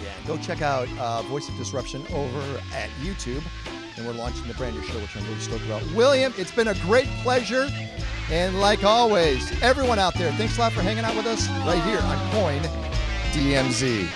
Yeah, 0.00 0.10
go 0.28 0.36
check 0.38 0.62
out 0.62 0.86
uh, 1.00 1.22
Voice 1.22 1.48
of 1.48 1.56
Disruption 1.56 2.02
over 2.14 2.40
at 2.72 2.88
YouTube. 3.02 3.42
And 3.96 4.06
we're 4.06 4.12
launching 4.12 4.46
the 4.46 4.54
brand 4.54 4.76
new 4.76 4.82
show, 4.84 4.96
which 5.00 5.16
I'm 5.16 5.24
really 5.24 5.40
stoked 5.40 5.64
about. 5.64 5.82
William, 5.92 6.32
it's 6.38 6.52
been 6.52 6.68
a 6.68 6.74
great 6.86 7.08
pleasure. 7.24 7.68
And 8.30 8.60
like 8.60 8.84
always, 8.84 9.50
everyone 9.62 9.98
out 9.98 10.14
there, 10.14 10.30
thanks 10.32 10.58
a 10.58 10.60
lot 10.60 10.72
for 10.72 10.82
hanging 10.82 11.04
out 11.04 11.16
with 11.16 11.26
us 11.26 11.48
right 11.66 11.82
here 11.84 12.00
on 12.00 12.30
Coin 12.32 12.60
DMZ. 13.32 14.08